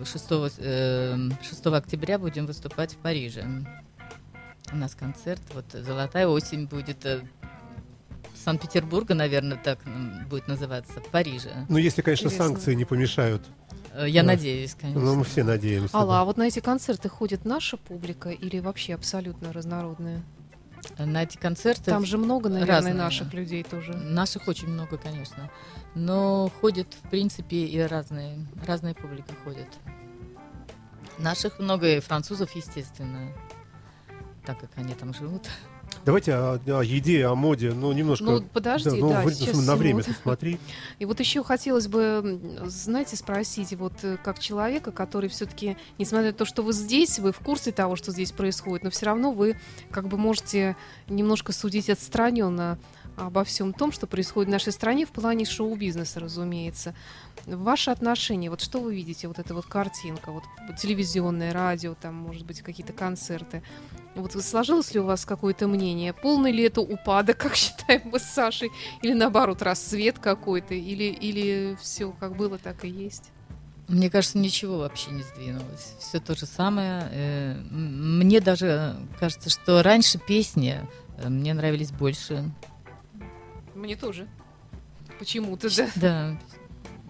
6, 0.04 0.26
э, 0.58 1.28
6 1.42 1.66
октября 1.66 2.18
будем 2.18 2.46
выступать 2.46 2.92
в 2.92 2.96
Париже. 2.98 3.44
У 4.72 4.76
нас 4.76 4.94
концерт, 4.94 5.42
вот 5.54 5.64
«Золотая 5.72 6.26
осень» 6.28 6.66
будет 6.66 7.04
э, 7.04 7.20
Санкт-Петербурга, 8.44 9.14
наверное, 9.14 9.56
так 9.56 9.78
будет 10.28 10.46
называться, 10.46 11.00
в 11.00 11.08
Париже. 11.10 11.66
Ну, 11.68 11.78
если, 11.78 12.02
конечно, 12.02 12.26
Интересно. 12.26 12.46
санкции 12.46 12.74
не 12.74 12.84
помешают. 12.84 13.42
Э, 13.92 14.06
Я 14.08 14.22
Да. 14.22 14.28
надеюсь, 14.28 14.74
конечно. 14.80 15.00
Ну, 15.02 15.14
мы 15.16 15.24
все 15.24 15.42
надеемся. 15.42 15.96
Алла, 15.96 16.14
да. 16.14 16.20
а 16.20 16.24
вот 16.24 16.36
на 16.36 16.44
эти 16.46 16.60
концерты 16.60 17.08
ходит 17.08 17.44
наша 17.44 17.76
публика 17.76 18.30
или 18.30 18.58
вообще 18.60 18.94
абсолютно 18.94 19.52
разнородная? 19.52 20.22
На 20.98 21.22
эти 21.22 21.36
концерты 21.36 21.90
Там 21.90 22.04
же 22.06 22.18
много, 22.18 22.48
наверное, 22.48 22.74
разные. 22.76 22.94
наших 22.94 23.32
людей 23.34 23.62
тоже. 23.62 23.92
Наших 23.94 24.48
очень 24.48 24.68
много, 24.68 24.98
конечно. 24.98 25.50
Но 25.94 26.50
ходят, 26.60 26.94
в 26.94 27.08
принципе, 27.10 27.64
и 27.64 27.80
разные. 27.80 28.46
Разная 28.66 28.94
публика 28.94 29.32
ходит. 29.44 29.68
Наших 31.18 31.58
много, 31.58 31.96
и 31.96 32.00
французов, 32.00 32.50
естественно. 32.54 33.32
Так 34.44 34.60
как 34.60 34.70
они 34.76 34.94
там 34.94 35.14
живут. 35.14 35.48
Давайте 36.04 36.34
о, 36.34 36.60
о 36.66 36.82
еде, 36.82 37.26
о 37.26 37.34
моде, 37.34 37.72
ну, 37.72 37.92
немножко... 37.92 38.24
Ну, 38.24 38.42
подожди, 38.42 38.90
ну, 39.00 39.10
да, 39.10 39.22
вы- 39.22 39.32
сейчас 39.32 39.66
на 39.66 39.76
время 39.76 40.02
минуту. 40.02 40.14
смотри. 40.22 40.58
И 40.98 41.04
вот 41.04 41.20
еще 41.20 41.42
хотелось 41.42 41.88
бы, 41.88 42.40
знаете, 42.64 43.16
спросить, 43.16 43.72
вот 43.74 43.92
э, 44.02 44.16
как 44.22 44.38
человека, 44.38 44.92
который 44.92 45.28
все-таки, 45.28 45.76
несмотря 45.98 46.28
на 46.28 46.32
то, 46.32 46.44
что 46.44 46.62
вы 46.62 46.72
здесь, 46.72 47.18
вы 47.18 47.32
в 47.32 47.40
курсе 47.40 47.72
того, 47.72 47.96
что 47.96 48.12
здесь 48.12 48.32
происходит, 48.32 48.84
но 48.84 48.90
все 48.90 49.06
равно 49.06 49.32
вы 49.32 49.58
как 49.90 50.08
бы 50.08 50.16
можете 50.16 50.76
немножко 51.08 51.52
судить 51.52 51.90
отстраненно 51.90 52.78
обо 53.16 53.44
всем 53.44 53.72
том, 53.72 53.92
что 53.92 54.06
происходит 54.06 54.48
в 54.48 54.52
нашей 54.52 54.72
стране 54.72 55.06
в 55.06 55.10
плане 55.10 55.44
шоу-бизнеса, 55.44 56.20
разумеется. 56.20 56.94
Ваши 57.46 57.90
отношения, 57.90 58.50
вот 58.50 58.60
что 58.60 58.80
вы 58.80 58.94
видите, 58.94 59.28
вот 59.28 59.38
эта 59.38 59.54
вот 59.54 59.66
картинка, 59.66 60.32
вот 60.32 60.44
телевизионное, 60.78 61.52
радио, 61.52 61.94
там, 61.94 62.14
может 62.14 62.44
быть, 62.44 62.60
какие-то 62.62 62.92
концерты. 62.92 63.62
Вот 64.14 64.32
сложилось 64.32 64.94
ли 64.94 65.00
у 65.00 65.04
вас 65.04 65.24
какое-то 65.24 65.66
мнение? 65.66 66.12
Полный 66.12 66.52
ли 66.52 66.64
это 66.64 66.80
упадок, 66.80 67.38
как 67.38 67.54
считаем 67.56 68.02
мы 68.06 68.18
с 68.18 68.24
Сашей? 68.24 68.70
Или 69.02 69.12
наоборот, 69.12 69.62
рассвет 69.62 70.18
какой-то? 70.18 70.74
Или, 70.74 71.04
или 71.04 71.76
все 71.80 72.12
как 72.12 72.36
было, 72.36 72.58
так 72.58 72.84
и 72.84 72.88
есть? 72.88 73.30
Мне 73.88 74.10
кажется, 74.10 74.38
ничего 74.38 74.78
вообще 74.78 75.10
не 75.12 75.22
сдвинулось. 75.22 75.94
Все 76.00 76.18
то 76.18 76.34
же 76.34 76.44
самое. 76.44 77.08
Э, 77.12 77.54
Мне 77.70 78.40
даже 78.40 78.96
кажется, 79.20 79.48
что 79.48 79.82
раньше 79.82 80.18
песни 80.18 80.80
э, 81.18 81.28
мне 81.28 81.54
нравились 81.54 81.92
больше. 81.92 82.50
Мне 83.76 83.94
тоже. 83.96 84.26
Почему-то, 85.18 85.68
да. 85.76 85.88
Да. 85.96 86.36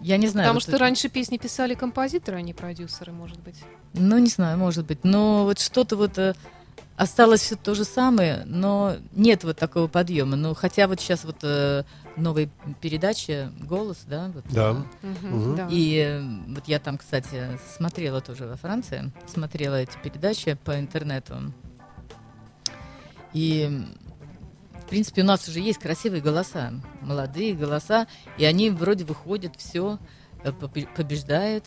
Я 0.01 0.17
не 0.17 0.27
знаю. 0.27 0.45
Потому 0.45 0.55
вот 0.57 0.61
что 0.63 0.71
это- 0.73 0.79
раньше 0.79 1.09
песни 1.09 1.37
писали 1.37 1.73
композиторы, 1.73 2.37
а 2.37 2.41
не 2.41 2.53
продюсеры, 2.53 3.11
может 3.11 3.39
быть. 3.39 3.55
Ну, 3.93 4.17
не 4.19 4.29
знаю, 4.29 4.57
может 4.57 4.85
быть. 4.85 5.03
Но 5.03 5.43
вот 5.45 5.59
что-то 5.59 5.95
вот 5.97 6.17
э, 6.19 6.35
осталось 6.97 7.41
все 7.41 7.55
то 7.55 7.73
же 7.73 7.83
самое, 7.83 8.43
но 8.45 8.95
нет 9.13 9.43
вот 9.43 9.57
такого 9.57 9.87
подъема. 9.87 10.35
Ну, 10.35 10.53
хотя 10.53 10.87
вот 10.87 10.99
сейчас 11.01 11.23
вот 11.23 11.37
э, 11.41 11.83
новая 12.15 12.47
передача 12.79 13.51
«Голос», 13.59 14.03
да? 14.07 14.31
Вот, 14.33 14.43
Да. 14.51 14.85
э, 15.01 15.07
Мгм. 15.07 15.55
да. 15.55 15.67
И 15.71 15.95
э, 15.97 16.21
вот 16.53 16.67
я 16.67 16.79
там, 16.79 16.97
кстати, 16.99 17.57
смотрела 17.75 18.21
тоже 18.21 18.45
во 18.45 18.55
Франции, 18.55 19.11
смотрела 19.25 19.81
эти 19.81 19.97
передачи 20.03 20.53
по 20.63 20.79
интернету. 20.79 21.53
И, 23.33 23.83
в 24.87 24.89
принципе, 24.89 25.21
у 25.21 25.25
нас 25.25 25.45
уже 25.49 25.59
есть 25.59 25.79
красивые 25.79 26.21
голоса, 26.21 26.71
молодые 27.01 27.53
голоса, 27.53 28.07
и 28.37 28.45
они 28.45 28.69
вроде 28.69 29.03
выходят, 29.03 29.51
все, 29.57 29.99
побеждают, 30.95 31.65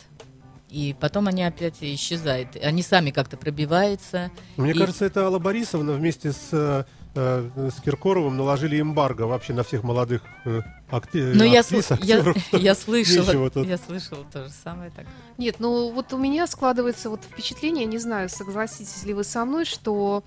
и 0.69 0.95
потом 0.99 1.27
они 1.27 1.43
опять 1.43 1.75
исчезают. 1.81 2.55
Они 2.55 2.81
сами 2.81 3.11
как-то 3.11 3.37
пробиваются. 3.37 4.31
Мне 4.57 4.71
И- 4.71 4.77
кажется, 4.77 5.05
это 5.05 5.25
Алла 5.25 5.37
Борисовна 5.37 5.93
вместе 5.93 6.31
с, 6.31 6.49
э, 6.51 6.83
э, 7.13 7.69
с 7.77 7.81
Киркоровым 7.81 8.37
наложили 8.37 8.81
эмбарго 8.81 9.23
вообще 9.23 9.53
на 9.53 9.63
всех 9.63 9.83
молодых 9.83 10.23
э, 10.45 10.61
акти- 10.89 11.33
Но 11.35 11.43
я, 11.43 11.59
актрис, 11.59 11.91
я, 12.01 12.17
актеров. 12.19 12.37
я 12.53 12.73
слышала, 12.73 13.25
Нечего 13.27 13.49
тут. 13.51 13.67
я 13.67 13.77
слышала 13.77 14.25
то 14.33 14.45
же 14.45 14.49
самое 14.63 14.89
так. 14.91 15.05
Нет, 15.37 15.57
ну 15.59 15.91
вот 15.91 16.11
у 16.13 16.17
меня 16.17 16.47
складывается 16.47 17.09
вот 17.11 17.21
впечатление, 17.23 17.85
не 17.85 17.99
знаю, 17.99 18.29
согласитесь 18.29 19.03
ли 19.03 19.13
вы 19.13 19.23
со 19.25 19.45
мной, 19.45 19.65
что 19.65 20.23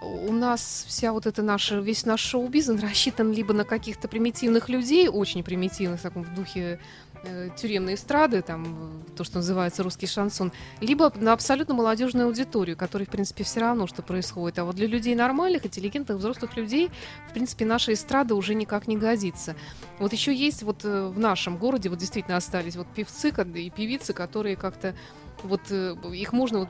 у 0.00 0.32
нас 0.32 0.84
вся 0.86 1.12
вот 1.12 1.26
эта 1.26 1.42
наша, 1.42 1.80
весь 1.80 2.06
наш 2.06 2.20
шоу-бизнес 2.20 2.80
рассчитан 2.80 3.32
либо 3.32 3.52
на 3.52 3.64
каких-то 3.64 4.08
примитивных 4.08 4.68
людей, 4.68 5.08
очень 5.08 5.42
примитивных, 5.42 5.98
в 5.98 6.02
таком 6.02 6.22
в 6.22 6.34
духе 6.34 6.78
э, 7.24 7.50
тюремной 7.56 7.94
эстрады, 7.94 8.42
там, 8.42 8.64
э, 9.08 9.16
то, 9.16 9.24
что 9.24 9.38
называется 9.38 9.82
русский 9.82 10.06
шансон, 10.06 10.52
либо 10.80 11.12
на 11.16 11.32
абсолютно 11.32 11.74
молодежную 11.74 12.26
аудиторию, 12.26 12.76
которой, 12.76 13.04
в 13.04 13.10
принципе, 13.10 13.42
все 13.42 13.60
равно, 13.60 13.86
что 13.88 14.02
происходит. 14.02 14.60
А 14.60 14.64
вот 14.64 14.76
для 14.76 14.86
людей 14.86 15.16
нормальных, 15.16 15.66
интеллигентных, 15.66 16.18
взрослых 16.18 16.56
людей, 16.56 16.90
в 17.28 17.32
принципе, 17.32 17.64
наша 17.64 17.92
эстрада 17.92 18.36
уже 18.36 18.54
никак 18.54 18.86
не 18.86 18.96
годится. 18.96 19.56
Вот 19.98 20.12
еще 20.12 20.32
есть 20.32 20.62
вот 20.62 20.84
э, 20.84 21.08
в 21.08 21.18
нашем 21.18 21.58
городе, 21.58 21.88
вот 21.88 21.98
действительно 21.98 22.36
остались 22.36 22.76
вот 22.76 22.86
певцы 22.94 23.30
и 23.30 23.70
певицы, 23.70 24.12
которые 24.12 24.54
как-то 24.54 24.94
вот 25.42 25.62
э, 25.70 25.96
их 26.12 26.32
можно 26.32 26.60
вот, 26.60 26.68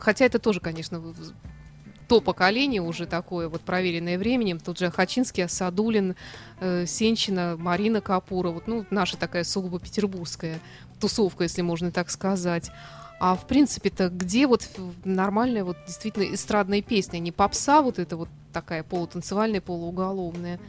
хотя 0.00 0.24
это 0.24 0.38
тоже, 0.38 0.60
конечно, 0.60 1.02
то 2.08 2.20
поколение 2.20 2.80
уже 2.82 3.06
такое 3.06 3.48
вот 3.48 3.62
проверенное 3.62 4.18
временем, 4.18 4.60
тот 4.60 4.78
же 4.78 4.90
Хачинский, 4.90 5.44
Асадулин, 5.44 6.14
э, 6.60 6.86
Сенчина, 6.86 7.56
Марина 7.58 8.00
Капура, 8.00 8.50
вот, 8.50 8.66
ну, 8.66 8.86
наша 8.90 9.16
такая 9.16 9.44
сугубо 9.44 9.80
петербургская 9.80 10.60
тусовка, 11.00 11.44
если 11.44 11.62
можно 11.62 11.90
так 11.90 12.10
сказать. 12.10 12.70
А 13.18 13.34
в 13.34 13.46
принципе-то 13.46 14.10
где 14.10 14.46
вот 14.46 14.68
нормальная 15.04 15.64
вот 15.64 15.78
действительно 15.86 16.34
эстрадная 16.34 16.82
песня, 16.82 17.18
не 17.18 17.32
попса 17.32 17.80
вот 17.80 17.98
эта 17.98 18.16
вот 18.16 18.28
такая 18.52 18.82
полутанцевальная, 18.82 19.60
полууголовная. 19.60 20.60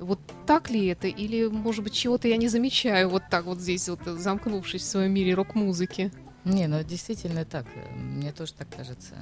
Вот 0.00 0.18
так 0.46 0.70
ли 0.70 0.86
это? 0.86 1.06
Или, 1.06 1.46
может 1.46 1.84
быть, 1.84 1.92
чего-то 1.92 2.26
я 2.26 2.36
не 2.38 2.48
замечаю 2.48 3.08
вот 3.10 3.22
так 3.30 3.44
вот 3.44 3.58
здесь, 3.58 3.88
вот 3.88 4.00
э, 4.06 4.16
замкнувшись 4.16 4.82
в 4.82 4.86
своем 4.86 5.12
мире 5.12 5.34
рок-музыки? 5.34 6.10
Не, 6.44 6.66
ну 6.66 6.82
действительно 6.82 7.44
так. 7.44 7.66
Мне 7.94 8.32
тоже 8.32 8.54
так 8.54 8.68
кажется, 8.74 9.14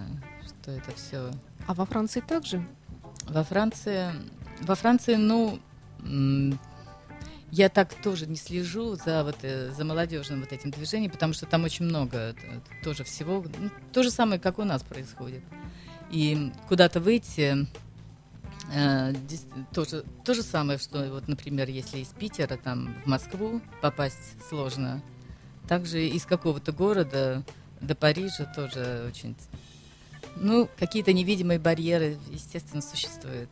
что 0.46 0.70
это 0.70 0.92
все 0.94 1.30
А 1.66 1.74
во 1.74 1.84
Франции 1.84 2.20
также? 2.20 2.66
Во 3.26 3.42
Франции, 3.44 4.12
во 4.60 4.74
Франции, 4.74 5.16
ну, 5.16 5.58
я 7.50 7.68
так 7.68 7.94
тоже 7.94 8.26
не 8.26 8.36
слежу 8.36 8.94
за 8.94 9.24
вот 9.24 9.36
э, 9.42 9.72
за 9.72 9.84
молодежным 9.84 10.40
вот 10.40 10.52
этим 10.52 10.70
движением, 10.70 11.10
потому 11.10 11.32
что 11.32 11.46
там 11.46 11.64
очень 11.64 11.86
много 11.86 12.34
тоже 12.84 13.04
всего, 13.04 13.44
ну, 13.58 13.70
то 13.92 14.02
же 14.02 14.10
самое, 14.10 14.40
как 14.40 14.58
у 14.58 14.64
нас 14.64 14.82
происходит. 14.82 15.42
И 16.10 16.52
куда-то 16.68 17.00
выйти 17.00 17.66
э, 18.72 19.12
дес- 19.28 19.46
тоже 19.74 20.04
то 20.24 20.34
же 20.34 20.42
самое, 20.42 20.78
что 20.78 21.10
вот, 21.10 21.28
например, 21.28 21.68
если 21.68 21.98
из 21.98 22.08
Питера 22.08 22.56
там 22.56 22.94
в 23.04 23.06
Москву 23.06 23.60
попасть 23.82 24.42
сложно, 24.48 25.02
также 25.68 26.06
из 26.06 26.24
какого-то 26.24 26.72
города 26.72 27.42
до 27.80 27.94
Парижа 27.94 28.44
тоже 28.56 29.04
очень 29.06 29.36
ну, 30.40 30.68
какие-то 30.78 31.12
невидимые 31.12 31.58
барьеры, 31.58 32.16
естественно, 32.30 32.82
существуют. 32.82 33.50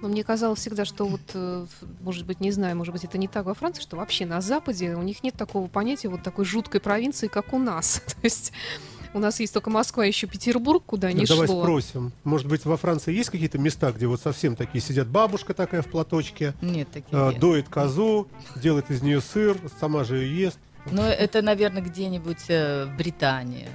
Но 0.00 0.08
мне 0.08 0.24
казалось 0.24 0.58
всегда, 0.58 0.84
что 0.84 1.06
вот, 1.06 1.20
э, 1.34 1.66
может 2.00 2.26
быть, 2.26 2.40
не 2.40 2.50
знаю, 2.50 2.76
может 2.76 2.92
быть, 2.92 3.04
это 3.04 3.16
не 3.16 3.28
так 3.28 3.46
во 3.46 3.54
Франции, 3.54 3.80
что 3.80 3.96
вообще 3.96 4.26
на 4.26 4.40
Западе 4.40 4.94
у 4.96 5.02
них 5.02 5.22
нет 5.22 5.34
такого 5.34 5.66
понятия 5.66 6.08
вот 6.08 6.22
такой 6.22 6.44
жуткой 6.44 6.80
провинции, 6.80 7.26
как 7.26 7.52
у 7.52 7.58
нас. 7.58 8.02
То 8.06 8.16
есть 8.22 8.52
У 9.14 9.20
нас 9.20 9.38
есть 9.38 9.54
только 9.54 9.70
Москва, 9.70 10.04
еще 10.04 10.26
Петербург, 10.26 10.82
куда 10.84 11.08
Так 11.08 11.16
не 11.16 11.24
давай 11.24 11.46
шло. 11.46 11.62
спросим. 11.62 12.12
Может 12.24 12.48
быть, 12.48 12.64
во 12.64 12.76
Франции 12.76 13.14
есть 13.14 13.30
какие-то 13.30 13.58
места, 13.58 13.92
где 13.92 14.06
вот 14.06 14.20
совсем 14.20 14.56
такие 14.56 14.82
сидят 14.82 15.06
бабушка 15.06 15.54
такая 15.54 15.82
в 15.82 15.86
платочке, 15.86 16.52
Нет, 16.60 16.90
таких 16.90 17.12
э, 17.12 17.30
нет. 17.30 17.40
доит 17.40 17.68
козу, 17.68 18.26
делает 18.56 18.90
из 18.90 19.02
нее 19.02 19.20
сыр, 19.20 19.56
сама 19.78 20.02
же 20.04 20.16
ее 20.16 20.46
ест. 20.46 20.58
Но 20.90 21.06
это, 21.06 21.42
наверное, 21.42 21.82
где-нибудь 21.82 22.44
э, 22.48 22.84
в 22.86 22.96
Британии. 22.96 23.68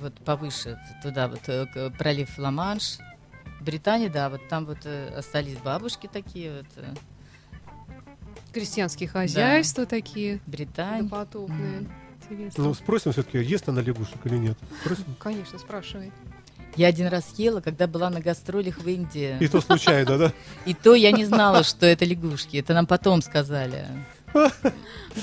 Вот 0.00 0.14
повыше, 0.20 0.78
туда 1.02 1.28
вот 1.28 1.40
э, 1.48 1.66
пролив 1.98 2.38
Ла-Манш. 2.38 2.98
В 3.60 3.64
Британии, 3.64 4.08
да, 4.08 4.28
вот 4.28 4.46
там 4.48 4.66
вот 4.66 4.78
э, 4.84 5.08
остались 5.16 5.56
бабушки 5.58 6.08
такие 6.12 6.58
вот. 6.58 6.66
э, 6.76 6.94
Крестьянские 8.52 9.08
хозяйства 9.08 9.84
такие 9.86 10.40
Британия. 10.46 11.02
допотопные. 11.02 11.86
Интересно. 12.30 12.64
Ну, 12.64 12.74
спросим 12.74 13.12
все-таки, 13.12 13.38
ест 13.38 13.68
она 13.68 13.80
лягушек 13.82 14.24
или 14.24 14.36
нет. 14.36 14.58
Спросим. 14.80 15.16
Конечно, 15.18 15.58
спрашивай. 15.58 16.12
Я 16.76 16.88
один 16.88 17.06
раз 17.08 17.34
ела, 17.36 17.60
когда 17.60 17.86
была 17.86 18.10
на 18.10 18.20
гастролях 18.20 18.78
в 18.78 18.88
Индии. 18.88 19.36
И 19.40 19.48
то 19.48 19.60
случайно, 19.60 20.18
да? 20.18 20.32
И 20.66 20.74
то 20.74 20.94
я 20.94 21.12
не 21.12 21.24
знала, 21.24 21.62
что 21.62 21.86
это 21.86 22.04
лягушки. 22.04 22.56
Это 22.56 22.74
нам 22.74 22.86
потом 22.86 23.22
сказали. 23.22 23.86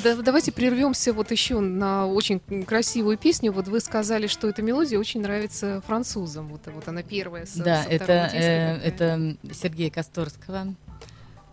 Да, 0.03 0.15
давайте 0.15 0.51
прервемся 0.53 1.11
вот 1.13 1.31
еще 1.31 1.59
на 1.59 2.07
очень 2.07 2.39
красивую 2.65 3.17
песню. 3.17 3.51
Вот 3.51 3.67
вы 3.67 3.79
сказали, 3.81 4.27
что 4.27 4.47
эта 4.47 4.61
мелодия 4.61 4.97
очень 4.97 5.21
нравится 5.21 5.81
французам. 5.85 6.47
Вот, 6.47 6.61
вот 6.73 6.87
она 6.87 7.03
первая. 7.03 7.45
Со, 7.45 7.63
Да, 7.63 7.83
со 7.83 7.89
это, 7.89 8.13
э, 8.33 8.77
это 8.77 9.35
Сергея 9.53 9.89
Косторского. 9.91 10.73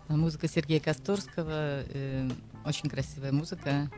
Музыка 0.07 0.47
Сергея 0.47 0.79
Косторского. 0.79 1.83
э, 1.93 2.29
очень 2.65 2.89
красивая 2.89 3.31
музыка. 3.33 3.89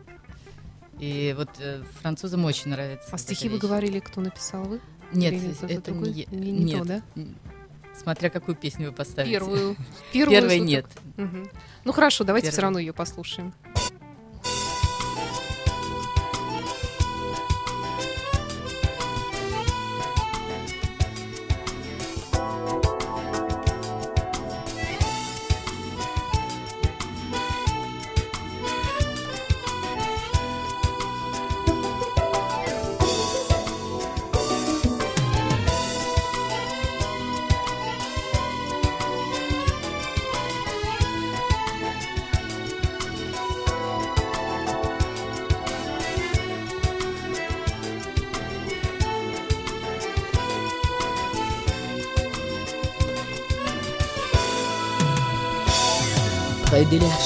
И 1.00 1.34
вот 1.38 1.50
э, 1.60 1.84
французам 2.02 2.46
очень 2.46 2.72
нравится. 2.72 3.10
А 3.12 3.18
стихи 3.18 3.46
эта 3.46 3.50
вы 3.50 3.54
вещь. 3.58 3.62
говорили, 3.62 4.00
кто 4.00 4.22
написал 4.22 4.64
вы? 4.66 4.82
Нет, 5.14 5.34
Или 5.34 5.54
это 5.72 5.92
другой? 5.92 6.14
не, 6.14 6.26
Не- 6.32 6.52
не 6.52 6.64
нет. 6.64 6.80
то, 6.80 6.86
да? 6.88 7.02
Смотря 7.96 8.30
какую 8.30 8.56
песню 8.56 8.88
вы 8.88 8.94
поставите. 8.94 9.34
Первую. 9.34 9.76
Первую 10.14 10.40
Первой 10.40 10.60
нет. 10.60 10.86
Мгм. 11.18 11.50
Ну 11.84 11.92
хорошо, 11.92 12.24
давайте 12.24 12.48
все 12.48 12.58
Первую. 12.58 12.68
равно 12.68 12.80
ее 12.80 12.94
послушаем. 12.94 13.54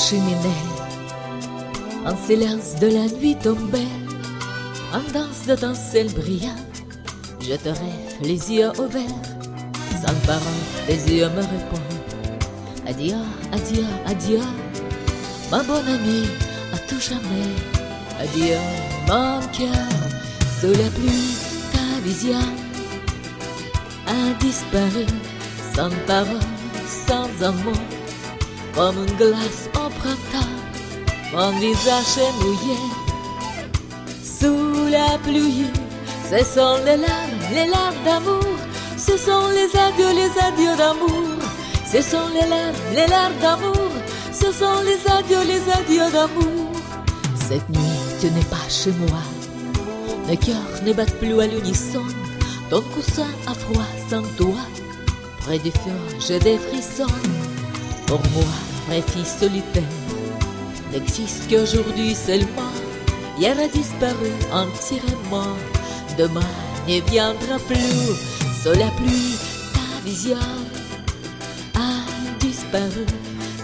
Cheminée. 0.10 0.62
En 2.06 2.16
silence 2.16 2.76
de 2.80 2.88
la 2.88 3.08
nuit 3.18 3.36
tombée, 3.36 3.92
en 4.94 5.04
danse 5.12 5.48
de 5.48 5.74
ciel 5.74 6.08
brillant, 6.14 6.62
je 7.42 7.56
te 7.56 7.70
les 8.22 8.52
yeux 8.54 8.72
ouverts, 8.78 9.22
sans 10.02 10.18
parole, 10.28 10.62
tes 10.86 11.00
yeux 11.12 11.30
me 11.30 11.42
répondent. 11.54 12.02
Adieu, 12.88 13.16
adieu, 13.52 13.86
adieu, 14.06 14.42
ma 15.50 15.64
bonne 15.64 15.88
amie, 15.88 16.30
à 16.72 16.78
tout 16.88 17.00
jamais. 17.00 17.50
Adieu, 18.20 18.58
mon 19.08 19.40
cœur, 19.58 19.90
sous 20.60 20.76
la 20.82 20.90
pluie, 20.98 21.34
ta 21.74 22.00
vision 22.04 22.48
a 24.06 24.44
disparu, 24.44 25.06
sans 25.74 25.90
parole, 26.06 26.50
sans 27.08 27.44
amour 27.44 27.82
comme 28.76 28.98
une 29.08 29.16
glace 29.16 29.70
printemps. 30.06 30.54
Mon 31.34 31.52
visage 31.60 32.18
est 32.18 32.44
mouillé 32.44 32.78
sous 34.24 34.90
la 34.92 35.18
pluie. 35.20 35.72
Ce 36.30 36.44
sont 36.44 36.78
les 36.86 36.98
larmes, 36.98 37.44
les 37.54 37.68
larmes 37.68 38.04
d'amour. 38.06 38.58
Ce 38.98 39.18
sont 39.18 39.48
les 39.58 39.72
adieux, 39.88 40.14
les 40.22 40.34
adieux 40.48 40.76
d'amour. 40.78 41.28
Ce 41.92 42.02
sont 42.02 42.28
les 42.34 42.48
larmes, 42.48 42.82
les 42.94 43.08
larmes 43.08 43.40
d'amour. 43.42 43.92
Ce 44.32 44.52
sont 44.52 44.80
les 44.90 45.02
adieux, 45.18 45.44
les 45.48 45.64
adieux 45.80 46.12
d'amour. 46.12 46.72
Cette 47.48 47.70
nuit, 47.70 48.00
tu 48.20 48.28
n'es 48.32 48.50
pas 48.56 48.68
chez 48.70 48.92
moi. 48.92 49.22
Mes 50.28 50.38
cœurs 50.38 50.82
ne 50.84 50.94
battent 50.94 51.20
plus 51.20 51.40
à 51.40 51.48
l'unisson. 51.48 52.06
Ton 52.70 52.82
coussin 52.94 53.28
a 53.48 53.54
froid 53.54 53.90
sans 54.10 54.24
toi. 54.36 54.62
Près 55.42 55.60
du 55.60 55.72
feu, 55.72 55.98
j'ai 56.20 56.40
des 56.40 56.58
frissons. 56.58 57.16
Pour 58.08 58.22
moi, 58.34 58.54
ma 58.88 59.02
fille 59.02 59.26
solitaire 59.26 59.84
n'existe 60.92 61.50
qu'aujourd'hui 61.50 62.16
seulement. 62.16 62.74
Hier 63.38 63.56
a 63.60 63.68
disparu 63.68 64.32
entièrement. 64.52 65.56
Demain 66.18 66.52
ne 66.88 67.02
viendra 67.10 67.58
plus. 67.68 68.16
Sous 68.64 68.78
la 68.80 68.90
pluie, 68.98 69.38
ta 69.74 70.10
vision 70.10 70.38
a 71.76 71.90
disparu. 72.40 73.06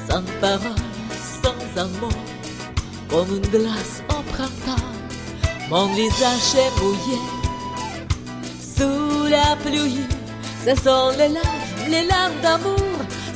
Sans 0.10 0.24
parole, 0.42 0.86
sans 1.42 1.82
amour, 1.82 2.12
comme 3.10 3.38
une 3.38 3.48
glace 3.48 4.04
au 4.10 4.22
printemps. 4.34 4.88
Mon 5.70 5.86
visage 5.94 6.56
est 6.58 6.82
mouillé 6.82 7.20
sous 8.60 9.28
la 9.30 9.56
pluie. 9.64 10.06
Ce 10.66 10.76
sont 10.76 11.12
les 11.18 11.30
larmes, 11.30 11.90
les 11.90 12.06
larmes 12.06 12.42
d'amour. 12.44 12.91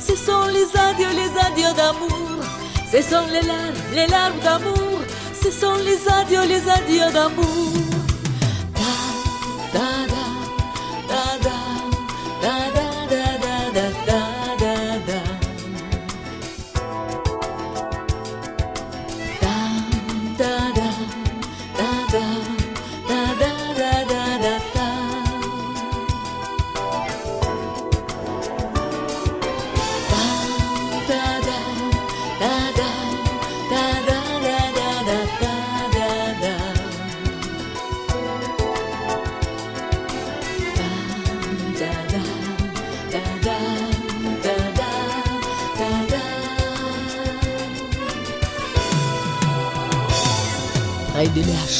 Ce 0.06 0.14
sont 0.14 0.46
les 0.52 0.68
adieux, 0.78 1.08
les 1.08 1.32
adieux 1.46 1.74
d'amour. 1.76 2.44
Ce 2.92 3.02
sont 3.02 3.26
les 3.32 3.42
larmes, 3.42 3.74
les 3.92 4.06
larmes 4.06 4.38
d'amour. 4.38 5.00
Ce 5.34 5.50
sont 5.50 5.74
les 5.84 6.08
adieux, 6.08 6.46
les 6.46 6.68
adieux 6.68 7.12
d'amour. 7.12 7.85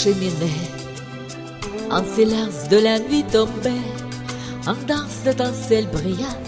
Cheminée, 0.07 0.63
en 1.91 2.05
silence 2.05 2.69
de 2.71 2.77
la 2.77 3.01
nuit 3.01 3.25
tombée, 3.25 3.87
en 4.65 4.75
danse 4.87 5.19
de 5.27 5.33
ton 5.33 5.53
ciel 5.53 5.89
brillant, 5.89 6.39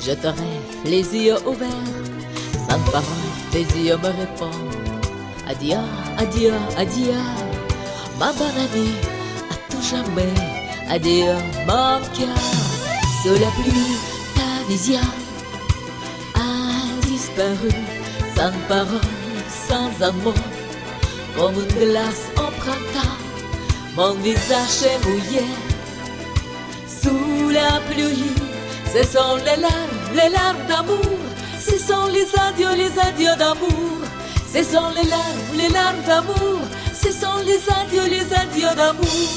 je 0.00 0.12
te 0.12 0.28
rêve 0.28 0.70
les 0.86 1.04
yeux 1.14 1.36
ouverts, 1.46 1.98
sans 2.66 2.80
parole, 2.90 3.32
tes 3.52 3.66
yeux 3.84 3.98
me 3.98 4.10
répondent. 4.20 4.76
Adieu, 5.46 5.76
adieu, 6.16 6.54
adieu, 6.78 7.20
ma 8.18 8.32
bonne 8.32 8.60
amie, 8.66 8.96
à 9.50 9.54
tout 9.68 9.84
jamais. 9.90 10.34
Adieu, 10.88 11.34
mon 11.66 12.00
cœur, 12.16 12.40
sous 13.22 13.36
la 13.44 13.50
pluie, 13.58 13.98
ta 14.36 14.50
vision 14.70 15.10
a 16.34 17.06
disparu, 17.06 17.72
sans 18.34 18.52
parole, 18.68 19.10
sans 19.68 20.02
amour, 20.02 20.40
comme 21.36 21.54
une 21.54 21.78
glace 21.78 22.30
printemps. 22.62 23.16
Mon 23.96 24.14
visage 24.14 24.82
est 24.90 25.00
mouillé 25.06 25.44
sous 26.86 27.48
la 27.50 27.80
pluie. 27.90 28.32
Ce 28.92 29.02
sont 29.14 29.36
les 29.46 29.60
larmes, 29.60 29.98
les 30.14 30.30
larmes 30.36 30.64
d'amour. 30.68 31.18
Ce 31.58 31.78
sont 31.78 32.06
les 32.16 32.28
adieux, 32.46 32.74
les 32.76 32.98
adieux 33.08 33.36
d'amour. 33.38 33.90
Ce 34.52 34.62
sont 34.62 34.90
les 34.96 35.08
larmes, 35.08 35.50
les 35.56 35.68
larmes 35.68 36.02
d'amour. 36.06 36.60
Ce 37.02 37.10
sont 37.12 37.38
les 37.44 37.62
adieux, 37.80 38.08
les 38.16 38.28
adieux 38.42 38.74
d'amour. 38.76 39.30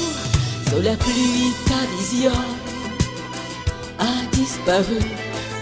Sous 0.68 0.82
la 0.82 0.96
pluie, 0.96 1.52
ta 1.68 1.80
vision 1.96 2.40
a 3.98 4.12
disparu, 4.32 5.00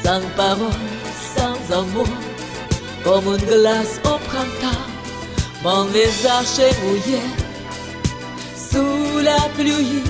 sans 0.03 0.23
parole, 0.37 0.87
sans 1.37 1.59
amour, 1.81 2.09
comme 3.05 3.27
une 3.35 3.47
glace 3.53 4.01
au 4.05 4.17
printemps. 4.29 4.87
Mon 5.63 5.85
visage 5.85 6.59
est 6.59 6.77
mouillé 6.83 7.21
sous 8.73 9.19
la 9.19 9.43
pluie. 9.57 10.03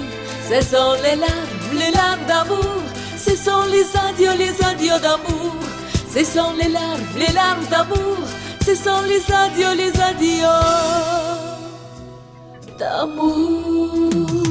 Ce 0.49 0.61
sont 0.73 0.95
les 1.05 1.17
larmes, 1.17 1.73
les 1.73 1.91
larmes 1.91 2.27
d'amour. 2.27 2.83
Ce 3.17 3.35
sont 3.37 3.65
les 3.71 3.87
adieux, 4.07 4.37
les 4.39 4.55
adieux 4.65 5.01
d'amour. 5.01 5.55
Ce 6.15 6.25
sont 6.25 6.53
les 6.61 6.69
larmes, 6.69 7.07
les 7.17 7.33
larmes 7.33 7.67
d'amour. 7.71 8.19
Ce 8.67 8.75
sont 8.75 9.03
les 9.11 9.25
adieux, 9.33 9.75
les 9.83 10.01
adieux 10.01 10.59
d'amour. 12.79 14.42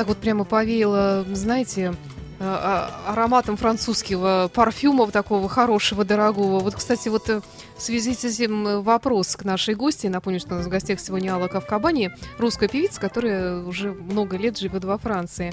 Так 0.00 0.08
вот 0.08 0.16
прямо 0.16 0.44
повеяло, 0.44 1.26
знаете, 1.30 1.94
а- 2.40 3.02
а- 3.06 3.12
ароматом 3.12 3.58
французского 3.58 4.48
парфюма 4.48 5.10
такого 5.10 5.46
хорошего, 5.46 6.06
дорогого. 6.06 6.60
Вот, 6.60 6.74
кстати, 6.74 7.10
вот 7.10 7.28
э, 7.28 7.42
в 7.76 7.82
связи 7.82 8.14
с 8.14 8.24
этим 8.24 8.66
э, 8.66 8.80
вопрос 8.80 9.36
к 9.36 9.44
нашей 9.44 9.74
гости. 9.74 10.06
Напомню, 10.06 10.40
что 10.40 10.54
у 10.54 10.56
нас 10.56 10.64
в 10.64 10.70
гостях 10.70 11.00
сегодня 11.00 11.34
Алла 11.34 11.48
Кавкабани, 11.48 12.12
русская 12.38 12.66
певица, 12.66 12.98
которая 12.98 13.62
уже 13.62 13.92
много 13.92 14.38
лет 14.38 14.56
живет 14.56 14.86
во 14.86 14.96
Франции. 14.96 15.52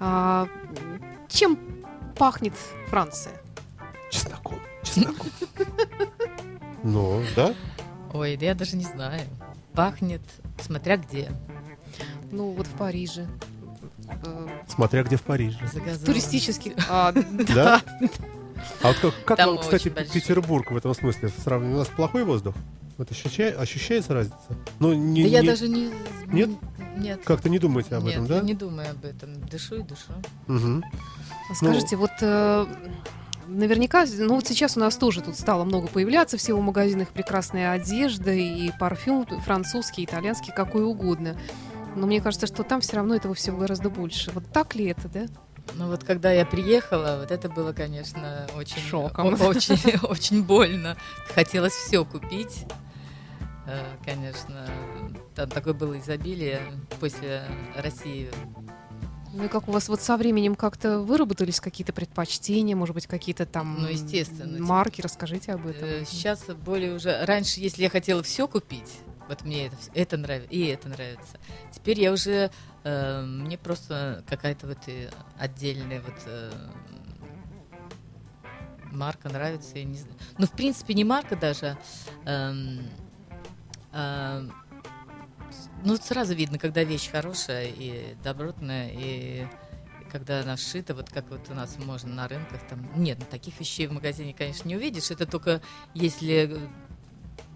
А, 0.00 0.48
чем 1.28 1.58
пахнет 2.16 2.54
Франция? 2.88 3.34
Чесноком. 4.10 4.60
Чесноком. 4.82 5.28
Ну, 6.82 7.22
да? 7.36 7.52
Ой, 8.14 8.38
да 8.38 8.46
я 8.46 8.54
даже 8.54 8.76
не 8.76 8.84
знаю. 8.84 9.20
Пахнет, 9.74 10.22
смотря 10.62 10.96
где. 10.96 11.30
Ну, 12.30 12.50
вот 12.52 12.66
в 12.66 12.72
Париже. 12.78 13.28
Э, 14.08 14.48
Смотря 14.68 15.02
где 15.02 15.16
в 15.16 15.22
Париже. 15.22 15.58
Загазованный. 15.72 16.06
Туристический. 16.06 16.74
А, 16.88 17.12
Да? 17.12 17.80
А 18.82 18.88
вот 18.88 18.96
как, 18.98 19.24
как 19.24 19.46
вам, 19.46 19.58
кстати. 19.58 19.88
Петербург 19.88 20.70
в 20.70 20.76
этом 20.76 20.94
смысле 20.94 21.30
сравнивать? 21.42 21.74
У 21.74 21.78
нас 21.78 21.88
плохой 21.88 22.24
воздух? 22.24 22.54
Вот 22.96 23.10
ощуща- 23.10 23.54
ощущается 23.56 24.14
разница? 24.14 24.36
Ну, 24.78 24.94
не, 24.94 25.22
Да 25.24 25.28
я 25.28 25.40
не- 25.42 25.46
даже 25.48 25.68
не... 25.68 25.90
Нет? 26.26 26.50
Нет. 26.96 27.20
как-то 27.24 27.48
не 27.48 27.58
думаете 27.58 27.96
об 27.96 28.04
Нет, 28.04 28.12
этом, 28.14 28.24
я 28.26 28.28
да? 28.36 28.40
не 28.40 28.54
думаю 28.54 28.90
об 28.92 29.04
этом. 29.04 29.34
Дышу 29.48 29.76
и 29.76 29.82
дышу. 29.82 30.12
Мгм. 30.46 30.84
Скажите, 31.52 31.96
вот 31.96 32.12
э, 32.20 32.66
наверняка, 33.48 34.04
ну 34.18 34.36
вот 34.36 34.46
сейчас 34.46 34.76
у 34.76 34.80
нас 34.80 34.96
тоже 34.96 35.20
тут 35.20 35.36
стало 35.36 35.64
много 35.64 35.88
появляться 35.88 36.36
всего 36.36 36.60
в 36.60 36.62
магазинах 36.62 37.08
прекрасная 37.08 37.72
одежда 37.72 38.32
и 38.32 38.70
парфюм 38.78 39.26
французский, 39.44 40.04
итальянский, 40.04 40.52
какой 40.54 40.84
угодно. 40.84 41.36
Но 41.96 42.06
мне 42.06 42.20
кажется, 42.20 42.46
что 42.46 42.62
там 42.64 42.80
все 42.80 42.96
равно 42.96 43.14
этого 43.14 43.34
всего 43.34 43.56
гораздо 43.58 43.88
больше. 43.90 44.30
Вот 44.32 44.44
так 44.52 44.74
ли 44.74 44.86
это, 44.86 45.08
да? 45.08 45.26
Ну 45.74 45.88
вот 45.88 46.04
когда 46.04 46.30
я 46.32 46.44
приехала, 46.44 47.18
вот 47.20 47.30
это 47.30 47.48
было, 47.48 47.72
конечно, 47.72 48.46
очень... 48.56 48.82
Шоком. 48.82 49.34
Очень, 49.40 49.78
очень 50.02 50.42
больно. 50.42 50.96
Хотелось 51.34 51.72
все 51.72 52.04
купить. 52.04 52.64
Э, 53.66 53.82
Конечно, 54.04 54.68
там 55.34 55.48
такое 55.48 55.72
было 55.72 55.98
изобилие 55.98 56.60
после 57.00 57.42
России. 57.76 58.28
Ну 59.32 59.44
и 59.44 59.48
как 59.48 59.66
у 59.68 59.72
вас 59.72 59.88
вот 59.88 60.00
со 60.02 60.16
временем 60.16 60.54
как-то 60.54 61.00
выработались 61.00 61.60
какие-то 61.60 61.92
предпочтения, 61.92 62.76
может 62.76 62.94
быть, 62.94 63.06
какие-то 63.06 63.46
там 63.46 63.78
Ну, 63.80 63.88
естественно. 63.88 64.62
марки? 64.62 65.00
Расскажите 65.00 65.52
об 65.52 65.66
этом. 65.66 65.88
Э, 65.88 66.04
Сейчас 66.06 66.44
более 66.64 66.94
уже... 66.94 67.24
Раньше, 67.24 67.58
если 67.60 67.82
я 67.82 67.90
хотела 67.90 68.22
все 68.22 68.46
купить, 68.46 68.98
вот 69.28 69.42
мне 69.44 69.66
это, 69.66 69.76
это 69.94 70.16
нравится, 70.16 70.50
и 70.50 70.66
это 70.66 70.88
нравится. 70.88 71.38
Теперь 71.72 72.00
я 72.00 72.12
уже... 72.12 72.50
э, 72.84 73.22
мне 73.22 73.56
просто 73.58 74.22
какая-то 74.28 74.66
вот 74.66 74.78
э, 74.86 75.10
отдельная 75.38 76.00
вот... 76.00 76.14
э, 76.26 76.52
марка 78.92 79.28
нравится, 79.28 79.78
я 79.78 79.84
не 79.84 79.96
знаю. 79.96 80.16
Ну, 80.38 80.46
в 80.46 80.52
принципе, 80.52 80.94
не 80.94 81.04
марка 81.04 81.36
даже. 81.36 81.76
эм, 82.24 82.80
а, 83.92 84.42
с- 85.50 85.68
ну, 85.84 85.96
сразу 85.96 86.34
видно, 86.34 86.58
когда 86.58 86.84
вещь 86.84 87.10
хорошая 87.10 87.66
и 87.68 88.14
добротная, 88.22 88.90
и 88.92 89.46
когда 90.10 90.40
она 90.40 90.56
сшита, 90.56 90.94
вот 90.94 91.10
как 91.10 91.28
вот 91.30 91.50
у 91.50 91.54
нас 91.54 91.76
можно 91.78 92.14
на 92.14 92.28
рынках 92.28 92.60
там. 92.68 92.88
Нет, 92.94 93.18
ну, 93.18 93.26
таких 93.28 93.58
вещей 93.58 93.86
в 93.88 93.92
магазине, 93.92 94.32
конечно, 94.32 94.68
не 94.68 94.76
увидишь. 94.76 95.10
Это 95.10 95.26
только 95.26 95.60
если 95.94 96.56
э, 96.56 96.68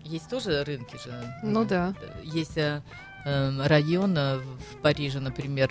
есть 0.08 0.28
тоже 0.28 0.64
рынки 0.64 0.96
же. 0.96 1.34
Ну 1.42 1.64
да. 1.64 1.94
Есть 2.22 2.56
э, 2.56 2.82
эм, 3.24 3.60
район 3.62 4.16
э, 4.16 4.38
в 4.38 4.76
Париже, 4.82 5.20
например, 5.20 5.70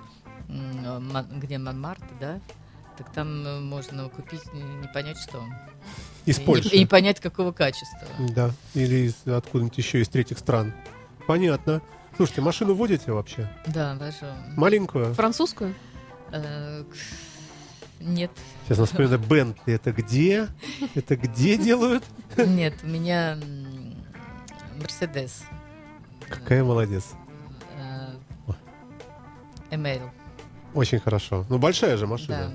э, 0.50 1.24
где 1.32 1.58
Монмарт, 1.58 2.04
да? 2.20 2.40
Так 2.98 3.12
там 3.12 3.46
э, 3.46 3.60
можно 3.60 4.10
купить 4.10 4.42
не, 4.54 4.88
понять 4.94 5.18
что. 5.18 5.44
Из 6.26 6.38
И 6.38 6.42
не- 6.42 6.46
Польши. 6.46 6.70
И 6.70 6.80
не 6.80 6.86
понять 6.86 7.20
какого 7.20 7.52
качества. 7.52 8.08
Да, 8.20 8.52
или 8.74 9.08
из, 9.08 9.16
откуда-нибудь 9.28 9.78
еще 9.78 10.02
из 10.02 10.10
третьих 10.10 10.40
стран. 10.40 10.74
Понятно. 11.28 11.82
Слушайте, 12.16 12.42
машину 12.42 12.74
водите 12.74 13.12
вообще? 13.12 13.50
Да, 13.68 13.96
вожу. 13.96 14.26
Маленькую? 14.56 15.14
Французскую? 15.14 15.76
Э, 16.32 16.84
Нет, 18.00 18.32
Сейчас 18.66 18.80
нас 18.80 18.90
вспоминаю, 18.90 19.20
Бентли 19.20 19.74
это 19.74 19.92
где? 19.92 20.48
Это 20.96 21.16
где 21.16 21.58
делают? 21.58 22.04
нет, 22.38 22.74
у 22.84 22.88
меня 22.88 23.38
Мерседес. 24.88 25.44
Какая 26.30 26.64
молодец. 26.64 27.08
Э, 27.78 28.14
Эмейл. 29.70 30.10
Очень 30.74 31.00
хорошо. 31.00 31.46
Ну, 31.50 31.58
большая 31.58 31.98
же 31.98 32.06
Да. 32.06 32.12
машина. 32.12 32.52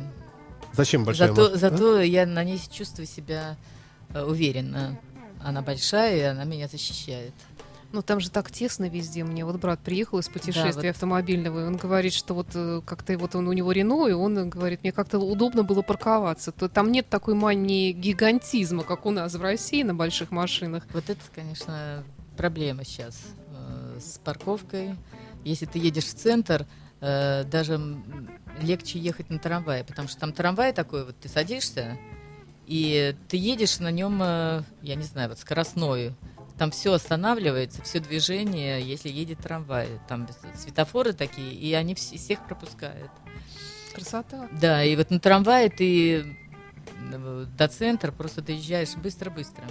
Зачем 0.73 1.05
большая 1.05 1.29
Зато, 1.29 1.43
машина? 1.43 1.59
зато 1.59 2.01
я 2.01 2.25
на 2.25 2.43
ней 2.43 2.59
чувствую 2.71 3.07
себя 3.07 3.59
э, 4.15 4.23
уверенно. 4.23 4.99
Она 5.45 5.61
большая, 5.61 6.17
и 6.17 6.21
она 6.21 6.45
меня 6.45 6.69
защищает. 6.69 7.35
Ну, 7.93 8.01
там 8.01 8.19
же 8.21 8.31
так 8.31 8.51
тесно 8.51 8.89
везде. 8.89 9.25
Мне 9.25 9.45
вот 9.45 9.57
брат 9.57 9.81
приехал 9.81 10.19
из 10.19 10.29
путешествия 10.31 10.89
вот. 10.89 10.95
автомобильного, 10.95 11.61
и 11.61 11.65
он 11.65 11.77
говорит, 11.77 12.15
что 12.15 12.33
вот 12.33 12.47
э, 12.55 12.81
как-то 12.87 13.19
вот 13.19 13.35
он, 13.35 13.47
у 13.47 13.53
него 13.53 13.73
Рено, 13.73 14.07
и 14.09 14.13
он 14.13 14.49
говорит, 14.49 14.83
мне 14.83 14.93
как-то 14.93 15.19
удобно 15.19 15.65
было 15.65 15.83
парковаться. 15.83 16.51
То 16.51 16.71
там 16.71 16.91
нет 16.93 17.11
такой 17.11 17.35
мании 17.35 17.93
гигантизма, 17.93 18.85
как 18.85 19.05
у 19.05 19.11
нас 19.11 19.35
в 19.35 19.43
России 19.43 19.83
на 19.83 19.95
больших 19.95 20.31
машинах. 20.31 20.87
Вот 20.95 21.11
это, 21.11 21.21
конечно, 21.35 22.03
проблема 22.37 22.85
сейчас 22.85 23.21
э, 23.49 23.99
с 24.01 24.19
парковкой. 24.19 24.97
Если 25.45 25.67
ты 25.67 25.79
едешь 25.79 26.05
в 26.05 26.15
центр, 26.15 26.67
э, 27.01 27.45
даже 27.45 27.81
легче 28.61 28.99
ехать 28.99 29.31
на 29.31 29.39
трамвае, 29.39 29.85
потому 29.85 30.09
что 30.09 30.21
там 30.21 30.33
трамвай 30.33 30.73
такой, 30.73 31.05
вот 31.07 31.17
ты 31.19 31.29
садишься, 31.29 31.99
и 32.67 33.15
ты 33.29 33.37
едешь 33.37 33.79
на 33.81 33.91
нем, 33.91 34.21
э, 34.23 34.63
я 34.83 34.95
не 34.95 35.05
знаю, 35.05 35.29
вот 35.31 35.39
скоростной. 35.39 36.15
Там 36.59 36.71
все 36.71 36.93
останавливается, 36.93 37.83
все 37.83 37.99
движение, 37.99 38.81
если 38.83 39.09
едет 39.09 39.39
трамвай. 39.39 39.89
Там 40.09 40.29
светофоры 40.55 41.13
такие, 41.13 41.53
и 41.55 41.73
они 41.73 41.95
вс- 41.95 42.17
всех 42.17 42.47
пропускают. 42.47 43.11
Красота. 43.95 44.49
Да, 44.61 44.85
и 44.85 44.95
вот 44.95 45.11
на 45.11 45.19
трамвае 45.19 45.71
ты 45.71 46.37
до 47.59 47.69
центра 47.69 48.13
просто 48.13 48.43
доезжаешь 48.43 48.95
быстро-быстро. 48.97 49.65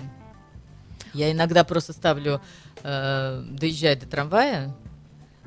Я 1.13 1.31
иногда 1.31 1.63
просто 1.63 1.93
ставлю, 1.93 2.41
э, 2.83 3.43
доезжая 3.49 3.95
до 3.95 4.05
трамвая, 4.05 4.73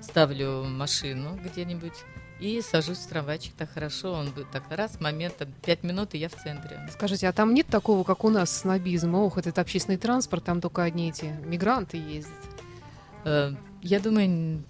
ставлю 0.01 0.65
машину 0.65 1.39
где-нибудь 1.43 1.95
и 2.41 2.61
сажусь 2.61 2.99
в 2.99 3.09
трамвайчик 3.09 3.55
так 3.55 3.73
хорошо, 3.73 4.13
он 4.13 4.31
будет 4.31 4.51
так 4.51 4.65
раз, 4.71 5.01
момент, 5.01 5.37
там, 5.37 5.49
пять 5.65 5.83
минут, 5.83 6.15
и 6.15 6.19
я 6.19 6.29
в 6.29 6.35
центре. 6.35 6.79
Скажите, 6.93 7.29
а 7.29 7.33
там 7.33 7.55
нет 7.55 7.67
такого, 7.69 8.05
как 8.05 8.25
у 8.25 8.31
нас, 8.31 8.51
снобизма? 8.51 9.19
Ох, 9.19 9.39
этот 9.39 9.59
общественный 9.59 9.99
транспорт, 9.99 10.45
там 10.45 10.61
только 10.61 10.83
одни 10.83 11.11
эти 11.11 11.27
мигранты 11.45 11.97
ездят. 11.97 12.33
Э, 13.25 13.53
я 13.83 14.01
думаю, 14.01 14.63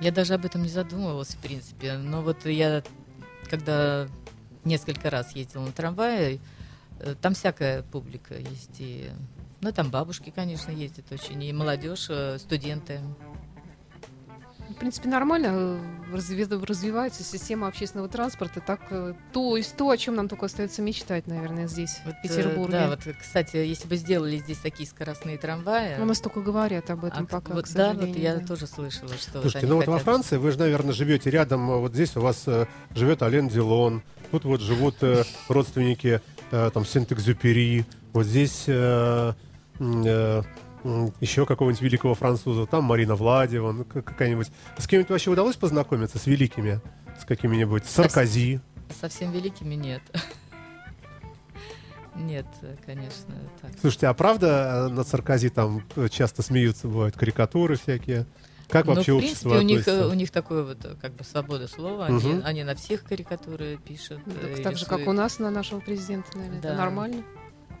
я 0.00 0.12
даже 0.12 0.34
об 0.34 0.44
этом 0.44 0.62
не 0.62 0.68
задумывалась, 0.68 1.34
в 1.34 1.38
принципе. 1.38 1.98
Но 1.98 2.22
вот 2.22 2.46
я, 2.46 2.82
когда 3.48 4.08
несколько 4.64 5.10
раз 5.10 5.36
ездила 5.36 5.66
на 5.66 5.72
трамвае, 5.72 6.40
там 7.20 7.34
всякая 7.34 7.82
публика 7.82 8.34
есть. 8.36 8.76
И, 8.78 9.10
ну, 9.60 9.72
там 9.72 9.90
бабушки, 9.90 10.32
конечно, 10.34 10.70
ездят 10.70 11.10
очень, 11.12 11.42
и 11.42 11.52
молодежь, 11.52 12.06
э, 12.08 12.38
студенты. 12.38 13.00
В 14.70 14.74
принципе, 14.74 15.08
нормально 15.08 15.48
э, 15.50 15.78
развивается 16.12 17.24
система 17.24 17.66
общественного 17.66 18.08
транспорта. 18.08 18.60
Так, 18.60 18.80
э, 18.90 19.14
то 19.32 19.56
есть 19.56 19.76
то, 19.76 19.90
о 19.90 19.96
чем 19.96 20.14
нам 20.14 20.28
только 20.28 20.46
остается 20.46 20.80
мечтать, 20.80 21.26
наверное, 21.26 21.66
здесь, 21.66 21.98
Вот, 22.04 22.14
в 22.14 22.18
э, 22.18 22.22
Петербурге. 22.22 22.72
да, 22.72 22.88
вот, 22.88 23.00
кстати, 23.20 23.56
если 23.56 23.88
бы 23.88 23.96
сделали 23.96 24.38
здесь 24.38 24.58
такие 24.58 24.88
скоростные 24.88 25.38
трамваи... 25.38 25.98
У 26.00 26.04
нас 26.04 26.20
только 26.20 26.40
говорят 26.40 26.88
об 26.88 27.04
этом 27.04 27.24
а, 27.24 27.26
пока, 27.26 27.52
вот, 27.52 27.66
к 27.66 27.72
да, 27.72 27.94
вот 27.94 28.16
я 28.16 28.36
да. 28.36 28.46
тоже 28.46 28.68
слышала, 28.68 29.12
что... 29.18 29.40
Слушайте, 29.42 29.66
ну 29.66 29.74
вот 29.76 29.86
во 29.88 29.94
хотят- 29.94 30.04
Франции 30.04 30.36
вы 30.36 30.52
же, 30.52 30.58
наверное, 30.60 30.92
живете 30.92 31.30
рядом. 31.30 31.68
э, 31.68 31.78
Вот 31.78 31.92
здесь 31.92 32.16
у 32.16 32.20
вас 32.20 32.44
э, 32.46 32.66
живет 32.94 33.22
Ален 33.24 33.48
Делон, 33.48 34.02
тут 34.30 34.44
вот 34.44 34.60
живут 34.60 35.02
э, 35.02 35.24
родственники 35.48 36.20
э, 36.50 36.70
там 36.72 36.84
Сент-Экзюпери, 36.84 37.84
вот 38.12 38.26
здесь 38.26 38.64
э, 38.66 39.32
э, 39.78 40.42
еще 41.20 41.46
какого-нибудь 41.46 41.82
великого 41.82 42.14
француза, 42.14 42.66
там 42.66 42.84
Марина 42.84 43.14
Владева, 43.14 43.72
ну, 43.72 43.84
какая-нибудь. 43.84 44.50
С 44.78 44.86
кем-нибудь 44.86 45.10
вообще 45.10 45.30
удалось 45.30 45.56
познакомиться, 45.56 46.18
с 46.18 46.26
великими? 46.26 46.80
С 47.20 47.24
какими-нибудь? 47.24 47.84
Саркози? 47.84 48.60
Совсем 49.00 49.30
великими 49.32 49.74
нет. 49.74 50.02
Нет, 52.16 52.46
э, 52.62 52.76
конечно, 52.84 53.34
так. 53.62 53.70
Слушайте, 53.80 54.08
а 54.08 54.14
правда 54.14 54.88
э, 54.88 54.92
над 54.92 55.06
Саркози 55.06 55.48
там 55.48 55.82
часто 56.10 56.42
смеются, 56.42 56.88
бывают 56.88 57.16
карикатуры 57.16 57.76
всякие? 57.76 58.26
Как 58.70 58.86
Ну, 58.86 58.94
вообще 58.94 59.12
в 59.14 59.18
принципе, 59.18 59.50
у 59.50 59.60
них, 59.62 59.86
у 59.86 60.12
них 60.14 60.30
такое 60.30 60.62
вот 60.64 60.78
как 61.00 61.12
бы 61.14 61.24
свобода 61.24 61.66
слова. 61.66 62.06
Они, 62.06 62.18
Мгм. 62.18 62.42
они 62.44 62.64
на 62.64 62.74
всех 62.74 63.02
карикатуры 63.02 63.78
пишут. 63.84 64.20
Ну, 64.26 64.32
э, 64.36 64.54
так, 64.54 64.62
так 64.62 64.76
же, 64.78 64.86
как 64.86 65.06
у 65.06 65.12
нас 65.12 65.38
на 65.38 65.50
нашего 65.50 65.80
президента, 65.80 66.36
наверное. 66.36 66.58
Это 66.60 66.68
Да. 66.68 66.76
нормально. 66.76 67.24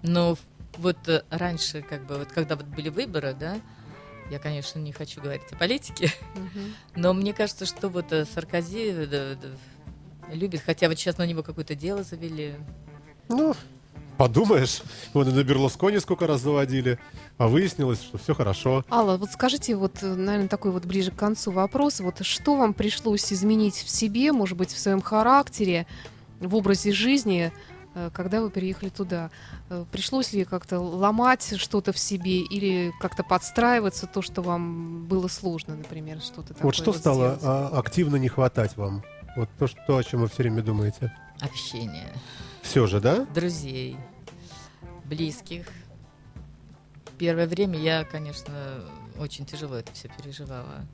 Но 0.02 0.36
вот 0.78 0.96
э, 1.08 1.22
раньше, 1.30 1.82
как 1.82 2.06
бы, 2.06 2.18
вот 2.18 2.28
когда 2.32 2.56
вот 2.56 2.66
были 2.66 2.88
выборы, 2.88 3.34
да, 3.38 3.60
я, 4.30 4.38
конечно, 4.38 4.78
не 4.78 4.92
хочу 4.92 5.20
говорить 5.20 5.42
о 5.52 5.56
политике, 5.56 6.12
Мгм. 6.34 6.74
но 6.96 7.12
мне 7.12 7.32
кажется, 7.34 7.66
что 7.66 7.88
вот 7.88 8.12
э, 8.12 8.24
Саркози 8.24 9.06
да, 9.06 9.34
да, 9.34 10.34
любит, 10.34 10.62
хотя 10.64 10.88
вот 10.88 10.98
сейчас 10.98 11.18
на 11.18 11.26
него 11.26 11.42
какое-то 11.42 11.74
дело 11.74 12.02
завели. 12.02 12.54
Ну, 13.28 13.54
подумаешь, 14.20 14.82
вот 15.14 15.28
и 15.28 15.30
на 15.30 15.42
Берлускони 15.42 15.98
сколько 15.98 16.26
раз 16.26 16.42
заводили, 16.42 16.98
а 17.38 17.48
выяснилось, 17.48 18.02
что 18.02 18.18
все 18.18 18.34
хорошо. 18.34 18.84
Алла, 18.90 19.16
вот 19.16 19.30
скажите, 19.30 19.74
вот, 19.76 20.02
э, 20.02 20.14
наверное, 20.14 20.46
такой 20.46 20.72
вот 20.72 20.84
ближе 20.84 21.10
к 21.10 21.16
концу 21.16 21.52
вопрос. 21.52 22.00
Вот 22.00 22.22
что 22.26 22.54
вам 22.54 22.74
пришлось 22.74 23.32
изменить 23.32 23.76
в 23.76 23.88
себе, 23.88 24.32
может 24.32 24.58
быть, 24.58 24.72
в 24.72 24.78
своем 24.78 25.00
характере, 25.00 25.86
в 26.38 26.54
образе 26.54 26.92
жизни, 26.92 27.50
э, 27.94 28.10
когда 28.12 28.42
вы 28.42 28.50
переехали 28.50 28.90
туда? 28.90 29.30
Э, 29.70 29.86
Пришлось 29.90 30.34
ли 30.34 30.44
как-то 30.44 30.80
ломать 30.80 31.54
что-то 31.56 31.94
в 31.94 31.98
себе 31.98 32.42
или 32.42 32.92
как-то 33.00 33.22
подстраиваться, 33.22 34.06
то, 34.06 34.20
что 34.20 34.42
вам 34.42 35.06
было 35.06 35.28
сложно, 35.28 35.76
например, 35.76 36.20
что-то 36.20 36.48
такое? 36.48 36.64
Вот 36.64 36.74
что 36.74 36.92
стало 36.92 37.36
сделать? 37.36 37.40
а, 37.42 37.78
активно 37.78 38.16
не 38.16 38.28
хватать 38.28 38.76
вам? 38.76 39.02
Вот 39.34 39.48
то, 39.58 39.66
что, 39.66 39.78
то, 39.86 39.96
о 39.96 40.04
чем 40.04 40.20
вы 40.20 40.28
все 40.28 40.42
время 40.42 40.62
думаете. 40.62 41.10
Общение, 41.40 42.12
Все 42.60 42.86
же, 42.86 43.00
да? 43.00 43.24
друзей, 43.34 43.96
близких. 45.10 45.66
Первое 47.18 47.46
время 47.46 47.78
я, 47.78 48.04
конечно, 48.04 48.84
очень 49.18 49.44
тяжело 49.44 49.74
это 49.76 49.92
все 49.92 50.08
переживала. 50.08 50.86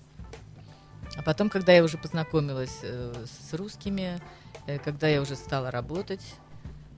А 1.16 1.22
потом, 1.22 1.50
когда 1.50 1.72
я 1.72 1.84
уже 1.84 1.98
познакомилась 1.98 2.80
э, 2.82 3.26
с 3.26 3.54
русскими, 3.54 4.20
э, 4.66 4.78
когда 4.78 5.06
я 5.06 5.22
уже 5.22 5.36
стала 5.36 5.70
работать, 5.70 6.24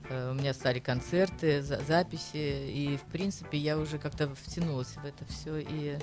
э, 0.09 0.31
у 0.31 0.33
меня 0.33 0.53
стали 0.53 0.79
концерты, 0.79 1.61
за- 1.61 1.81
записи, 1.83 2.37
и, 2.71 2.97
в 2.97 3.11
принципе, 3.11 3.57
я 3.57 3.77
уже 3.77 3.99
как-то 3.99 4.33
втянулась 4.33 4.95
в 4.95 5.05
это 5.05 5.25
все. 5.25 5.59
И, 5.59 5.99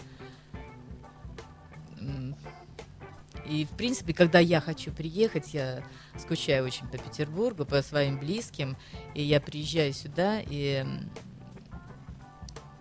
и, 3.49 3.65
в 3.65 3.71
принципе, 3.71 4.13
когда 4.13 4.39
я 4.39 4.61
хочу 4.61 4.91
приехать, 4.93 5.55
я 5.55 5.83
скучаю 6.19 6.65
очень 6.65 6.87
по 6.89 6.99
Петербургу, 6.99 7.65
по 7.65 7.83
своим 7.83 8.19
близким, 8.19 8.77
и 9.15 9.23
я 9.23 9.41
приезжаю 9.41 9.93
сюда, 9.93 10.41
и 10.41 10.85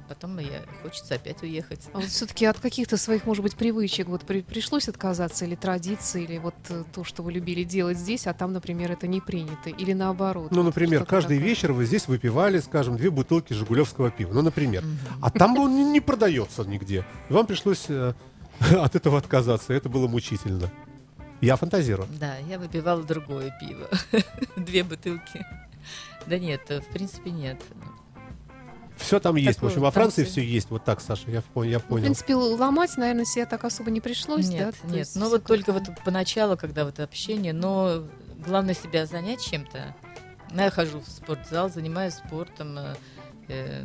потом 0.08 0.38
я, 0.38 0.64
хочется 0.84 1.16
опять 1.16 1.42
уехать. 1.42 1.82
А 1.94 1.98
вот 1.98 2.06
все-таки 2.06 2.46
от 2.46 2.60
каких-то 2.60 2.96
своих, 2.98 3.26
может 3.26 3.44
быть, 3.44 3.56
привычек 3.56 4.08
вот 4.08 4.22
при- 4.22 4.42
пришлось 4.42 4.88
отказаться 4.88 5.46
или 5.46 5.56
традиции, 5.56 6.24
или 6.24 6.38
вот 6.38 6.54
э, 6.70 6.84
то, 6.94 7.04
что 7.04 7.24
вы 7.24 7.32
любили 7.32 7.64
делать 7.64 7.98
здесь, 7.98 8.28
а 8.28 8.34
там, 8.34 8.54
например, 8.54 8.92
это 8.92 9.08
не 9.08 9.20
принято, 9.20 9.70
или 9.70 9.94
наоборот. 9.94 10.52
Ну, 10.52 10.58
вот 10.58 10.66
например, 10.68 11.06
каждый 11.06 11.38
такое. 11.38 11.50
вечер 11.50 11.74
вы 11.74 11.86
здесь 11.86 12.08
выпивали, 12.08 12.60
скажем, 12.60 12.98
две 12.98 13.10
бутылки 13.10 13.54
жигулевского 13.54 14.12
пива. 14.12 14.34
Ну, 14.34 14.42
например. 14.44 14.84
Мгм. 14.84 14.98
А 15.22 15.32
там 15.32 15.58
он 15.58 15.76
не, 15.76 15.84
не 15.84 16.02
продается 16.02 16.64
нигде. 16.64 17.04
Вам 17.30 17.48
пришлось 17.48 17.86
э, 17.90 18.14
от 18.82 18.96
этого 18.96 19.18
отказаться. 19.18 19.74
Это 19.74 19.90
было 19.90 20.08
мучительно. 20.08 20.72
Я 21.42 21.56
фантазирую. 21.58 22.08
Да, 22.20 22.38
я 22.38 22.58
выпивала 22.58 23.04
другое 23.04 23.54
пиво. 23.60 23.88
Две 24.56 24.84
бутылки. 24.84 25.46
Да 26.26 26.40
нет, 26.40 26.62
в 26.70 26.92
принципе, 26.94 27.30
нет. 27.32 27.62
Все 28.98 29.20
там 29.20 29.36
есть. 29.36 29.52
В 29.52 29.56
Такое, 29.56 29.70
общем, 29.72 29.82
во 29.82 29.92
Франции 29.92 30.24
все 30.24 30.42
есть. 30.42 30.70
Вот 30.70 30.86
так, 30.86 31.02
Саша, 31.02 31.30
я, 31.30 31.44
пон- 31.54 31.68
я 31.68 31.78
Ну, 31.78 31.80
в 31.80 31.84
понял. 31.84 32.04
принципе, 32.04 32.36
ломать, 32.36 32.96
наверное, 32.98 33.26
себя 33.26 33.46
так 33.46 33.64
особо 33.66 33.92
не 33.92 34.00
пришлось, 34.00 34.48
Нет, 34.48 34.76
да? 34.82 34.88
То 34.90 34.96
нет. 34.96 35.10
Ну 35.16 35.30
вот 35.30 35.44
только 35.44 35.74
вот 35.74 35.84
поначалу, 36.06 36.56
когда 36.56 36.86
вот 36.86 37.00
общение, 37.02 37.52
но 37.52 38.04
главное 38.46 38.74
себя 38.74 39.06
занять 39.06 39.42
чем-то. 39.44 39.94
Ну, 40.52 40.62
Я 40.62 40.72
хожу 40.72 41.02
в 41.02 41.08
спортзал, 41.10 41.70
занимаюсь 41.70 42.14
спортом. 42.14 42.78
э, 42.78 42.96
э, 43.50 43.84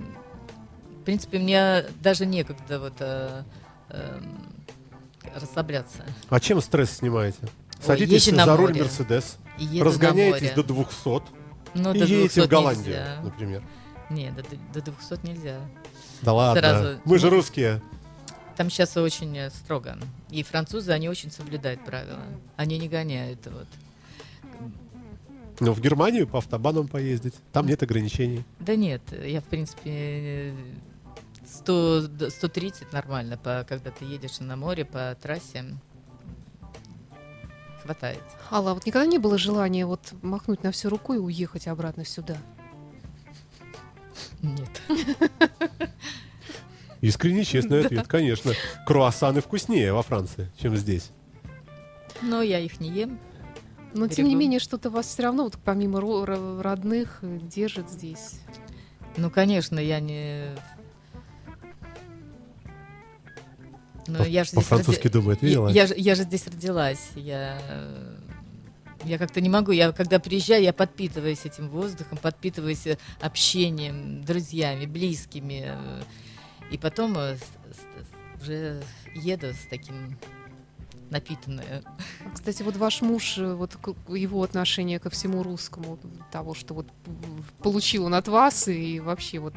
В 1.01 1.03
принципе, 1.05 1.41
мне 1.41 1.85
даже 2.01 2.25
некогда 2.25 2.79
вот 2.79 2.95
э, 3.01 3.43
эм, 3.89 4.49
расслабляться. 5.35 6.05
А 6.29 6.41
чем 6.41 6.61
стресс 6.61 6.91
снимаете? 6.91 7.39
Ой, 7.43 7.49
Садитесь 7.81 8.31
на 8.33 8.45
за 8.45 8.57
руль. 8.57 8.77
Мерседес, 8.79 9.39
разгоняетесь 9.81 10.53
до 10.53 10.62
море. 10.75 10.87
200 10.91 11.23
Ну, 11.75 11.95
и 11.95 11.99
до 11.99 12.05
едете 12.05 12.16
200 12.35 12.41
в 12.41 12.49
Голландию, 12.49 12.87
нельзя. 12.97 13.21
например. 13.23 13.62
Нет, 14.11 14.35
до, 14.35 14.81
до 14.83 14.93
200 14.93 15.27
нельзя. 15.27 15.61
Да 16.23 16.33
ладно. 16.33 16.61
Сразу. 16.61 17.01
Мы 17.05 17.18
же 17.18 17.31
русские. 17.31 17.81
Там 18.57 18.68
сейчас 18.68 18.97
очень 18.97 19.37
э, 19.39 19.51
строго. 19.51 19.97
И 20.29 20.43
французы, 20.43 20.93
они 20.93 21.09
очень 21.09 21.31
соблюдают 21.31 21.83
правила. 21.85 22.21
Они 22.57 22.79
не 22.79 22.89
гоняют. 22.89 23.47
Вот. 23.47 23.66
Но 25.61 25.73
в 25.73 25.81
Германию 25.81 26.27
по 26.27 26.39
автобанам 26.39 26.89
поездить. 26.89 27.35
Там 27.53 27.66
нет 27.66 27.83
ограничений. 27.83 28.45
Да 28.59 28.77
нет, 28.77 29.03
я, 29.25 29.41
в 29.41 29.45
принципе, 29.45 29.91
э, 29.91 30.55
100, 31.51 32.09
д- 32.09 32.30
130 32.30 32.92
нормально, 32.92 33.36
по, 33.36 33.64
когда 33.68 33.90
ты 33.90 34.05
едешь 34.05 34.40
на 34.40 34.57
море 34.57 34.84
по 34.84 35.16
трассе. 35.20 35.64
Хватает. 37.82 38.22
Алла, 38.51 38.72
а 38.72 38.74
вот 38.74 38.86
никогда 38.86 39.07
не 39.07 39.18
было 39.18 39.38
желания 39.38 39.86
вот 39.86 40.12
махнуть 40.22 40.62
на 40.62 40.70
всю 40.70 40.88
руку 40.90 41.14
и 41.14 41.18
уехать 41.18 41.66
обратно 41.66 42.05
сюда? 42.05 42.36
Нет. 44.42 44.82
Искренне 47.01 47.44
честный 47.44 47.84
ответ, 47.84 48.07
конечно. 48.07 48.53
Круассаны 48.86 49.40
вкуснее 49.40 49.92
во 49.92 50.03
Франции, 50.03 50.51
чем 50.59 50.76
здесь. 50.76 51.11
Но 52.22 52.42
я 52.42 52.59
их 52.59 52.80
не 52.80 52.90
ем. 52.90 53.18
Но, 53.94 54.07
тем 54.07 54.28
не 54.28 54.34
менее, 54.34 54.61
что-то 54.61 54.90
вас 54.90 55.07
все 55.07 55.24
равно, 55.24 55.44
вот, 55.44 55.59
помимо 55.64 55.98
ро- 55.98 56.24
ро- 56.24 56.61
родных, 56.62 57.18
э, 57.22 57.38
держит 57.42 57.90
здесь. 57.90 58.38
Ну, 59.16 59.30
конечно, 59.30 59.80
я 59.80 59.98
не... 59.98 60.44
Ну, 64.19 64.25
я 64.25 64.45
же 64.45 64.53
По-французски 64.53 65.07
роди- 65.07 65.13
думает, 65.13 65.43
Я, 65.43 65.49
видела? 65.49 65.69
я 65.69 65.87
же, 65.87 65.95
я 65.97 66.15
же 66.15 66.23
здесь 66.25 66.47
родилась. 66.47 67.09
Я, 67.15 67.59
я 69.05 69.19
как-то 69.19 69.41
не 69.41 69.49
могу. 69.49 69.73
Я 69.73 69.93
когда 69.93 70.19
приезжаю, 70.19 70.63
я 70.63 70.73
подпитываюсь 70.73 71.45
этим 71.45 71.69
воздухом, 71.69 72.19
подпитываюсь 72.19 72.87
э, 72.87 72.99
общением, 73.21 74.23
друзьями, 74.25 74.87
близкими. 74.87 75.65
э, 75.67 76.03
И 76.71 76.79
потом 76.79 77.17
э, 77.19 77.37
уже 78.41 78.83
еду 79.15 79.49
с 79.49 79.67
таким 79.71 80.19
напитанная. 81.11 81.83
А, 81.85 82.31
Кстати, 82.33 82.63
вот 82.63 82.77
ваш 82.77 83.03
муж, 83.03 83.37
э, 83.39 83.53
вот 83.55 83.77
его 84.09 84.43
отношение 84.43 84.99
ко 84.99 85.11
всему 85.11 85.43
русскому, 85.43 85.99
того, 86.33 86.55
что 86.55 86.75
вот 86.75 86.87
м, 87.07 87.45
получил 87.63 88.05
он 88.07 88.15
от 88.15 88.29
вас, 88.29 88.69
и 88.69 89.01
вообще 89.01 89.39
вот 89.41 89.55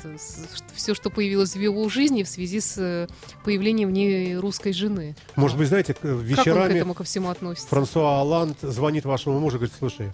все, 0.73 0.93
что 0.95 1.09
появилось 1.09 1.55
в 1.55 1.59
его 1.59 1.87
жизни 1.89 2.23
в 2.23 2.27
связи 2.27 2.59
с 2.59 2.77
э, 2.77 3.07
появлением 3.43 3.89
в 3.89 3.91
ней 3.91 4.35
русской 4.35 4.73
жены. 4.73 5.15
Может 5.35 5.57
быть, 5.57 5.67
знаете, 5.67 5.93
к- 5.93 5.99
Как 6.01 6.11
он 6.11 6.19
к 6.19 6.23
вечерами 6.23 6.73
этому 6.79 6.93
ко 6.95 7.03
всему 7.03 7.29
относится? 7.29 7.69
Франсуа 7.69 8.19
Оланд 8.21 8.57
звонит 8.61 9.05
вашему 9.05 9.39
мужу 9.39 9.57
и 9.57 9.59
говорит, 9.59 9.75
слушай, 9.77 10.11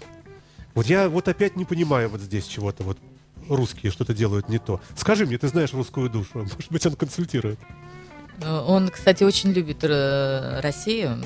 вот 0.76 0.86
я 0.88 1.10
вот 1.10 1.28
опять 1.28 1.56
не 1.56 1.66
понимаю 1.66 2.10
вот 2.10 2.22
здесь 2.22 2.46
чего-то, 2.46 2.84
вот 2.84 2.98
русские 3.48 3.92
что-то 3.92 4.14
делают 4.14 4.50
не 4.50 4.60
то. 4.60 4.80
Скажи 4.96 5.26
мне, 5.26 5.38
ты 5.38 5.48
знаешь 5.48 5.74
русскую 5.74 6.10
душу, 6.10 6.30
может 6.54 6.70
быть, 6.72 6.86
он 6.86 6.96
консультирует. 6.96 7.60
Э, 8.42 8.64
Он, 8.68 8.90
кстати, 8.90 9.24
очень 9.24 9.52
любит 9.52 9.84
э, 9.84 10.60
Россию, 10.62 11.22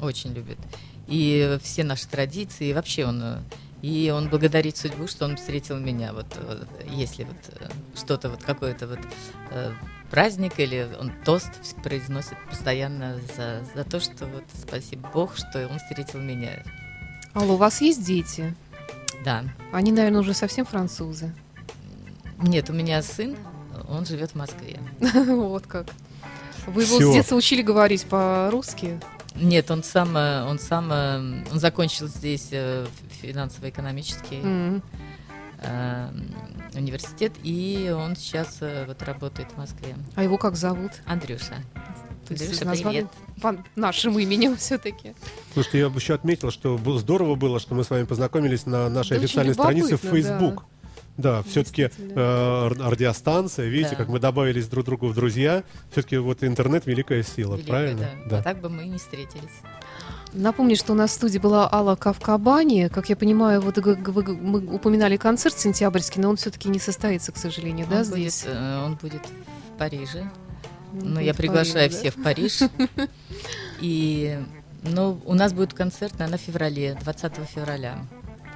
очень 0.00 0.32
любит. 0.32 0.58
И 1.06 1.58
все 1.62 1.84
наши 1.84 2.06
традиции, 2.08 2.68
и 2.68 2.72
вообще 2.72 3.06
он... 3.06 3.20
э, 3.22 3.38
И 3.82 4.10
он 4.10 4.28
благодарит 4.28 4.76
судьбу, 4.76 5.06
что 5.08 5.24
он 5.24 5.36
встретил 5.36 5.78
меня. 5.78 6.12
Вот 6.12 6.26
э, 6.36 6.64
если 6.88 7.24
вот 7.24 7.70
что-то, 7.96 8.28
вот 8.30 8.42
какой-то 8.42 8.86
вот 8.86 8.98
праздник 10.10 10.58
или 10.58 10.88
он 11.00 11.12
тост 11.24 11.50
произносит 11.82 12.36
постоянно 12.48 13.20
за, 13.36 13.62
за 13.74 13.84
то, 13.84 14.00
что 14.00 14.26
вот 14.26 14.44
спасибо 14.66 15.08
Бог, 15.14 15.36
что 15.36 15.68
он 15.68 15.78
встретил 15.78 16.20
меня. 16.20 16.62
Алло, 17.32 17.54
у 17.54 17.56
вас 17.56 17.80
есть 17.80 18.04
дети? 18.04 18.54
Да. 19.24 19.44
Они, 19.72 19.92
наверное, 19.92 20.20
уже 20.20 20.34
совсем 20.34 20.66
французы. 20.66 21.32
Нет, 22.42 22.70
у 22.70 22.72
меня 22.72 23.02
сын, 23.02 23.36
он 23.88 24.04
живет 24.04 24.32
в 24.32 24.34
Москве. 24.34 24.80
Вот 25.26 25.66
как. 25.66 25.86
Вы 26.66 26.82
его 26.82 26.98
Всё. 26.98 27.10
с 27.10 27.14
детства 27.14 27.36
учили 27.36 27.62
говорить 27.62 28.04
по-русски? 28.06 29.00
Нет, 29.34 29.70
он 29.70 29.82
сам, 29.82 30.16
э, 30.16 30.44
он 30.44 30.58
сам, 30.58 30.90
э, 30.92 31.44
он 31.50 31.60
закончил 31.60 32.08
здесь 32.08 32.48
э, 32.50 32.86
финансово-экономический 33.22 34.40
э, 35.62 36.08
университет, 36.74 37.32
и 37.42 37.94
он 37.96 38.16
сейчас 38.16 38.58
э, 38.60 38.84
вот 38.86 39.02
работает 39.02 39.48
в 39.52 39.58
Москве. 39.58 39.94
А 40.16 40.22
его 40.22 40.36
как 40.38 40.56
зовут? 40.56 40.92
Андрюша. 41.06 41.62
То 42.26 42.34
есть 42.34 42.62
Андрюша, 42.62 42.88
привет. 42.88 43.06
по 43.40 43.56
нашим 43.76 44.18
именем 44.18 44.56
все-таки. 44.58 45.14
Слушайте, 45.52 45.78
я 45.80 45.88
бы 45.88 45.98
еще 45.98 46.14
отметил, 46.14 46.50
что 46.50 46.78
было 46.78 46.98
здорово 46.98 47.34
было, 47.34 47.60
что 47.60 47.74
мы 47.74 47.84
с 47.84 47.90
вами 47.90 48.04
познакомились 48.04 48.66
на 48.66 48.88
нашей 48.88 49.18
Да 49.18 49.24
официальной 49.24 49.54
странице 49.54 49.96
в 49.96 50.04
любопытно, 50.04 50.38
да. 50.38 50.62
Да, 51.16 51.42
все-таки 51.42 51.82
Действительно. 51.82 52.68
радиостанция, 52.90 53.66
видите, 53.68 53.90
Да. 53.90 53.96
как 53.96 54.08
мы 54.08 54.18
добавились 54.20 54.66
друг 54.68 54.86
другу 54.86 55.08
в 55.08 55.14
друзья. 55.14 55.64
Все-таки 55.92 56.16
вот 56.16 56.42
интернет 56.42 56.86
великая 56.86 57.22
сила, 57.22 57.54
Великая, 57.56 57.70
правильно? 57.70 58.08
да. 58.26 58.38
А 58.38 58.42
так 58.42 58.60
бы 58.60 58.68
мы 58.70 58.84
и 58.84 58.88
не 58.88 58.98
встретились. 58.98 59.50
Напомню, 60.32 60.76
что 60.76 60.92
у 60.92 60.96
нас 60.96 61.10
в 61.10 61.14
студии 61.14 61.38
была 61.38 61.68
Алла 61.70 61.96
Кавкабани. 61.96 62.88
Как 62.88 63.08
я 63.10 63.16
понимаю, 63.16 63.60
вот 63.60 63.76
вы- 63.78 63.96
мы 64.36 64.60
упоминали 64.74 65.16
концерт 65.16 65.58
сентябрьский, 65.58 66.22
но 66.22 66.30
он 66.30 66.36
все-таки 66.36 66.68
не 66.68 66.78
состоится, 66.78 67.32
к 67.32 67.36
сожалению, 67.36 67.86
да, 67.90 67.98
он, 67.98 68.04
здесь? 68.04 68.44
Будет, 68.44 68.56
э, 68.56 68.82
он 68.84 68.94
будет 68.94 69.22
в 69.74 69.78
Париже. 69.78 70.30
Он 70.92 70.98
Ну, 71.00 71.14
будет 71.16 71.24
я 71.24 71.34
приглашаю 71.34 71.90
Париже, 71.90 71.90
да? 71.90 71.98
всех 71.98 72.14
в 72.16 72.22
Париж. 72.22 72.60
И, 73.80 74.38
ну, 74.82 75.20
у 75.24 75.34
нас 75.34 75.52
будет 75.52 75.74
концерт, 75.74 76.12
наверное, 76.18 76.38
в 76.38 76.42
феврале, 76.42 76.96
20 77.02 77.32
февраля 77.46 77.98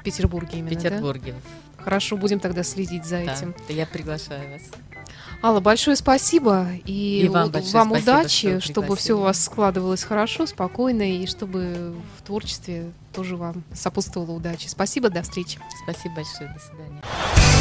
В 0.00 0.04
Петербурге 0.04 0.50
в 0.50 0.54
именно, 0.58 0.80
да? 0.80 0.80
Хорошо, 1.84 2.16
будем 2.16 2.40
тогда 2.40 2.62
следить 2.62 3.04
за 3.04 3.24
Да, 3.24 3.34
этим. 3.34 3.54
да, 3.68 3.74
я 3.74 3.86
приглашаю 3.86 4.50
вас. 4.52 4.62
Алла, 5.42 5.60
большое 5.60 5.94
спасибо. 5.96 6.68
И, 6.86 7.20
И 7.24 7.28
вам 7.28 7.50
большое 7.50 7.74
вам 7.74 7.90
спасибо, 7.90 8.10
удачи, 8.10 8.60
что 8.60 8.72
чтобы 8.72 8.96
все 8.96 9.12
у 9.12 9.20
вас 9.20 9.44
складывалось 9.44 10.02
хорошо, 10.02 10.46
спокойно, 10.46 11.02
и 11.02 11.26
чтобы 11.26 11.94
в 12.18 12.22
творчестве 12.22 12.92
тоже 13.12 13.36
вам 13.36 13.62
сопутствовала 13.74 14.32
удача. 14.32 14.70
Спасибо, 14.70 15.10
до 15.10 15.20
встречи. 15.22 15.58
Спасибо 15.84 16.14
большое, 16.14 16.48
до 16.50 16.60
свидания. 16.60 17.02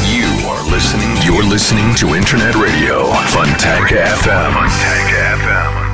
You 0.08 0.26
are 0.48 0.64
listening. 0.70 1.14
You're 1.26 1.46
listening 1.46 1.94
to 1.96 2.14
Internet 2.16 2.54
Radio 2.54 3.12
Funtank 3.34 3.88
FM. 3.90 4.52
Funtank 4.54 5.10
FM. 5.42 5.93